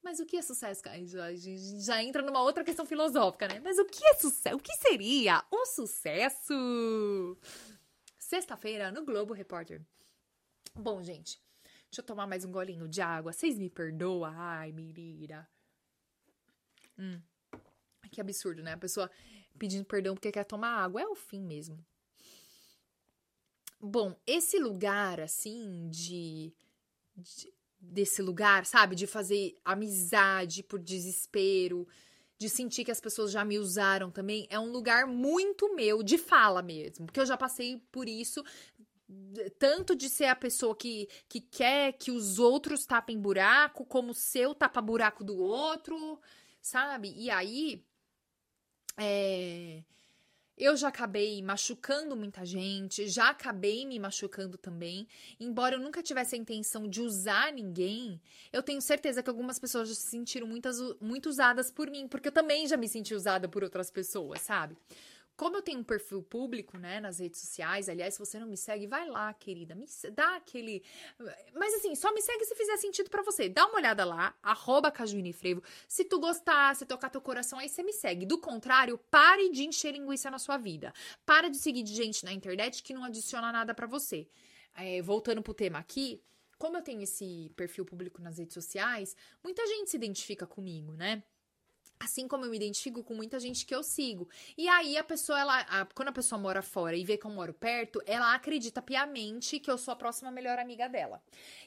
Mas 0.03 0.19
o 0.19 0.25
que 0.25 0.35
é 0.35 0.41
sucesso, 0.41 0.81
Já, 1.05 1.33
já 1.33 2.03
entra 2.03 2.21
numa 2.21 2.41
outra 2.41 2.63
questão 2.63 2.85
filosófica, 2.85 3.47
né? 3.47 3.61
Mas 3.61 3.79
o 3.79 3.85
que 3.85 4.05
é 4.05 4.13
sucesso? 4.15 4.57
O 4.57 4.59
que 4.59 4.75
seria 4.75 5.43
o 5.49 5.65
sucesso? 5.65 7.37
Sexta-feira, 8.19 8.91
no 8.91 9.05
Globo 9.05 9.33
Repórter. 9.33 9.81
Bom, 10.75 11.01
gente, 11.01 11.39
deixa 11.89 12.01
eu 12.01 12.03
tomar 12.03 12.27
mais 12.27 12.43
um 12.43 12.51
golinho 12.51 12.87
de 12.87 13.01
água. 13.01 13.31
Vocês 13.31 13.57
me 13.57 13.69
perdoam? 13.69 14.25
Ai, 14.25 14.73
menina. 14.73 15.49
Hum. 16.99 17.21
Que 18.11 18.19
absurdo, 18.19 18.61
né? 18.61 18.73
A 18.73 18.77
pessoa 18.77 19.09
pedindo 19.57 19.85
perdão 19.85 20.15
porque 20.15 20.31
quer 20.31 20.43
tomar 20.43 20.83
água. 20.83 21.01
É 21.01 21.07
o 21.07 21.15
fim 21.15 21.41
mesmo. 21.41 21.83
Bom, 23.79 24.19
esse 24.27 24.59
lugar, 24.59 25.19
assim, 25.19 25.89
de, 25.89 26.53
de 27.15 27.53
desse 27.83 28.21
lugar, 28.21 28.65
sabe? 28.65 28.95
De 28.95 29.05
fazer 29.05 29.57
amizade 29.63 30.63
por 30.63 30.79
desespero, 30.79 31.87
de 32.37 32.49
sentir 32.49 32.83
que 32.83 32.91
as 32.91 33.01
pessoas 33.01 33.31
já 33.31 33.43
me 33.43 33.59
usaram 33.59 34.09
também, 34.09 34.47
é 34.49 34.59
um 34.59 34.71
lugar 34.71 35.05
muito 35.05 35.75
meu 35.75 36.01
de 36.01 36.17
fala 36.17 36.61
mesmo, 36.61 37.05
porque 37.05 37.19
eu 37.19 37.25
já 37.25 37.37
passei 37.37 37.81
por 37.91 38.07
isso 38.07 38.43
tanto 39.59 39.95
de 39.95 40.09
ser 40.09 40.25
a 40.25 40.35
pessoa 40.35 40.75
que, 40.75 41.07
que 41.29 41.39
quer 41.39 41.93
que 41.93 42.09
os 42.09 42.39
outros 42.39 42.85
tapem 42.85 43.19
buraco, 43.19 43.85
como 43.85 44.11
o 44.11 44.15
seu 44.15 44.55
tapa 44.55 44.81
buraco 44.81 45.23
do 45.23 45.37
outro, 45.37 46.19
sabe? 46.61 47.13
E 47.15 47.29
aí 47.29 47.85
é 48.97 49.83
eu 50.57 50.75
já 50.77 50.87
acabei 50.87 51.41
machucando 51.41 52.15
muita 52.15 52.45
gente, 52.45 53.07
já 53.07 53.29
acabei 53.29 53.85
me 53.85 53.97
machucando 53.99 54.57
também. 54.57 55.07
Embora 55.39 55.75
eu 55.75 55.79
nunca 55.79 56.03
tivesse 56.03 56.35
a 56.35 56.37
intenção 56.37 56.87
de 56.87 57.01
usar 57.01 57.51
ninguém, 57.51 58.21
eu 58.51 58.61
tenho 58.61 58.81
certeza 58.81 59.23
que 59.23 59.29
algumas 59.29 59.57
pessoas 59.59 59.89
já 59.89 59.95
se 59.95 60.07
sentiram 60.07 60.47
muitas, 60.47 60.77
muito 61.01 61.27
usadas 61.29 61.71
por 61.71 61.89
mim, 61.89 62.07
porque 62.07 62.27
eu 62.27 62.31
também 62.31 62.67
já 62.67 62.77
me 62.77 62.87
senti 62.87 63.13
usada 63.13 63.47
por 63.47 63.63
outras 63.63 63.89
pessoas, 63.89 64.41
sabe? 64.41 64.77
Como 65.35 65.57
eu 65.57 65.61
tenho 65.61 65.79
um 65.79 65.83
perfil 65.83 66.21
público, 66.21 66.77
né, 66.77 66.99
nas 66.99 67.19
redes 67.19 67.41
sociais, 67.41 67.89
aliás, 67.89 68.13
se 68.13 68.19
você 68.19 68.39
não 68.39 68.47
me 68.47 68.55
segue, 68.55 68.85
vai 68.85 69.07
lá, 69.07 69.33
querida, 69.33 69.73
me 69.73 69.87
dá 70.13 70.35
aquele. 70.35 70.83
Mas 71.55 71.73
assim, 71.75 71.95
só 71.95 72.13
me 72.13 72.21
segue 72.21 72.45
se 72.45 72.55
fizer 72.55 72.77
sentido 72.77 73.09
para 73.09 73.23
você. 73.23 73.49
Dá 73.49 73.65
uma 73.65 73.77
olhada 73.77 74.05
lá, 74.05 74.35
arroba 74.43 74.93
Frevo. 75.33 75.63
Se 75.87 76.05
tu 76.05 76.19
gostar, 76.19 76.75
se 76.75 76.85
tocar 76.85 77.09
teu 77.09 77.21
coração, 77.21 77.57
aí 77.57 77.67
você 77.67 77.81
me 77.81 77.93
segue. 77.93 78.25
Do 78.25 78.37
contrário, 78.37 78.97
pare 79.09 79.49
de 79.49 79.63
encher 79.63 79.93
linguiça 79.93 80.29
na 80.29 80.37
sua 80.37 80.57
vida. 80.57 80.93
Para 81.25 81.49
de 81.49 81.57
seguir 81.57 81.85
gente 81.87 82.23
na 82.23 82.31
internet 82.31 82.83
que 82.83 82.93
não 82.93 83.03
adiciona 83.03 83.51
nada 83.51 83.73
para 83.73 83.87
você. 83.87 84.27
É, 84.75 85.01
voltando 85.01 85.41
pro 85.41 85.53
tema 85.53 85.79
aqui, 85.79 86.21
como 86.57 86.77
eu 86.77 86.81
tenho 86.81 87.01
esse 87.01 87.51
perfil 87.55 87.85
público 87.85 88.21
nas 88.21 88.37
redes 88.37 88.53
sociais, 88.53 89.15
muita 89.43 89.65
gente 89.67 89.89
se 89.89 89.97
identifica 89.97 90.47
comigo, 90.47 90.93
né? 90.93 91.23
Assim 91.99 92.27
como 92.27 92.45
eu 92.45 92.49
me 92.49 92.57
identifico 92.57 93.03
com 93.03 93.13
muita 93.13 93.39
gente 93.39 93.65
que 93.65 93.73
eu 93.73 93.81
sigo. 93.81 94.27
E 94.57 94.67
aí 94.67 94.97
a 94.97 95.03
pessoa, 95.03 95.39
ela, 95.39 95.59
a, 95.61 95.85
quando 95.85 96.09
a 96.09 96.13
pessoa 96.13 96.39
mora 96.39 96.61
fora 96.61 96.95
e 96.95 97.05
vê 97.05 97.17
que 97.17 97.25
eu 97.25 97.31
moro 97.31 97.53
perto, 97.53 98.01
ela 98.05 98.33
acredita 98.33 98.81
piamente 98.81 99.59
que 99.59 99.71
eu 99.71 99.77
sou 99.77 99.93
a 99.93 99.95
próxima 99.95 100.29
melhor 100.29 100.59
amiga 100.59 100.87
dela. 100.89 101.21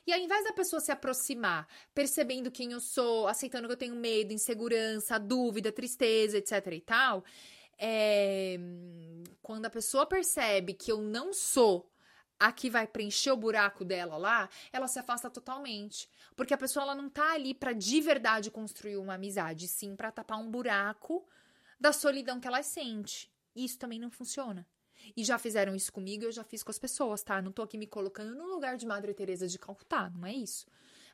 E 0.07 0.13
ao 0.13 0.21
invés 0.21 0.45
da 0.45 0.53
pessoa 0.53 0.81
se 0.81 0.93
aproximar, 0.93 1.67
percebendo 1.95 2.51
quem 2.51 2.73
eu 2.73 2.81
sou, 2.81 3.27
aceitando 3.29 3.67
que 3.67 3.73
eu 3.73 3.79
tenho 3.79 3.97
medo, 3.97 4.33
insegurança, 4.33 5.19
dúvida, 5.19 5.73
tristeza, 5.73 6.37
etc 6.39 6.67
e 6.73 6.81
tal, 6.81 7.25
é, 7.79 8.59
quando 9.43 9.67
a 9.67 9.71
pessoa 9.71 10.07
percebe 10.07 10.75
que 10.75 10.91
eu 10.91 11.01
não 11.01 11.33
sou 11.33 11.91
a 12.39 12.53
que 12.53 12.69
vai 12.69 12.87
preencher 12.87 13.31
o 13.31 13.37
buraco 13.37 13.85
dela 13.85 14.17
lá, 14.17 14.49
ela 14.73 14.89
se 14.89 14.99
afasta 14.99 15.31
totalmente. 15.31 16.09
Porque 16.35 16.55
a 16.55 16.59
pessoa 16.59 16.83
ela 16.85 16.95
não 16.95 17.09
tá 17.09 17.33
ali 17.33 17.55
para 17.55 17.73
de 17.73 18.01
verdade 18.01 18.51
construir 18.51 18.97
uma 18.97 19.15
amizade, 19.15 19.69
sim 19.69 19.97
para 19.97 20.13
tapar 20.13 20.39
um 20.39 20.51
buraco 20.51 21.27
da 21.81 21.93
solidão 21.93 22.41
que 22.41 22.47
ela 22.47 22.63
sente. 22.63 23.31
E 23.55 23.65
isso 23.65 23.79
também 23.79 23.99
não 23.99 24.11
funciona. 24.11 24.67
E 25.17 25.25
já 25.25 25.39
fizeram 25.39 25.75
isso 25.75 25.93
comigo 25.93 26.25
eu 26.25 26.33
já 26.33 26.43
fiz 26.45 26.63
com 26.63 26.71
as 26.71 26.79
pessoas, 26.79 27.23
tá? 27.23 27.41
Não 27.41 27.53
tô 27.53 27.63
aqui 27.63 27.79
me 27.79 27.87
colocando 27.87 28.35
no 28.35 28.47
lugar 28.47 28.77
de 28.77 28.87
Madre 28.87 29.15
Teresa 29.15 29.47
de 29.47 29.59
Calcutá, 29.59 30.11
não 30.11 30.27
é 30.27 30.33
isso. 30.33 30.67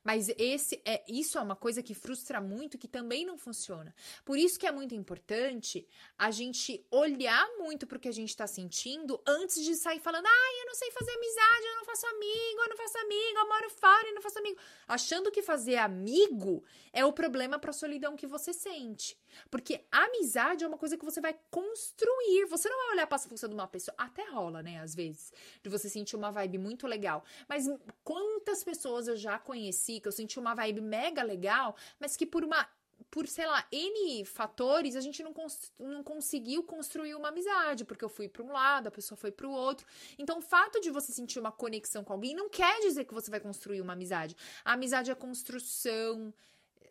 Mas 0.05 0.29
esse 0.37 0.81
é 0.85 1.03
isso 1.09 1.39
é 1.39 1.41
uma 1.41 1.57
coisa 1.57 1.83
que 1.83 1.95
frustra 1.95 2.41
muito, 2.41 2.79
que 2.79 2.89
também 2.89 3.25
não 3.25 3.39
funciona. 3.39 3.95
Por 4.25 4.37
isso 4.37 4.59
que 4.59 4.67
é 4.67 4.73
muito 4.73 4.95
importante 4.95 5.87
a 6.19 6.31
gente 6.31 6.85
olhar 6.91 7.47
muito 7.59 7.87
para 7.87 7.97
o 7.97 8.01
que 8.01 8.09
a 8.09 8.13
gente 8.13 8.31
está 8.31 8.47
sentindo 8.47 9.21
antes 9.27 9.63
de 9.65 9.75
sair 9.77 10.01
falando: 10.01 10.27
"Ai, 10.27 10.61
eu 10.61 10.67
não 10.67 10.75
sei 10.75 10.91
fazer 10.91 11.13
amizade, 11.13 11.67
eu 11.67 11.77
não 11.77 11.85
faço 11.85 12.07
amigo, 12.07 12.61
eu 12.63 12.69
não 12.69 12.77
faço 12.77 12.99
amigo, 12.99 13.39
eu 13.39 13.49
moro 13.49 13.71
fora 13.71 14.09
e 14.09 14.13
não 14.13 14.23
faço 14.23 14.39
amigo". 14.39 14.59
Achando 14.89 15.31
que 15.31 15.43
fazer 15.43 15.77
amigo 15.77 16.65
é 16.93 17.05
o 17.05 17.13
problema 17.13 17.59
para 17.59 17.71
a 17.71 17.75
solidão 17.75 18.17
que 18.17 18.27
você 18.27 18.53
sente. 18.53 19.17
Porque 19.51 19.85
amizade 19.91 20.65
é 20.65 20.67
uma 20.67 20.79
coisa 20.79 20.97
que 20.97 21.05
você 21.05 21.21
vai 21.21 21.37
construir. 21.51 22.45
Você 22.47 22.69
não 22.69 22.77
vai 22.79 22.93
olhar 22.95 23.07
para 23.07 23.17
as 23.17 23.27
funções 23.27 23.49
de 23.51 23.55
uma 23.55 23.67
pessoa, 23.69 23.95
até 23.99 24.25
rola, 24.31 24.63
né, 24.63 24.81
às 24.81 24.95
vezes, 24.95 25.33
de 25.63 25.71
você 25.71 25.89
sentir 25.89 26.17
uma 26.17 26.31
vibe 26.31 26.59
muito 26.59 26.87
legal. 26.87 27.25
Mas 27.49 27.67
quantas 28.05 28.63
pessoas 28.65 29.09
eu 29.09 29.17
já 29.17 29.39
conheci 29.39 29.92
que 30.01 30.09
eu 30.09 30.13
senti 30.13 30.39
uma 30.39 30.55
vibe 30.55 30.81
mega 30.81 31.23
legal, 31.23 31.77
mas 31.99 32.17
que 32.17 32.27
por 32.27 32.45
uma 32.45 32.69
por, 33.11 33.29
sei 33.29 33.47
lá, 33.47 33.67
N 33.71 34.25
fatores, 34.25 34.97
a 34.97 35.01
gente 35.01 35.23
não, 35.23 35.35
cons 35.35 35.71
não 35.79 36.03
conseguiu 36.03 36.63
construir 36.63 37.15
uma 37.15 37.29
amizade, 37.29 37.85
porque 37.85 38.03
eu 38.03 38.09
fui 38.09 38.27
para 38.27 38.43
um 38.43 38.51
lado, 38.51 38.87
a 38.87 38.91
pessoa 38.91 39.19
foi 39.19 39.31
para 39.31 39.47
o 39.47 39.51
outro. 39.51 39.87
Então, 40.19 40.39
o 40.39 40.43
fato 40.43 40.81
de 40.81 40.91
você 40.91 41.13
sentir 41.13 41.39
uma 41.39 41.53
conexão 41.53 42.03
com 42.03 42.15
alguém 42.15 42.35
não 42.35 42.49
quer 42.49 42.81
dizer 42.81 43.05
que 43.05 43.13
você 43.13 43.31
vai 43.31 43.39
construir 43.39 43.83
uma 43.83 43.93
amizade. 43.93 44.35
A 44.65 44.73
amizade 44.73 45.11
é 45.11 45.15
construção. 45.15 46.33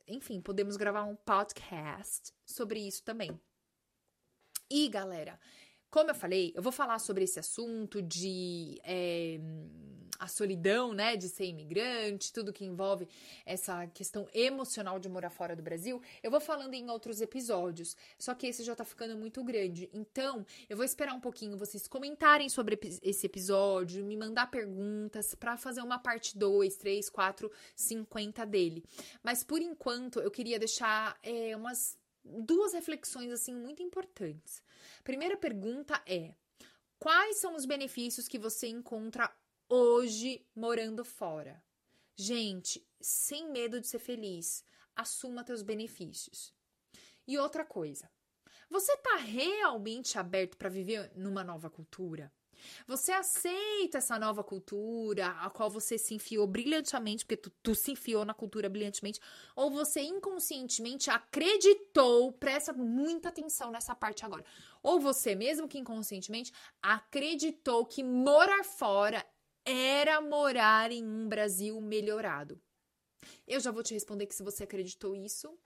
Enfim, 0.07 0.39
podemos 0.41 0.77
gravar 0.77 1.03
um 1.05 1.15
podcast 1.15 2.31
sobre 2.45 2.79
isso 2.79 3.01
também. 3.01 3.39
E, 4.69 4.87
galera, 4.89 5.39
como 5.91 6.09
eu 6.09 6.15
falei, 6.15 6.53
eu 6.55 6.63
vou 6.63 6.71
falar 6.71 6.97
sobre 6.99 7.25
esse 7.25 7.37
assunto 7.37 8.01
de 8.01 8.79
é, 8.83 9.39
a 10.21 10.27
solidão, 10.27 10.93
né, 10.93 11.17
de 11.17 11.27
ser 11.27 11.45
imigrante, 11.45 12.31
tudo 12.31 12.53
que 12.53 12.63
envolve 12.63 13.09
essa 13.43 13.87
questão 13.87 14.27
emocional 14.31 14.99
de 14.99 15.09
morar 15.09 15.31
fora 15.31 15.55
do 15.55 15.63
Brasil. 15.63 15.99
Eu 16.21 16.29
vou 16.29 16.39
falando 16.39 16.75
em 16.75 16.87
outros 16.91 17.21
episódios, 17.21 17.97
só 18.19 18.35
que 18.35 18.45
esse 18.45 18.63
já 18.63 18.75
tá 18.75 18.85
ficando 18.85 19.17
muito 19.17 19.43
grande. 19.43 19.89
Então, 19.91 20.45
eu 20.69 20.77
vou 20.77 20.85
esperar 20.85 21.15
um 21.15 21.19
pouquinho 21.19 21.57
vocês 21.57 21.87
comentarem 21.87 22.49
sobre 22.49 22.79
esse 23.01 23.25
episódio, 23.25 24.05
me 24.05 24.15
mandar 24.15 24.51
perguntas 24.51 25.33
para 25.33 25.57
fazer 25.57 25.81
uma 25.81 25.97
parte 25.97 26.37
2, 26.37 26.75
3, 26.75 27.09
4, 27.09 27.51
50 27.75 28.45
dele. 28.45 28.83
Mas 29.23 29.43
por 29.43 29.59
enquanto, 29.59 30.19
eu 30.19 30.29
queria 30.29 30.59
deixar 30.59 31.17
é, 31.23 31.55
umas 31.55 31.97
duas 32.23 32.73
reflexões 32.73 33.31
assim 33.31 33.53
muito 33.53 33.81
importantes. 33.81 34.61
Primeira 35.03 35.37
pergunta 35.37 36.01
é: 36.05 36.35
quais 36.99 37.37
são 37.37 37.55
os 37.55 37.65
benefícios 37.65 38.27
que 38.27 38.39
você 38.39 38.67
encontra 38.67 39.33
hoje 39.69 40.45
morando 40.55 41.03
fora? 41.03 41.63
Gente, 42.15 42.85
sem 42.99 43.51
medo 43.51 43.79
de 43.79 43.87
ser 43.87 43.99
feliz, 43.99 44.63
assuma 44.95 45.43
teus 45.43 45.61
benefícios. 45.61 46.53
E 47.27 47.37
outra 47.37 47.65
coisa, 47.65 48.09
você 48.69 48.93
está 48.93 49.15
realmente 49.17 50.17
aberto 50.17 50.57
para 50.57 50.69
viver 50.69 51.11
numa 51.15 51.43
nova 51.43 51.69
cultura? 51.69 52.31
Você 52.87 53.11
aceita 53.11 53.97
essa 53.97 54.17
nova 54.17 54.43
cultura, 54.43 55.27
a 55.39 55.49
qual 55.49 55.69
você 55.69 55.97
se 55.97 56.13
enfiou 56.13 56.47
brilhantemente, 56.47 57.25
porque 57.25 57.37
tu, 57.37 57.49
tu 57.61 57.75
se 57.75 57.91
enfiou 57.91 58.25
na 58.25 58.33
cultura 58.33 58.69
brilhantemente, 58.69 59.19
ou 59.55 59.69
você 59.71 60.01
inconscientemente 60.01 61.09
acreditou, 61.09 62.31
presta 62.33 62.73
muita 62.73 63.29
atenção 63.29 63.71
nessa 63.71 63.95
parte 63.95 64.25
agora, 64.25 64.45
ou 64.81 64.99
você, 64.99 65.35
mesmo 65.35 65.67
que 65.67 65.77
inconscientemente, 65.77 66.51
acreditou 66.81 67.85
que 67.85 68.03
morar 68.03 68.63
fora 68.63 69.25
era 69.63 70.19
morar 70.21 70.91
em 70.91 71.05
um 71.05 71.27
Brasil 71.27 71.79
melhorado. 71.79 72.59
Eu 73.47 73.59
já 73.59 73.71
vou 73.71 73.83
te 73.83 73.93
responder 73.93 74.25
que 74.25 74.35
se 74.35 74.43
você 74.43 74.63
acreditou 74.63 75.15
isso, 75.15 75.57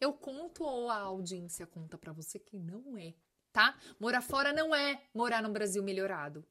eu 0.00 0.12
conto 0.12 0.64
ou 0.64 0.88
a 0.88 0.96
audiência 0.96 1.66
conta 1.66 1.98
para 1.98 2.12
você 2.12 2.38
que 2.38 2.56
não 2.56 2.96
é 2.96 3.14
tá? 3.52 3.74
Morar 3.98 4.22
fora 4.22 4.52
não 4.52 4.74
é 4.74 5.02
morar 5.14 5.42
no 5.42 5.50
Brasil 5.50 5.82
melhorado. 5.82 6.44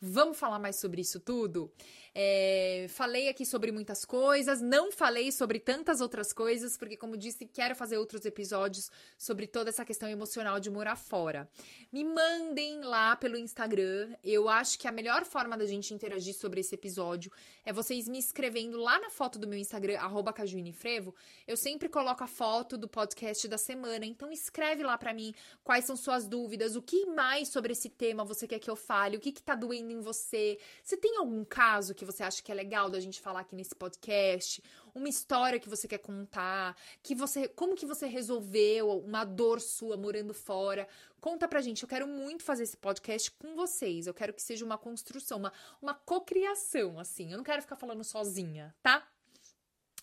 Vamos 0.00 0.38
falar 0.38 0.58
mais 0.58 0.76
sobre 0.76 1.00
isso 1.00 1.18
tudo? 1.18 1.72
É, 2.18 2.86
falei 2.88 3.28
aqui 3.28 3.44
sobre 3.44 3.70
muitas 3.70 4.02
coisas, 4.02 4.62
não 4.62 4.90
falei 4.90 5.30
sobre 5.30 5.60
tantas 5.60 6.00
outras 6.00 6.32
coisas, 6.32 6.74
porque, 6.74 6.96
como 6.96 7.14
disse, 7.14 7.44
quero 7.44 7.76
fazer 7.76 7.98
outros 7.98 8.24
episódios 8.24 8.90
sobre 9.18 9.46
toda 9.46 9.68
essa 9.68 9.84
questão 9.84 10.08
emocional 10.08 10.58
de 10.58 10.70
morar 10.70 10.96
fora. 10.96 11.46
Me 11.92 12.02
mandem 12.04 12.80
lá 12.80 13.14
pelo 13.16 13.36
Instagram. 13.36 14.16
Eu 14.24 14.48
acho 14.48 14.78
que 14.78 14.88
a 14.88 14.92
melhor 14.92 15.26
forma 15.26 15.58
da 15.58 15.66
gente 15.66 15.92
interagir 15.92 16.34
sobre 16.34 16.60
esse 16.60 16.74
episódio 16.74 17.30
é 17.66 17.70
vocês 17.70 18.08
me 18.08 18.18
escrevendo 18.18 18.78
lá 18.78 18.98
na 18.98 19.10
foto 19.10 19.38
do 19.38 19.46
meu 19.46 19.58
Instagram, 19.58 19.98
cajuinefrevo. 20.34 21.14
Eu 21.46 21.54
sempre 21.56 21.86
coloco 21.86 22.24
a 22.24 22.26
foto 22.26 22.78
do 22.78 22.88
podcast 22.88 23.46
da 23.46 23.58
semana, 23.58 24.06
então 24.06 24.32
escreve 24.32 24.82
lá 24.82 24.96
para 24.96 25.12
mim 25.12 25.34
quais 25.62 25.84
são 25.84 25.96
suas 25.96 26.26
dúvidas, 26.26 26.76
o 26.76 26.82
que 26.82 27.04
mais 27.04 27.48
sobre 27.48 27.72
esse 27.72 27.90
tema 27.90 28.24
você 28.24 28.46
quer 28.46 28.58
que 28.58 28.70
eu 28.70 28.76
fale, 28.76 29.18
o 29.18 29.20
que, 29.20 29.32
que 29.32 29.42
tá 29.42 29.54
doendo 29.54 29.92
em 29.92 30.00
você? 30.00 30.58
Se 30.82 30.96
tem 30.96 31.18
algum 31.18 31.44
caso 31.44 31.94
que 31.94 32.05
você 32.06 32.22
acha 32.22 32.42
que 32.42 32.50
é 32.50 32.54
legal 32.54 32.88
da 32.88 33.00
gente 33.00 33.20
falar 33.20 33.40
aqui 33.40 33.54
nesse 33.54 33.74
podcast, 33.74 34.62
uma 34.94 35.08
história 35.08 35.60
que 35.60 35.68
você 35.68 35.86
quer 35.86 35.98
contar, 35.98 36.76
que 37.02 37.14
você, 37.14 37.48
como 37.48 37.74
que 37.74 37.84
você 37.84 38.06
resolveu 38.06 38.98
uma 39.00 39.24
dor 39.24 39.60
sua 39.60 39.96
morando 39.96 40.32
fora? 40.32 40.88
Conta 41.20 41.46
pra 41.46 41.60
gente. 41.60 41.82
Eu 41.82 41.88
quero 41.88 42.06
muito 42.06 42.42
fazer 42.42 42.62
esse 42.62 42.76
podcast 42.76 43.30
com 43.32 43.54
vocês. 43.54 44.06
Eu 44.06 44.14
quero 44.14 44.32
que 44.32 44.40
seja 44.40 44.64
uma 44.64 44.78
construção, 44.78 45.38
uma, 45.38 45.52
uma 45.82 45.92
cocriação, 45.94 46.98
assim. 46.98 47.32
Eu 47.32 47.36
não 47.36 47.44
quero 47.44 47.60
ficar 47.60 47.76
falando 47.76 48.04
sozinha, 48.04 48.74
tá? 48.82 49.06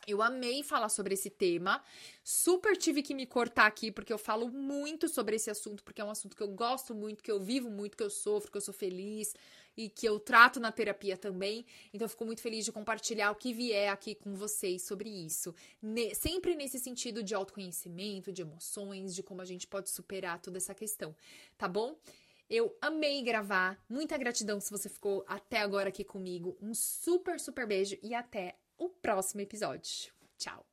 Eu 0.06 0.22
amei 0.22 0.64
falar 0.64 0.90
sobre 0.90 1.14
esse 1.14 1.30
tema. 1.30 1.82
Super 2.24 2.76
tive 2.76 3.02
que 3.02 3.14
me 3.14 3.26
cortar 3.26 3.66
aqui 3.66 3.92
porque 3.92 4.12
eu 4.12 4.18
falo 4.18 4.50
muito 4.50 5.08
sobre 5.08 5.36
esse 5.38 5.50
assunto, 5.50 5.84
porque 5.84 6.02
é 6.02 6.06
um 6.06 6.12
assunto 6.12 6.36
que 6.36 6.44
eu 6.44 6.50
gosto 6.50 6.94
muito, 6.94 7.24
que 7.24 7.32
eu 7.32 7.40
vivo 7.40 7.70
muito, 7.70 7.96
que 7.96 8.04
eu 8.04 8.10
sofro, 8.10 8.52
que 8.52 8.58
eu 8.58 8.62
sou 8.62 8.74
feliz 8.74 9.34
e 9.76 9.90
que 9.90 10.06
eu 10.08 10.20
trato 10.20 10.60
na 10.60 10.72
terapia 10.72 11.18
também. 11.18 11.66
Então, 11.94 12.06
eu 12.06 12.10
fico 12.10 12.26
muito 12.26 12.42
feliz 12.42 12.66
de 12.66 12.72
compartilhar 12.72 13.32
o 13.32 13.36
que 13.36 13.54
vier 13.54 13.92
aqui 13.92 14.16
com 14.16 14.34
vocês 14.36 14.84
sobre 14.84 15.10
isso. 15.10 15.54
Ne 15.82 16.14
sempre 16.16 16.56
nesse 16.56 16.80
sentido 16.80 17.24
de 17.24 17.34
autoconhecimento, 17.34 18.32
de 18.32 18.42
emoções, 18.42 19.16
de 19.16 19.24
como 19.24 19.42
a 19.42 19.46
gente 19.46 19.68
pode 19.68 19.90
superar 19.90 20.40
toda 20.40 20.58
essa 20.58 20.74
questão, 20.74 21.16
tá 21.58 21.68
bom? 21.68 21.98
Eu 22.50 22.76
amei 22.82 23.22
gravar. 23.24 23.84
Muita 23.90 24.18
gratidão 24.18 24.60
se 24.60 24.70
você 24.70 24.90
ficou 24.90 25.24
até 25.28 25.60
agora 25.60 25.90
aqui 25.90 26.04
comigo. 26.04 26.58
Um 26.62 26.74
super, 26.74 27.40
super 27.40 27.66
beijo 27.66 27.98
e 28.04 28.14
até 28.14 28.58
o 28.78 28.90
próximo 28.90 29.42
episódio. 29.42 30.14
Tchau! 30.38 30.73